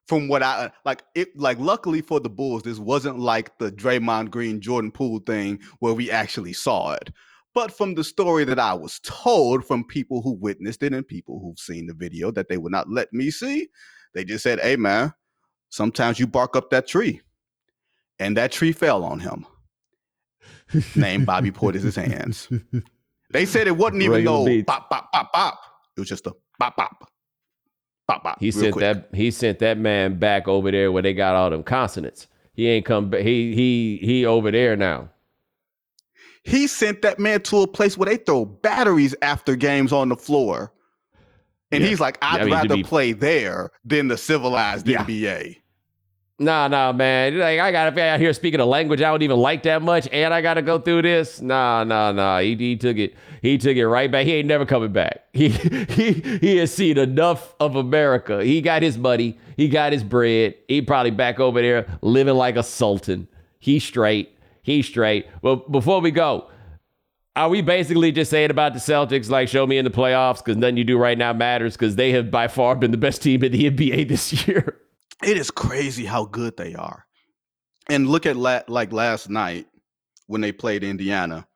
From 0.06 0.28
what 0.28 0.42
I 0.42 0.70
like, 0.84 1.02
it 1.14 1.38
like 1.38 1.58
luckily 1.58 2.00
for 2.02 2.20
the 2.20 2.30
Bulls, 2.30 2.62
this 2.62 2.78
wasn't 2.78 3.18
like 3.18 3.58
the 3.58 3.70
Draymond 3.70 4.30
Green 4.30 4.60
Jordan 4.60 4.90
Poole 4.90 5.20
thing 5.20 5.60
where 5.80 5.94
we 5.94 6.10
actually 6.10 6.52
saw 6.52 6.92
it. 6.92 7.10
But 7.58 7.72
from 7.72 7.96
the 7.96 8.04
story 8.04 8.44
that 8.44 8.60
I 8.60 8.72
was 8.72 9.00
told 9.02 9.64
from 9.64 9.82
people 9.82 10.22
who 10.22 10.34
witnessed 10.34 10.84
it 10.84 10.94
and 10.94 11.04
people 11.04 11.40
who've 11.40 11.58
seen 11.58 11.88
the 11.88 11.92
video 11.92 12.30
that 12.30 12.48
they 12.48 12.56
would 12.56 12.70
not 12.70 12.88
let 12.88 13.12
me 13.12 13.32
see, 13.32 13.66
they 14.14 14.24
just 14.24 14.44
said, 14.44 14.60
hey, 14.60 14.76
man, 14.76 15.12
sometimes 15.68 16.20
you 16.20 16.28
bark 16.28 16.54
up 16.54 16.70
that 16.70 16.86
tree. 16.86 17.20
And 18.20 18.36
that 18.36 18.52
tree 18.52 18.70
fell 18.70 19.02
on 19.02 19.18
him. 19.18 19.44
Named 20.94 21.26
Bobby 21.26 21.50
Portis' 21.50 21.96
hands. 22.12 22.48
They 23.32 23.44
said 23.44 23.66
it 23.66 23.76
wasn't 23.76 24.02
even 24.02 24.18
Regular 24.24 24.50
no 24.50 24.62
bop, 24.62 24.88
bop, 24.88 25.10
bop, 25.10 25.32
bop. 25.32 25.58
It 25.96 26.00
was 26.00 26.08
just 26.08 26.28
a 26.28 26.34
bop, 26.60 26.76
bop. 26.76 27.10
Bop, 28.06 28.22
bop, 28.22 28.38
he 28.38 28.52
sent 28.52 28.74
quick. 28.74 28.82
that 28.82 29.08
he 29.12 29.32
sent 29.32 29.58
that 29.58 29.78
man 29.78 30.20
back 30.20 30.46
over 30.46 30.70
there 30.70 30.92
where 30.92 31.02
they 31.02 31.12
got 31.12 31.34
all 31.34 31.50
them 31.50 31.64
consonants. 31.64 32.28
He 32.52 32.68
ain't 32.68 32.86
come 32.86 33.10
back. 33.10 33.22
He 33.22 33.52
he 33.56 33.98
he 34.00 34.24
over 34.24 34.52
there 34.52 34.76
now. 34.76 35.10
He 36.48 36.66
sent 36.66 37.02
that 37.02 37.18
man 37.18 37.42
to 37.42 37.58
a 37.62 37.66
place 37.66 37.98
where 37.98 38.08
they 38.08 38.16
throw 38.16 38.46
batteries 38.46 39.14
after 39.20 39.54
games 39.54 39.92
on 39.92 40.08
the 40.08 40.16
floor. 40.16 40.72
And 41.70 41.82
yeah. 41.82 41.90
he's 41.90 42.00
like, 42.00 42.16
I'd 42.22 42.40
I 42.40 42.44
mean, 42.44 42.54
rather 42.54 42.76
be... 42.76 42.82
play 42.82 43.12
there 43.12 43.70
than 43.84 44.08
the 44.08 44.16
civilized 44.16 44.88
yeah. 44.88 45.04
NBA. 45.04 45.58
Nah, 46.40 46.68
nah, 46.68 46.92
man. 46.92 47.36
Like 47.36 47.58
I 47.58 47.72
gotta 47.72 47.90
be 47.90 48.00
out 48.00 48.20
here 48.20 48.32
speaking 48.32 48.60
a 48.60 48.64
language 48.64 49.02
I 49.02 49.10
don't 49.10 49.22
even 49.22 49.38
like 49.38 49.64
that 49.64 49.82
much, 49.82 50.08
and 50.12 50.32
I 50.32 50.40
gotta 50.40 50.62
go 50.62 50.78
through 50.78 51.02
this. 51.02 51.40
Nah, 51.40 51.82
nah, 51.82 52.12
nah. 52.12 52.38
He, 52.38 52.54
he 52.54 52.76
took 52.76 52.96
it. 52.96 53.14
He 53.42 53.58
took 53.58 53.76
it 53.76 53.86
right 53.86 54.10
back. 54.10 54.24
He 54.24 54.34
ain't 54.34 54.46
never 54.46 54.64
coming 54.64 54.92
back. 54.92 55.24
He 55.32 55.50
he 55.50 56.12
he 56.40 56.56
has 56.56 56.72
seen 56.72 56.96
enough 56.96 57.54
of 57.60 57.76
America. 57.76 58.42
He 58.42 58.60
got 58.60 58.82
his 58.82 58.96
money. 58.96 59.38
He 59.56 59.68
got 59.68 59.92
his 59.92 60.02
bread. 60.02 60.54
He 60.66 60.80
probably 60.80 61.10
back 61.10 61.38
over 61.38 61.60
there 61.60 61.98
living 62.00 62.34
like 62.34 62.56
a 62.56 62.62
sultan. 62.62 63.28
He 63.58 63.78
straight. 63.78 64.37
He's 64.68 64.86
straight. 64.86 65.26
Well, 65.40 65.56
before 65.56 66.02
we 66.02 66.10
go, 66.10 66.50
are 67.34 67.48
we 67.48 67.62
basically 67.62 68.12
just 68.12 68.30
saying 68.30 68.50
about 68.50 68.74
the 68.74 68.80
Celtics, 68.80 69.30
like, 69.30 69.48
show 69.48 69.66
me 69.66 69.78
in 69.78 69.86
the 69.86 69.90
playoffs 69.90 70.44
because 70.44 70.58
nothing 70.58 70.76
you 70.76 70.84
do 70.84 70.98
right 70.98 71.16
now 71.16 71.32
matters 71.32 71.74
because 71.74 71.96
they 71.96 72.10
have 72.12 72.30
by 72.30 72.48
far 72.48 72.76
been 72.76 72.90
the 72.90 72.98
best 72.98 73.22
team 73.22 73.42
in 73.42 73.52
the 73.52 73.70
NBA 73.70 74.08
this 74.08 74.46
year? 74.46 74.78
It 75.24 75.38
is 75.38 75.50
crazy 75.50 76.04
how 76.04 76.26
good 76.26 76.58
they 76.58 76.74
are. 76.74 77.06
And 77.88 78.08
look 78.08 78.26
at 78.26 78.36
la- 78.36 78.60
like 78.68 78.92
last 78.92 79.30
night 79.30 79.64
when 80.26 80.42
they 80.42 80.52
played 80.52 80.84
Indiana. 80.84 81.46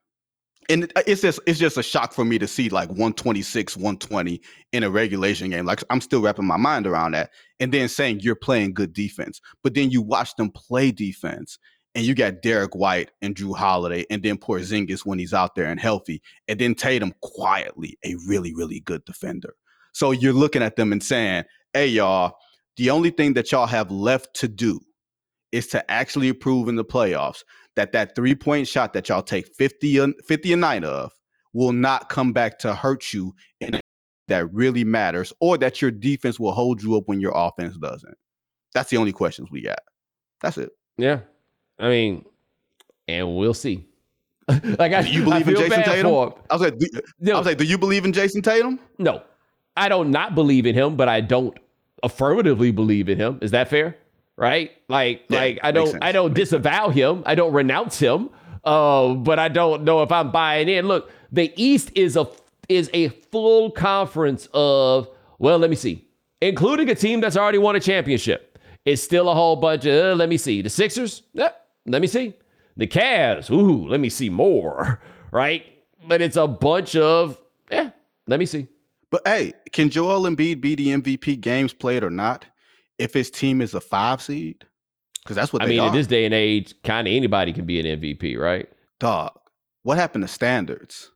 And 0.71 0.91
it's 1.07 1.21
just 1.21 1.39
it's 1.47 1.59
just 1.59 1.77
a 1.77 1.83
shock 1.83 2.15
for 2.15 2.25
me 2.25 2.39
to 2.39 2.47
see 2.47 2.71
like 2.71 2.89
126, 2.89 3.77
120 3.77 4.41
in 4.73 4.85
a 4.85 4.89
regulation 4.89 5.51
game. 5.51 5.67
Like 5.67 5.85
I'm 5.91 6.01
still 6.01 6.23
wrapping 6.23 6.47
my 6.47 6.57
mind 6.57 6.87
around 6.87 7.13
that. 7.13 7.29
And 7.61 7.75
then 7.75 7.91
saying 7.91 8.21
you're 8.21 8.37
playing 8.37 8.73
good 8.73 8.95
defense. 8.95 9.43
But 9.63 9.75
then 9.75 9.91
you 9.91 10.01
watch 10.01 10.35
them 10.37 10.51
play 10.51 10.93
defense 10.93 11.59
and 11.95 12.05
you 12.05 12.15
got 12.15 12.43
Derrick 12.43 12.75
White 12.75 13.11
and 13.21 13.35
Jrue 13.35 13.57
Holiday, 13.57 14.05
and 14.11 14.23
then 14.23 14.39
Porzingis 14.39 15.05
when 15.05 15.19
he's 15.19 15.35
out 15.35 15.55
there 15.55 15.67
and 15.67 15.81
healthy, 15.81 16.23
and 16.49 16.59
then 16.59 16.75
Tatum 16.75 17.15
quietly 17.21 17.99
a 18.05 18.17
really 18.27 18.55
really 18.55 18.81
good 18.81 19.05
defender. 19.05 19.55
So 19.93 20.11
you're 20.11 20.33
looking 20.33 20.63
at 20.63 20.77
them 20.77 20.93
and 20.93 21.03
saying, 21.03 21.45
"Hey 21.73 21.89
y'all, 21.89 22.37
the 22.77 22.91
only 22.91 23.11
thing 23.11 23.35
that 23.35 23.53
y'all 23.53 23.67
have 23.67 23.91
left 23.91 24.35
to 24.37 24.49
do 24.49 24.81
is 25.53 25.67
to 25.69 25.91
actually 25.91 26.33
prove 26.33 26.69
in 26.69 26.77
the 26.77 26.85
playoffs 26.85 27.45
that 27.77 27.93
that 27.93 28.15
three 28.15 28.35
point 28.35 28.67
shot 28.69 28.93
that 28.95 29.09
y'all 29.09 29.23
take 29.23 29.55
50 29.55 29.99
a, 29.99 30.09
50 30.27 30.53
a 30.53 30.57
night 30.57 30.85
of 30.85 31.13
will 31.53 31.73
not 31.73 32.09
come 32.09 32.33
back 32.33 32.59
to 32.61 32.75
hurt 32.75 33.13
you 33.13 33.35
in 33.61 33.79
that 34.29 34.53
really 34.53 34.85
matters, 34.85 35.33
or 35.41 35.59
that 35.59 35.83
your 35.83 35.91
defense 35.91 36.41
will 36.41 36.53
hold 36.53 36.83
you 36.83 36.97
up 36.97 37.05
when 37.07 37.21
your 37.21 37.33
offense 37.35 37.77
doesn't. 37.77 38.17
That's 38.73 38.89
the 38.89 38.97
only 38.97 39.13
questions 39.13 39.51
we 39.51 39.63
got. 39.63 39.81
That's 40.41 40.57
it. 40.57 40.71
Yeah. 40.97 41.21
I 41.83 41.89
mean, 41.89 42.25
and 43.09 43.37
we'll 43.37 43.55
see. 43.55 43.85
like 44.49 44.93
I, 44.93 45.03
Do 45.03 45.11
you 45.11 45.25
believe 45.25 45.49
in 45.49 45.55
Jayson 45.55 45.85
Tatum? 45.85 46.07
I 46.51 46.55
was 46.55 46.63
like, 46.63 46.79
do, 46.79 46.89
No. 47.21 47.35
I 47.35 47.39
was 47.39 47.47
like, 47.47 47.59
do 47.59 47.65
you 47.65 47.77
believe 47.77 48.05
in 48.05 48.13
Jayson 48.13 48.43
Tatum? 48.43 48.79
No, 48.99 49.23
I 49.77 49.89
don't 49.89 50.11
not 50.11 50.35
believe 50.35 50.65
in 50.65 50.75
him, 50.75 50.97
but 50.97 51.09
I 51.09 51.21
don't 51.21 51.57
affirmatively 52.03 52.71
believe 52.71 53.09
in 53.09 53.19
him. 53.19 53.39
Is 53.43 53.51
that 53.51 53.69
fair? 53.69 53.97
Right? 54.37 54.71
Like, 54.89 55.23
Yeah, 55.29 55.39
like 55.41 55.61
I 55.63 55.73
don't, 55.73 55.89
sense. 55.89 55.99
I 56.03 56.13
don't 56.13 56.35
disavow 56.35 56.89
him. 56.89 57.23
I 57.27 57.35
don't 57.35 57.53
renounce 57.53 57.99
him. 57.99 58.31
Uh, 58.65 59.15
but 59.15 59.39
I 59.39 59.49
don't 59.49 59.83
know 59.83 60.03
if 60.03 60.13
I'm 60.13 60.31
buying 60.31 60.69
in. 60.69 60.87
Look, 60.87 61.11
the 61.33 61.53
East 61.57 61.91
is 61.95 62.17
a 62.17 62.29
is 62.69 62.89
a 62.95 63.09
full 63.09 63.71
conference 63.73 64.49
of 64.55 65.09
well, 65.39 65.59
let 65.59 65.69
me 65.69 65.77
see, 65.77 66.07
including 66.41 66.89
a 66.89 66.95
team 66.95 67.21
that's 67.21 67.37
already 67.37 67.59
won 67.59 67.75
a 67.75 67.81
championship. 67.81 68.59
It's 68.85 69.03
still 69.03 69.29
a 69.29 69.35
whole 69.35 69.57
bunch 69.57 69.85
of. 69.85 69.93
uh, 69.93 70.15
let 70.15 70.29
me 70.29 70.37
see, 70.37 70.63
the 70.63 70.71
Sixers. 70.71 71.23
Yep. 71.33 71.62
Let 71.87 72.01
me 72.01 72.09
see, 72.09 72.35
the 72.77 72.87
Cavs. 72.87 73.51
Ooh, 73.51 73.89
let 73.89 74.01
me 74.01 74.09
see 74.09 74.29
more. 74.31 75.01
Right? 75.35 75.65
But 76.07 76.21
it's 76.21 76.37
a 76.37 76.47
bunch 76.47 76.95
of. 76.95 77.39
Yeah. 77.71 77.89
Let 78.27 78.39
me 78.39 78.45
see. 78.45 78.69
But 79.11 79.23
hey, 79.27 79.55
can 79.73 79.89
Joel 79.89 80.25
Embiid 80.25 80.61
be 80.61 80.75
the 80.75 80.89
MVP 80.89 81.41
games 81.41 81.73
played 81.73 82.05
or 82.05 82.11
not 82.11 82.45
if 82.99 83.15
his 83.15 83.31
team 83.31 83.63
is 83.63 83.73
a 83.73 83.81
five 83.81 84.21
seed? 84.21 84.67
Because 85.23 85.37
that's 85.37 85.51
what 85.53 85.63
I 85.63 85.67
mean, 85.67 85.81
are. 85.81 85.89
in 85.89 85.95
this 85.95 86.07
day 86.07 86.27
and 86.27 86.35
age, 86.35 86.75
kind 86.85 87.09
of 87.09 87.13
anybody 87.15 87.55
can 87.55 87.65
be 87.65 87.81
an 87.81 87.99
MVP, 87.99 88.39
right? 88.39 88.69
Dog, 89.01 89.33
what 89.85 89.97
happened 89.97 90.25
to 90.25 90.29
standards? 90.29 91.11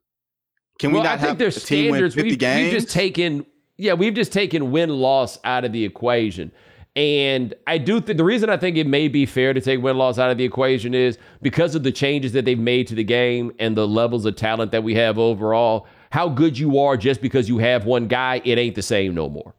Can 0.78 0.92
we 0.92 0.98
not 1.00 1.06
I 1.06 1.16
think 1.18 1.28
have 1.28 1.38
there's 1.38 1.56
a 1.58 1.60
team 1.60 1.90
win 1.90 1.98
standards. 1.98 2.14
50 2.14 2.30
We've, 2.30 2.38
games? 2.38 2.72
we've 2.72 2.80
just 2.80 2.94
taken, 2.94 3.46
yeah, 3.76 3.94
we've 3.94 4.14
just 4.14 4.32
taken 4.32 4.70
win 4.70 4.90
loss 4.90 5.38
out 5.44 5.64
of 5.64 5.72
the 5.72 5.84
equation. 5.84 6.52
And 6.96 7.52
I 7.66 7.76
do 7.76 8.00
think 8.00 8.16
the 8.16 8.24
reason 8.24 8.48
I 8.48 8.56
think 8.56 8.78
it 8.78 8.86
may 8.86 9.08
be 9.08 9.26
fair 9.26 9.52
to 9.52 9.60
take 9.60 9.82
win 9.82 9.98
loss 9.98 10.18
out 10.18 10.30
of 10.30 10.38
the 10.38 10.44
equation 10.44 10.94
is 10.94 11.18
because 11.42 11.74
of 11.74 11.82
the 11.82 11.92
changes 11.92 12.32
that 12.32 12.46
they've 12.46 12.58
made 12.58 12.86
to 12.86 12.94
the 12.94 13.04
game 13.04 13.52
and 13.58 13.76
the 13.76 13.86
levels 13.86 14.24
of 14.24 14.34
talent 14.34 14.72
that 14.72 14.82
we 14.82 14.94
have 14.94 15.18
overall. 15.18 15.86
How 16.10 16.30
good 16.30 16.58
you 16.58 16.78
are 16.78 16.96
just 16.96 17.20
because 17.20 17.50
you 17.50 17.58
have 17.58 17.84
one 17.84 18.08
guy, 18.08 18.40
it 18.46 18.56
ain't 18.56 18.74
the 18.74 18.82
same 18.82 19.14
no 19.14 19.28
more. 19.28 19.54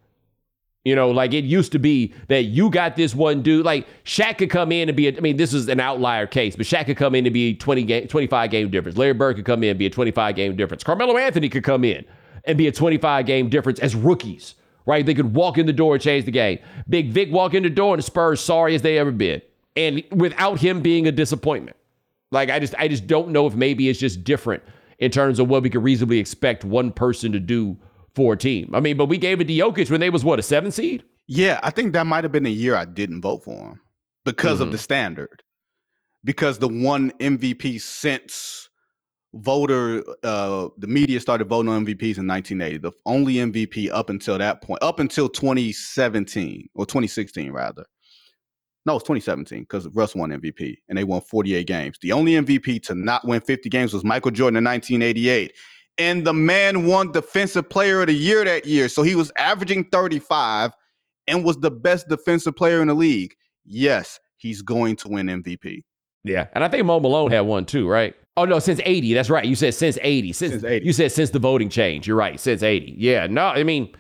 You 0.83 0.95
know, 0.95 1.11
like 1.11 1.33
it 1.33 1.43
used 1.43 1.73
to 1.73 1.79
be 1.79 2.13
that 2.29 2.43
you 2.43 2.71
got 2.71 2.95
this 2.95 3.13
one 3.13 3.43
dude. 3.43 3.65
Like 3.65 3.85
Shaq 4.03 4.39
could 4.39 4.49
come 4.49 4.71
in 4.71 4.89
and 4.89 4.95
be, 4.95 5.07
a, 5.07 5.15
I 5.15 5.19
mean, 5.19 5.38
this 5.38 5.53
is 5.53 5.67
an 5.67 5.79
outlier 5.79 6.25
case, 6.25 6.55
but 6.55 6.65
Shaq 6.65 6.85
could 6.88 6.97
come 6.97 7.13
in 7.13 7.27
and 7.27 7.33
be 7.33 7.53
20 7.53 7.83
game, 7.83 8.07
25 8.07 8.49
game 8.49 8.71
difference. 8.71 8.97
Larry 8.97 9.13
Bird 9.13 9.35
could 9.35 9.45
come 9.45 9.61
in 9.63 9.71
and 9.71 9.79
be 9.79 9.85
a 9.85 9.89
25 9.91 10.35
game 10.35 10.55
difference. 10.55 10.83
Carmelo 10.83 11.17
Anthony 11.17 11.49
could 11.49 11.63
come 11.63 11.83
in 11.83 12.03
and 12.45 12.57
be 12.57 12.67
a 12.67 12.71
25 12.71 13.25
game 13.27 13.49
difference 13.49 13.79
as 13.79 13.93
rookies, 13.95 14.55
right? 14.88 15.05
They 15.05 15.13
could 15.13 15.35
walk 15.35 15.59
in 15.59 15.67
the 15.67 15.73
door 15.73 15.93
and 15.93 16.01
change 16.01 16.25
the 16.25 16.31
game. 16.31 16.57
Big 16.89 17.11
Vic 17.11 17.31
walk 17.31 17.53
in 17.53 17.61
the 17.61 17.69
door 17.69 17.93
and 17.93 17.99
the 17.99 18.03
Spurs 18.05 18.41
sorry 18.41 18.73
as 18.73 18.81
they 18.81 18.97
ever 18.97 19.11
been. 19.11 19.41
And 19.75 20.03
without 20.11 20.59
him 20.59 20.81
being 20.81 21.05
a 21.05 21.11
disappointment. 21.11 21.77
Like 22.31 22.49
I 22.49 22.59
just 22.59 22.73
I 22.79 22.88
just 22.88 23.05
don't 23.05 23.29
know 23.29 23.45
if 23.47 23.53
maybe 23.53 23.88
it's 23.89 23.99
just 23.99 24.23
different 24.23 24.63
in 24.99 25.11
terms 25.11 25.39
of 25.39 25.47
what 25.47 25.61
we 25.63 25.69
could 25.69 25.83
reasonably 25.83 26.17
expect 26.19 26.65
one 26.65 26.91
person 26.91 27.31
to 27.31 27.39
do 27.39 27.77
for 28.15 28.33
a 28.33 28.38
team. 28.38 28.73
I 28.73 28.79
mean, 28.79 28.97
but 28.97 29.05
we 29.05 29.17
gave 29.17 29.39
it 29.39 29.45
to 29.47 29.53
Jokic 29.53 29.91
when 29.91 29.99
they 30.01 30.09
was 30.09 30.25
what, 30.25 30.39
a 30.39 30.41
seven 30.41 30.71
seed? 30.71 31.03
Yeah, 31.27 31.59
I 31.61 31.69
think 31.69 31.93
that 31.93 32.07
might 32.07 32.23
have 32.23 32.31
been 32.31 32.43
the 32.43 32.51
year 32.51 32.75
I 32.75 32.85
didn't 32.85 33.21
vote 33.21 33.43
for 33.43 33.51
him 33.69 33.81
because 34.25 34.55
Mm-hmm. 34.55 34.63
of 34.63 34.71
the 34.71 34.77
standard. 34.77 35.43
Because 36.23 36.57
the 36.57 36.67
one 36.67 37.11
MVP 37.19 37.79
since 37.79 38.66
voter, 39.41 40.03
uh, 40.23 40.69
the 40.77 40.88
media 40.88 41.19
started 41.19 41.47
voting 41.47 41.71
on 41.71 41.85
MVPs 41.85 42.17
in 42.17 42.27
1980. 42.27 42.77
The 42.77 42.91
only 43.05 43.35
MVP 43.35 43.89
up 43.91 44.09
until 44.09 44.38
that 44.38 44.61
point, 44.61 44.81
up 44.81 44.99
until 44.99 45.29
2017 45.29 46.69
or 46.75 46.85
2016 46.85 47.51
rather. 47.51 47.85
No, 48.85 48.95
it's 48.95 49.03
2017 49.03 49.63
because 49.63 49.88
Russ 49.89 50.15
won 50.15 50.29
MVP 50.29 50.77
and 50.88 50.97
they 50.97 51.03
won 51.03 51.21
48 51.21 51.67
games. 51.67 51.97
The 52.01 52.13
only 52.13 52.33
MVP 52.33 52.81
to 52.83 52.95
not 52.95 53.25
win 53.27 53.41
50 53.41 53.69
games 53.69 53.93
was 53.93 54.05
Michael 54.05 54.31
Jordan 54.31 54.57
in 54.57 54.63
1988. 54.63 55.53
And 55.97 56.25
the 56.25 56.33
man 56.33 56.85
won 56.85 57.11
Defensive 57.11 57.69
Player 57.69 58.01
of 58.01 58.07
the 58.07 58.13
Year 58.13 58.45
that 58.45 58.65
year. 58.65 58.88
So 58.88 59.01
he 59.01 59.15
was 59.15 59.31
averaging 59.38 59.85
35 59.85 60.71
and 61.27 61.43
was 61.43 61.57
the 61.57 61.71
best 61.71 62.07
defensive 62.07 62.55
player 62.55 62.81
in 62.81 62.88
the 62.88 62.93
league. 62.93 63.35
Yes, 63.65 64.19
he's 64.38 64.61
going 64.61 64.95
to 64.97 65.09
win 65.09 65.27
MVP. 65.27 65.83
Yeah. 66.23 66.47
And 66.53 66.63
I 66.63 66.69
think 66.69 66.85
Mo 66.85 66.99
Malone 66.99 67.31
had 67.31 67.41
one 67.41 67.65
too, 67.65 67.88
right? 67.88 68.15
Oh 68.38 68.45
no, 68.45 68.59
since 68.59 68.79
80. 68.85 69.13
That's 69.15 69.29
right. 69.31 69.43
You 69.45 69.55
said 69.55 69.73
since 69.73 69.97
80. 70.01 70.31
Since, 70.31 70.51
Since 70.53 70.63
80. 70.63 70.85
You 70.85 70.93
said 70.93 71.11
since 71.11 71.31
the 71.31 71.39
voting 71.39 71.69
change. 71.69 72.07
You're 72.07 72.15
right. 72.15 72.39
Since 72.39 72.61
80. 72.61 72.93
Yeah. 72.97 73.25
No, 73.27 73.47
I 73.47 73.63
mean, 73.63 73.93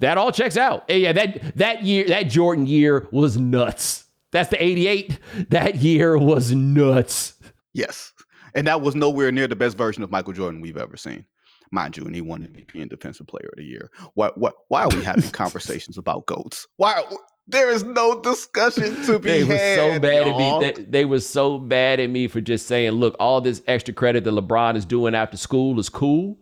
that 0.00 0.18
all 0.18 0.32
checks 0.32 0.56
out. 0.56 0.84
Eh, 0.90 0.96
yeah, 0.96 1.12
that 1.12 1.56
that 1.56 1.84
year, 1.84 2.06
that 2.08 2.24
Jordan 2.24 2.66
year 2.66 3.08
was 3.12 3.38
nuts. 3.38 4.04
That's 4.32 4.50
the 4.50 4.62
88. 4.62 5.18
That 5.50 5.76
year 5.76 6.18
was 6.18 6.52
nuts. 6.52 7.34
Yes. 7.72 8.12
And 8.54 8.66
that 8.66 8.80
was 8.80 8.96
nowhere 8.96 9.30
near 9.30 9.46
the 9.46 9.56
best 9.56 9.76
version 9.76 10.02
of 10.02 10.10
Michael 10.10 10.32
Jordan 10.32 10.60
we've 10.60 10.76
ever 10.76 10.96
seen. 10.96 11.24
Mind 11.70 11.96
you, 11.96 12.04
and 12.04 12.14
he 12.14 12.20
won 12.20 12.42
MVP 12.42 12.80
and 12.80 12.90
Defensive 12.90 13.26
Player 13.26 13.48
of 13.52 13.56
the 13.56 13.64
Year. 13.64 13.90
Why, 14.14 14.30
why, 14.34 14.50
why 14.68 14.84
are 14.84 14.88
we 14.90 15.02
having 15.02 15.28
conversations 15.30 15.98
about 15.98 16.26
GOATs? 16.26 16.66
Why? 16.76 17.02
There 17.46 17.70
is 17.70 17.84
no 17.84 18.20
discussion 18.22 18.94
to 19.04 19.18
be 19.18 19.28
They 19.28 19.44
were 19.44 19.58
so 19.58 20.00
bad 20.00 20.26
y'all. 20.26 20.64
at 20.64 20.78
me. 20.78 20.84
They, 20.84 20.90
they 20.90 21.04
were 21.04 21.20
so 21.20 21.58
bad 21.58 22.00
at 22.00 22.08
me 22.08 22.26
for 22.26 22.40
just 22.40 22.66
saying, 22.66 22.92
look, 22.92 23.16
all 23.20 23.40
this 23.40 23.62
extra 23.66 23.92
credit 23.92 24.24
that 24.24 24.30
LeBron 24.32 24.76
is 24.76 24.84
doing 24.86 25.14
after 25.14 25.36
school 25.36 25.78
is 25.78 25.88
cool, 25.90 26.38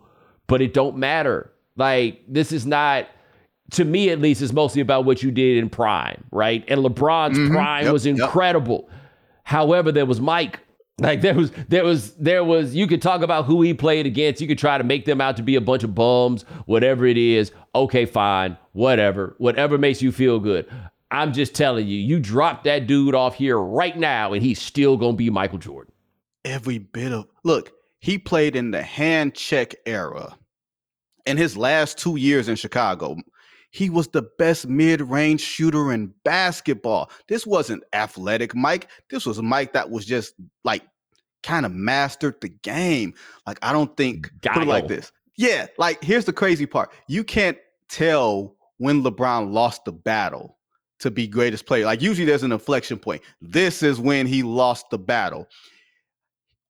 but 0.46 0.62
it 0.62 0.72
don't 0.72 0.96
matter. 0.96 1.50
Like, 1.76 2.22
this 2.28 2.52
is 2.52 2.66
not 2.66 3.08
to 3.72 3.84
me 3.86 4.10
at 4.10 4.20
least, 4.20 4.42
it's 4.42 4.52
mostly 4.52 4.82
about 4.82 5.06
what 5.06 5.22
you 5.22 5.30
did 5.30 5.56
in 5.56 5.70
prime, 5.70 6.24
right? 6.30 6.62
And 6.68 6.82
LeBron's 6.84 7.38
Mhm. 7.38 7.52
prime 7.52 7.84
Yep, 7.84 7.92
was 7.92 8.06
yep. 8.06 8.16
incredible. 8.18 8.90
However, 9.44 9.90
there 9.90 10.04
was 10.06 10.20
Mike. 10.20 10.60
Like 11.00 11.22
there 11.22 11.34
was, 11.34 11.50
there 11.68 11.82
was, 11.84 12.12
there 12.16 12.44
was. 12.44 12.74
You 12.76 12.86
could 12.86 13.00
talk 13.00 13.22
about 13.22 13.46
who 13.46 13.62
he 13.62 13.72
played 13.72 14.04
against. 14.06 14.42
You 14.42 14.46
could 14.46 14.58
try 14.58 14.76
to 14.76 14.84
make 14.84 15.06
them 15.06 15.22
out 15.22 15.38
to 15.38 15.42
be 15.42 15.56
a 15.56 15.60
bunch 15.60 15.82
of 15.84 15.94
bums, 15.94 16.44
whatever 16.66 17.06
it 17.06 17.16
is. 17.16 17.50
Okay, 17.74 18.04
fine, 18.04 18.58
whatever, 18.72 19.34
whatever 19.38 19.78
makes 19.78 20.02
you 20.02 20.12
feel 20.12 20.38
good. 20.38 20.66
I'm 21.12 21.32
just 21.32 21.54
telling 21.54 21.86
you, 21.86 21.98
you 21.98 22.18
drop 22.18 22.64
that 22.64 22.86
dude 22.86 23.14
off 23.14 23.34
here 23.36 23.58
right 23.58 23.96
now, 23.96 24.32
and 24.32 24.42
he's 24.42 24.60
still 24.60 24.96
gonna 24.96 25.16
be 25.16 25.30
Michael 25.30 25.58
Jordan. 25.58 25.92
every 26.44 26.78
bit 26.78 27.12
of 27.12 27.26
look 27.44 27.72
he 28.00 28.18
played 28.18 28.56
in 28.56 28.72
the 28.72 28.82
hand 28.82 29.34
check 29.34 29.74
era. 29.86 30.36
In 31.24 31.36
his 31.36 31.56
last 31.56 31.98
two 31.98 32.16
years 32.16 32.48
in 32.48 32.56
chicago 32.56 33.16
he 33.70 33.88
was 33.90 34.08
the 34.08 34.22
best 34.38 34.66
mid-range 34.66 35.40
shooter 35.40 35.92
in 35.92 36.12
basketball. 36.24 37.10
This 37.28 37.46
wasn't 37.46 37.84
athletic 37.94 38.54
mike. 38.54 38.88
This 39.08 39.24
was 39.24 39.40
mike 39.40 39.72
that 39.74 39.90
was 39.90 40.04
just 40.04 40.34
like 40.64 40.82
kind 41.42 41.64
of 41.64 41.72
mastered 41.72 42.40
the 42.40 42.48
game. 42.48 43.14
Like 43.46 43.58
i 43.62 43.72
don't 43.72 43.96
think 43.96 44.32
put 44.42 44.62
it 44.62 44.66
like 44.68 44.88
this. 44.88 45.12
Yeah 45.36 45.66
like 45.78 46.02
here's 46.02 46.24
the 46.24 46.32
crazy 46.32 46.66
part. 46.66 46.90
You 47.06 47.22
can't 47.22 47.58
tell 47.88 48.56
when 48.78 49.02
lebron 49.04 49.52
lost 49.52 49.84
the 49.84 49.92
battle 49.92 50.58
to 51.02 51.10
be 51.10 51.26
greatest 51.26 51.66
player 51.66 51.84
like 51.84 52.00
usually 52.00 52.24
there's 52.24 52.42
an 52.42 52.52
inflection 52.52 52.98
point 52.98 53.22
this 53.40 53.82
is 53.82 54.00
when 54.00 54.26
he 54.26 54.42
lost 54.42 54.88
the 54.90 54.98
battle 54.98 55.46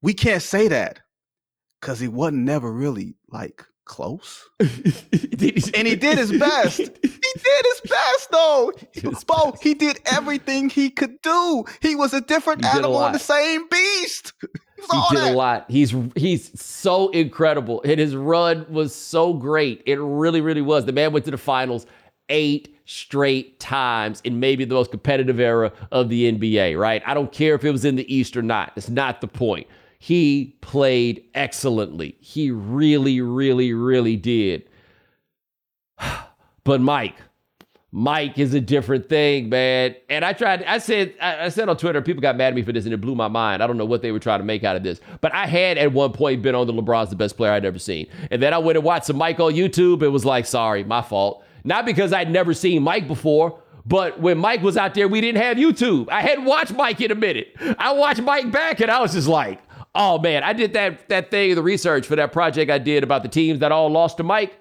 we 0.02 0.12
can't 0.12 0.42
say 0.42 0.68
that 0.68 1.00
because 1.80 2.00
he 2.00 2.08
wasn't 2.08 2.38
never 2.38 2.72
really 2.72 3.14
like 3.28 3.64
close. 3.84 4.48
And 5.74 5.88
he 5.88 5.96
did 5.96 6.18
his 6.18 6.30
best. 6.32 6.78
He 6.78 6.84
did 6.86 7.64
his 7.64 7.80
best 7.90 8.30
though. 8.30 8.72
His 8.92 9.24
Bo, 9.24 9.54
he 9.60 9.74
did 9.74 10.00
everything 10.06 10.70
he 10.70 10.88
could 10.90 11.20
do. 11.22 11.64
He 11.80 11.96
was 11.96 12.14
a 12.14 12.20
different 12.20 12.64
He 12.64 12.70
animal 12.70 13.10
the 13.10 13.18
same 13.18 13.68
beast. 13.68 14.32
He 14.40 14.46
He 14.82 15.02
did 15.10 15.18
that. 15.18 15.34
a 15.34 15.36
lot. 15.36 15.70
He's 15.70 15.94
he's 16.14 16.60
so 16.60 17.08
incredible. 17.10 17.82
And 17.84 17.98
his 17.98 18.14
run 18.14 18.66
was 18.70 18.94
so 18.94 19.34
great. 19.34 19.82
It 19.86 19.98
really, 19.98 20.40
really 20.40 20.62
was. 20.62 20.84
The 20.84 20.92
man 20.92 21.12
went 21.12 21.24
to 21.24 21.30
the 21.32 21.38
finals 21.38 21.86
eight 22.28 22.71
straight 22.84 23.60
times 23.60 24.20
in 24.24 24.40
maybe 24.40 24.64
the 24.64 24.74
most 24.74 24.90
competitive 24.90 25.40
era 25.40 25.72
of 25.90 26.08
the 26.08 26.30
NBA, 26.32 26.78
right? 26.78 27.02
I 27.06 27.14
don't 27.14 27.32
care 27.32 27.54
if 27.54 27.64
it 27.64 27.70
was 27.70 27.84
in 27.84 27.96
the 27.96 28.14
East 28.14 28.36
or 28.36 28.42
not. 28.42 28.72
It's 28.76 28.88
not 28.88 29.20
the 29.20 29.28
point. 29.28 29.66
He 29.98 30.56
played 30.60 31.24
excellently. 31.34 32.16
He 32.20 32.50
really, 32.50 33.20
really, 33.20 33.72
really 33.72 34.16
did. 34.16 34.68
But 36.64 36.80
Mike, 36.80 37.16
Mike 37.94 38.38
is 38.38 38.54
a 38.54 38.60
different 38.60 39.08
thing, 39.08 39.50
man. 39.50 39.94
And 40.08 40.24
I 40.24 40.32
tried, 40.32 40.62
I 40.64 40.78
said, 40.78 41.14
I 41.20 41.50
said 41.50 41.68
on 41.68 41.76
Twitter, 41.76 42.00
people 42.00 42.22
got 42.22 42.36
mad 42.36 42.48
at 42.48 42.54
me 42.54 42.62
for 42.62 42.72
this 42.72 42.84
and 42.86 42.94
it 42.94 43.00
blew 43.02 43.14
my 43.14 43.28
mind. 43.28 43.62
I 43.62 43.66
don't 43.66 43.76
know 43.76 43.84
what 43.84 44.00
they 44.00 44.12
were 44.12 44.18
trying 44.18 44.38
to 44.38 44.44
make 44.44 44.64
out 44.64 44.76
of 44.76 44.82
this. 44.82 45.00
But 45.20 45.34
I 45.34 45.46
had 45.46 45.76
at 45.76 45.92
one 45.92 46.12
point 46.12 46.40
been 46.40 46.54
on 46.54 46.66
the 46.66 46.72
LeBron's 46.72 47.10
the 47.10 47.16
best 47.16 47.36
player 47.36 47.52
I'd 47.52 47.66
ever 47.66 47.78
seen. 47.78 48.06
And 48.30 48.42
then 48.42 48.54
I 48.54 48.58
went 48.58 48.78
and 48.78 48.84
watched 48.84 49.06
some 49.06 49.16
Mike 49.16 49.40
on 49.40 49.52
YouTube. 49.52 50.02
It 50.02 50.08
was 50.08 50.24
like, 50.24 50.46
sorry, 50.46 50.84
my 50.84 51.02
fault. 51.02 51.44
Not 51.64 51.86
because 51.86 52.12
I'd 52.12 52.30
never 52.30 52.54
seen 52.54 52.82
Mike 52.82 53.06
before, 53.06 53.60
but 53.86 54.20
when 54.20 54.38
Mike 54.38 54.62
was 54.62 54.76
out 54.76 54.94
there, 54.94 55.08
we 55.08 55.20
didn't 55.20 55.42
have 55.42 55.56
YouTube. 55.56 56.08
I 56.08 56.22
hadn't 56.22 56.44
watched 56.44 56.72
Mike 56.72 57.00
in 57.00 57.10
a 57.10 57.14
minute. 57.14 57.56
I 57.78 57.92
watched 57.92 58.22
Mike 58.22 58.50
back 58.50 58.80
and 58.80 58.90
I 58.90 59.00
was 59.00 59.12
just 59.12 59.28
like, 59.28 59.60
Oh 59.94 60.18
man, 60.18 60.42
I 60.42 60.52
did 60.52 60.72
that 60.72 61.08
that 61.10 61.30
thing, 61.30 61.54
the 61.54 61.62
research 61.62 62.06
for 62.06 62.16
that 62.16 62.32
project 62.32 62.70
I 62.70 62.78
did 62.78 63.02
about 63.02 63.22
the 63.22 63.28
teams 63.28 63.60
that 63.60 63.72
all 63.72 63.90
lost 63.90 64.16
to 64.18 64.22
Mike. 64.22 64.56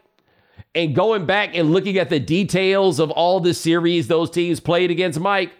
And 0.75 0.95
going 0.95 1.25
back 1.25 1.55
and 1.55 1.71
looking 1.71 1.97
at 1.97 2.09
the 2.09 2.19
details 2.19 2.99
of 2.99 3.11
all 3.11 3.39
the 3.39 3.53
series 3.53 4.07
those 4.07 4.29
teams 4.29 4.59
played 4.59 4.91
against 4.91 5.19
Mike, 5.19 5.51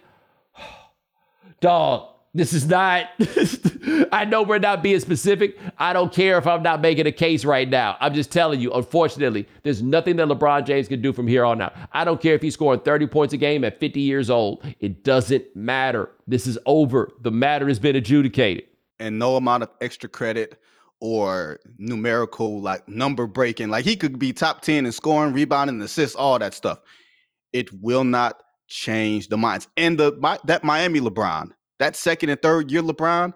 dog, 1.60 2.11
this 2.34 2.54
is 2.54 2.66
not, 2.66 3.08
I 4.12 4.24
know 4.24 4.42
we're 4.42 4.58
not 4.58 4.82
being 4.82 5.00
specific. 5.00 5.58
I 5.78 5.92
don't 5.92 6.12
care 6.12 6.38
if 6.38 6.46
I'm 6.46 6.62
not 6.62 6.80
making 6.80 7.06
a 7.06 7.12
case 7.12 7.44
right 7.44 7.68
now. 7.68 7.96
I'm 8.00 8.14
just 8.14 8.32
telling 8.32 8.58
you, 8.58 8.72
unfortunately, 8.72 9.46
there's 9.64 9.82
nothing 9.82 10.16
that 10.16 10.28
LeBron 10.28 10.64
James 10.64 10.88
can 10.88 11.02
do 11.02 11.12
from 11.12 11.26
here 11.26 11.44
on 11.44 11.60
out. 11.60 11.74
I 11.92 12.04
don't 12.04 12.20
care 12.20 12.34
if 12.34 12.40
he's 12.40 12.54
scoring 12.54 12.80
30 12.80 13.06
points 13.08 13.34
a 13.34 13.36
game 13.36 13.64
at 13.64 13.78
50 13.80 14.00
years 14.00 14.30
old. 14.30 14.64
It 14.80 15.04
doesn't 15.04 15.44
matter. 15.54 16.10
This 16.26 16.46
is 16.46 16.58
over. 16.64 17.10
The 17.20 17.30
matter 17.30 17.68
has 17.68 17.78
been 17.78 17.96
adjudicated. 17.96 18.64
And 18.98 19.18
no 19.18 19.36
amount 19.36 19.64
of 19.64 19.70
extra 19.82 20.08
credit 20.08 20.58
or 21.00 21.58
numerical, 21.76 22.62
like 22.62 22.88
number 22.88 23.26
breaking, 23.26 23.68
like 23.68 23.84
he 23.84 23.96
could 23.96 24.18
be 24.18 24.32
top 24.32 24.62
10 24.62 24.86
in 24.86 24.92
scoring, 24.92 25.34
rebounding, 25.34 25.82
assists, 25.82 26.16
all 26.16 26.38
that 26.38 26.54
stuff. 26.54 26.78
It 27.52 27.70
will 27.82 28.04
not 28.04 28.42
change 28.68 29.28
the 29.28 29.36
minds. 29.36 29.68
And 29.76 29.98
the 29.98 30.16
my, 30.18 30.38
that 30.44 30.64
Miami 30.64 31.00
LeBron, 31.00 31.50
that 31.82 31.96
second 31.96 32.30
and 32.30 32.40
third 32.40 32.70
year 32.70 32.80
LeBron, 32.80 33.32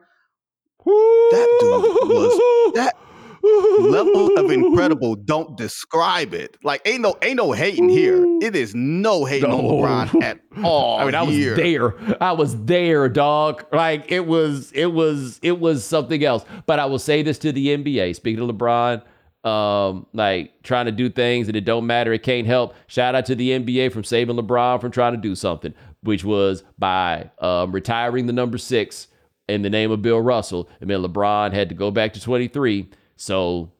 that 0.84 1.58
dude 1.60 2.08
was 2.08 2.72
that 2.74 2.94
level 3.42 4.38
of 4.38 4.50
incredible. 4.52 5.16
Don't 5.16 5.56
describe 5.56 6.32
it. 6.32 6.56
Like 6.62 6.80
ain't 6.86 7.00
no 7.00 7.16
ain't 7.22 7.36
no 7.36 7.52
hating 7.52 7.88
here. 7.88 8.24
It 8.40 8.54
is 8.54 8.72
no 8.74 9.24
hating 9.24 9.50
no. 9.50 9.58
on 9.58 9.64
LeBron 9.64 10.22
at 10.22 10.40
all. 10.64 11.00
I 11.00 11.04
mean, 11.06 11.14
I 11.16 11.22
was 11.22 11.34
here. 11.34 11.56
there. 11.56 12.22
I 12.22 12.32
was 12.32 12.56
there, 12.64 13.08
dog. 13.08 13.66
Like 13.72 14.12
it 14.12 14.26
was, 14.26 14.70
it 14.72 14.92
was, 14.92 15.40
it 15.42 15.58
was 15.58 15.84
something 15.84 16.24
else. 16.24 16.44
But 16.66 16.78
I 16.78 16.86
will 16.86 17.00
say 17.00 17.22
this 17.22 17.38
to 17.38 17.52
the 17.52 17.76
NBA. 17.76 18.14
Speaking 18.14 18.48
of 18.48 18.54
LeBron, 18.54 19.02
um, 19.46 20.06
like 20.12 20.62
trying 20.62 20.86
to 20.86 20.92
do 20.92 21.08
things 21.08 21.48
and 21.48 21.56
it 21.56 21.64
don't 21.64 21.86
matter, 21.86 22.12
it 22.12 22.22
can't 22.22 22.46
help. 22.46 22.74
Shout 22.86 23.14
out 23.14 23.26
to 23.26 23.34
the 23.34 23.50
NBA 23.50 23.92
from 23.92 24.04
saving 24.04 24.36
LeBron 24.36 24.80
from 24.80 24.90
trying 24.90 25.12
to 25.12 25.20
do 25.20 25.34
something, 25.34 25.72
which 26.06 26.24
was 26.24 26.64
by 26.78 27.30
um, 27.40 27.72
retiring 27.72 28.26
the 28.26 28.32
number 28.32 28.58
six 28.58 29.08
in 29.48 29.62
the 29.62 29.70
name 29.70 29.90
of 29.90 30.02
Bill 30.02 30.20
Russell. 30.20 30.68
And 30.80 30.90
then 30.90 31.02
LeBron 31.02 31.52
had 31.52 31.68
to 31.68 31.74
go 31.74 31.90
back 31.90 32.12
to 32.14 32.20
23. 32.20 32.90
So, 33.16 33.72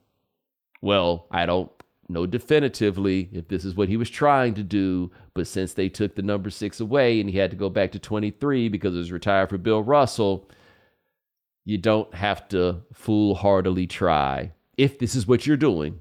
well, 0.81 1.27
I 1.31 1.47
don't 1.47 1.71
know 2.09 2.27
definitively 2.27 3.29
if 3.33 3.49
this 3.49 3.65
is 3.65 3.75
what 3.75 3.89
he 3.89 3.97
was 3.97 4.11
trying 4.11 4.55
to 4.55 4.63
do, 4.63 5.11
but 5.35 5.47
since 5.47 5.75
they 5.75 5.89
took 5.89 6.15
the 6.15 6.23
number 6.23 6.51
six 6.51 6.81
away 6.81 7.21
and 7.21 7.29
he 7.29 7.39
had 7.39 7.51
to 7.51 7.57
go 7.57 7.69
back 7.69 7.93
to 7.93 7.99
23 7.99 8.69
because 8.69 8.95
it 8.95 8.99
was 8.99 9.13
retired 9.13 9.51
for 9.51 9.59
Bill 9.59 9.83
Russell, 9.83 10.49
you 11.65 11.79
don't 11.79 12.15
have 12.15 12.47
to 12.49 12.83
foolhardily 12.93 13.87
try 13.87 14.53
if 14.77 14.99
this 14.99 15.15
is 15.15 15.27
what 15.27 15.47
you're 15.47 15.57
doing 15.57 15.99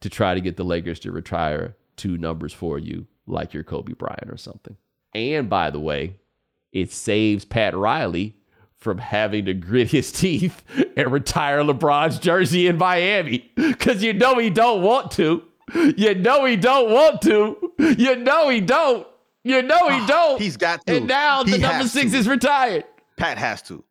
to 0.00 0.10
try 0.10 0.34
to 0.34 0.40
get 0.40 0.56
the 0.56 0.64
Lakers 0.64 1.00
to 1.00 1.12
retire 1.12 1.76
two 1.96 2.18
numbers 2.18 2.52
for 2.52 2.78
you, 2.78 3.06
like 3.26 3.54
your 3.54 3.64
Kobe 3.64 3.94
Bryant 3.94 4.30
or 4.30 4.36
something. 4.36 4.76
And 5.14 5.48
by 5.48 5.70
the 5.70 5.80
way, 5.80 6.16
it 6.72 6.92
saves 6.92 7.44
Pat 7.44 7.76
Riley 7.76 8.36
from 8.76 8.98
having 8.98 9.44
to 9.46 9.54
grit 9.54 9.90
his 9.90 10.12
teeth 10.20 10.62
and 10.96 11.12
retire 11.12 11.60
LeBron's 11.62 12.18
jersey 12.18 12.66
in 12.66 12.78
Miami 12.78 13.50
because 13.56 14.02
you 14.02 14.12
know 14.12 14.38
he 14.38 14.50
don't 14.50 14.82
want 14.82 15.10
to. 15.12 15.42
You 15.74 16.14
know 16.14 16.46
he 16.46 16.56
don't 16.56 16.90
want 16.90 17.20
to. 17.22 17.72
You 17.78 18.16
know 18.16 18.48
he 18.48 18.60
don't. 18.60 19.06
You 19.44 19.62
know 19.62 19.88
he 19.88 20.00
ah, 20.00 20.06
don't. 20.06 20.40
He's 20.40 20.56
got 20.56 20.86
to. 20.86 20.96
And 20.96 21.06
now 21.06 21.42
the 21.42 21.58
number 21.58 21.86
six 21.86 22.12
to. 22.12 22.18
is 22.18 22.28
retired. 22.28 22.84
Pat 23.16 23.38
has 23.38 23.62
to. 23.62 23.84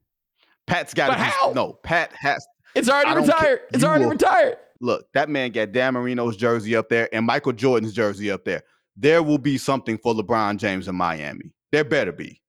Pat's 0.65 0.93
got 0.93 1.07
to. 1.07 1.13
how? 1.13 1.51
No, 1.53 1.73
Pat 1.73 2.11
has. 2.13 2.45
It's 2.75 2.89
already 2.89 3.21
retired. 3.21 3.61
It's 3.73 3.83
already 3.83 4.05
will- 4.05 4.11
retired. 4.11 4.57
Look, 4.79 5.11
that 5.13 5.29
man 5.29 5.51
got 5.51 5.71
Dan 5.71 5.95
Marino's 5.95 6.37
jersey 6.37 6.75
up 6.75 6.89
there 6.89 7.09
and 7.11 7.25
Michael 7.25 7.53
Jordan's 7.53 7.93
jersey 7.93 8.29
up 8.29 8.45
there. 8.45 8.61
There 8.97 9.21
will 9.21 9.37
be 9.37 9.57
something 9.57 9.97
for 9.97 10.13
LeBron 10.13 10.57
James 10.57 10.87
in 10.87 10.95
Miami. 10.95 11.51
There 11.71 11.83
better 11.83 12.11
be. 12.11 12.41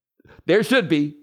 There 0.46 0.62
should 0.62 0.88
be. 0.88 1.16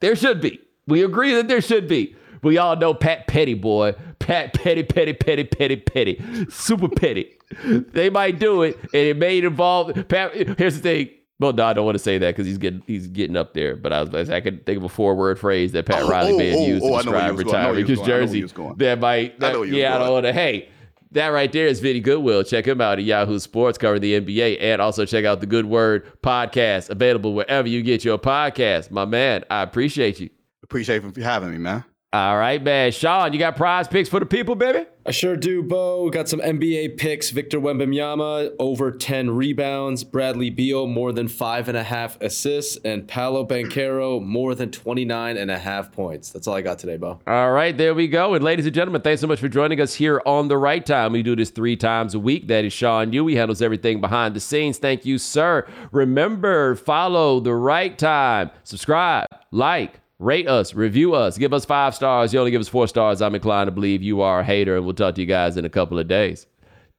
There 0.00 0.14
should 0.14 0.40
be. 0.40 0.60
We 0.86 1.02
agree 1.02 1.34
that 1.34 1.48
there 1.48 1.60
should 1.60 1.88
be. 1.88 2.14
We 2.42 2.56
all 2.56 2.76
know 2.76 2.94
Pat 2.94 3.26
Petty, 3.26 3.54
boy. 3.54 3.94
Pat 4.20 4.54
Petty, 4.54 4.84
Petty, 4.84 5.12
Petty, 5.12 5.44
Petty, 5.44 5.76
Petty. 5.76 6.46
Super 6.50 6.88
petty. 6.88 7.34
They 7.64 8.10
might 8.10 8.38
do 8.38 8.62
it, 8.62 8.78
and 8.80 8.94
it 8.94 9.16
may 9.16 9.38
involve 9.38 10.06
Pat. 10.08 10.34
Here's 10.58 10.76
the 10.76 10.82
thing. 10.82 11.10
Well, 11.40 11.52
no, 11.52 11.64
I 11.64 11.72
don't 11.72 11.84
want 11.84 11.94
to 11.94 12.02
say 12.02 12.18
that 12.18 12.30
because 12.34 12.46
he's 12.46 12.58
getting 12.58 12.82
he's 12.86 13.06
getting 13.06 13.36
up 13.36 13.54
there. 13.54 13.76
But 13.76 13.92
I 13.92 14.02
was 14.02 14.30
I 14.30 14.40
could 14.40 14.66
think 14.66 14.78
of 14.78 14.84
a 14.84 14.88
four 14.88 15.14
word 15.14 15.38
phrase 15.38 15.72
that 15.72 15.86
Pat 15.86 16.02
Oh, 16.02 16.08
Riley 16.08 16.36
may 16.36 16.48
oh, 16.48 16.50
have 16.50 16.60
oh, 16.60 16.66
used 16.66 16.84
oh, 16.84 16.88
to 16.88 16.94
I 16.94 17.02
know 17.02 17.10
where 17.12 17.20
describe 17.20 17.34
was 17.34 17.44
going. 17.44 17.56
I 17.56 17.62
know 17.62 17.72
where 17.72 17.74
retiring 17.74 17.78
you 17.78 17.86
his 17.86 17.98
was 17.98 18.06
going. 18.06 18.10
I 18.10 18.18
know 18.18 18.18
where 18.18 18.26
jersey. 18.26 18.54
going. 18.54 18.76
That 18.76 19.00
might. 19.00 19.34
I 19.42 19.52
know 19.52 19.58
where 19.60 19.68
you 19.68 19.72
was 19.74 19.80
yeah, 19.80 19.94
I 19.94 19.98
don't 19.98 20.06
going. 20.06 20.12
want 20.12 20.26
to. 20.26 20.32
Hey, 20.32 20.68
that 21.12 21.28
right 21.28 21.50
there 21.50 21.66
is 21.66 21.80
Vinnie 21.80 22.00
Goodwill. 22.00 22.42
Check 22.42 22.66
him 22.66 22.80
out 22.80 22.98
at 22.98 23.04
Yahoo 23.04 23.38
Sports 23.38 23.78
covering 23.78 24.02
the 24.02 24.20
NBA, 24.20 24.58
and 24.60 24.82
also 24.82 25.04
check 25.04 25.24
out 25.24 25.40
the 25.40 25.46
Good 25.46 25.66
Word 25.66 26.10
podcast 26.22 26.90
available 26.90 27.34
wherever 27.34 27.68
you 27.68 27.82
get 27.82 28.04
your 28.04 28.18
podcast. 28.18 28.90
My 28.90 29.04
man, 29.04 29.44
I 29.50 29.62
appreciate 29.62 30.20
you. 30.20 30.30
Appreciate 30.62 31.02
you 31.16 31.22
having 31.22 31.50
me, 31.50 31.58
man. 31.58 31.84
All 32.10 32.38
right, 32.38 32.62
man. 32.62 32.90
Sean, 32.90 33.34
you 33.34 33.38
got 33.38 33.54
PrizePicks 33.54 34.08
for 34.08 34.18
the 34.18 34.24
people, 34.24 34.54
baby? 34.54 34.86
I 35.04 35.10
sure 35.10 35.36
do, 35.36 35.62
Bo. 35.62 36.08
Got 36.08 36.26
some 36.26 36.40
NBA 36.40 36.96
picks. 36.96 37.28
Victor 37.28 37.60
Wembanyama, 37.60 38.52
over 38.58 38.90
10 38.90 39.28
rebounds. 39.32 40.04
Bradley 40.04 40.48
Beal, 40.48 40.86
more 40.86 41.12
than 41.12 41.28
five 41.28 41.68
and 41.68 41.76
a 41.76 41.82
half 41.82 42.18
assists. 42.22 42.78
And 42.82 43.06
Paolo 43.06 43.46
Banchero, 43.46 44.24
more 44.24 44.54
than 44.54 44.70
29 44.70 45.36
and 45.36 45.50
a 45.50 45.58
half 45.58 45.92
points. 45.92 46.30
That's 46.30 46.46
all 46.46 46.54
I 46.54 46.62
got 46.62 46.78
today, 46.78 46.96
Bo. 46.96 47.20
All 47.26 47.52
right, 47.52 47.76
there 47.76 47.94
we 47.94 48.08
go. 48.08 48.32
And 48.32 48.42
ladies 48.42 48.64
and 48.64 48.74
gentlemen, 48.74 49.02
thanks 49.02 49.20
so 49.20 49.26
much 49.26 49.40
for 49.40 49.48
joining 49.48 49.78
us 49.78 49.92
here 49.92 50.22
on 50.24 50.48
The 50.48 50.56
Right 50.56 50.84
Time. 50.84 51.12
We 51.12 51.22
do 51.22 51.36
this 51.36 51.50
three 51.50 51.76
times 51.76 52.14
a 52.14 52.18
week. 52.18 52.48
That 52.48 52.64
is 52.64 52.72
Sean 52.72 53.12
Yu. 53.12 53.26
He 53.26 53.36
handles 53.36 53.60
everything 53.60 54.00
behind 54.00 54.34
the 54.34 54.40
scenes. 54.40 54.78
Thank 54.78 55.04
you, 55.04 55.18
sir. 55.18 55.68
Remember, 55.92 56.74
follow 56.74 57.38
The 57.38 57.54
Right 57.54 57.98
Time. 57.98 58.50
Subscribe, 58.64 59.26
like, 59.50 60.00
rate 60.18 60.48
us, 60.48 60.74
review 60.74 61.14
us, 61.14 61.38
give 61.38 61.52
us 61.52 61.64
five 61.64 61.94
stars. 61.94 62.32
You 62.32 62.40
only 62.40 62.50
give 62.50 62.60
us 62.60 62.68
four 62.68 62.88
stars. 62.88 63.22
I'm 63.22 63.34
inclined 63.34 63.68
to 63.68 63.72
believe 63.72 64.02
you 64.02 64.20
are 64.20 64.40
a 64.40 64.44
hater, 64.44 64.76
and 64.76 64.84
we'll 64.84 64.94
talk 64.94 65.14
to 65.16 65.20
you 65.20 65.26
guys 65.26 65.56
in 65.56 65.64
a 65.64 65.70
couple 65.70 65.98
of 65.98 66.08
days. 66.08 66.46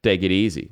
Take 0.04 0.24
it 0.24 0.32
easy. 0.32 0.72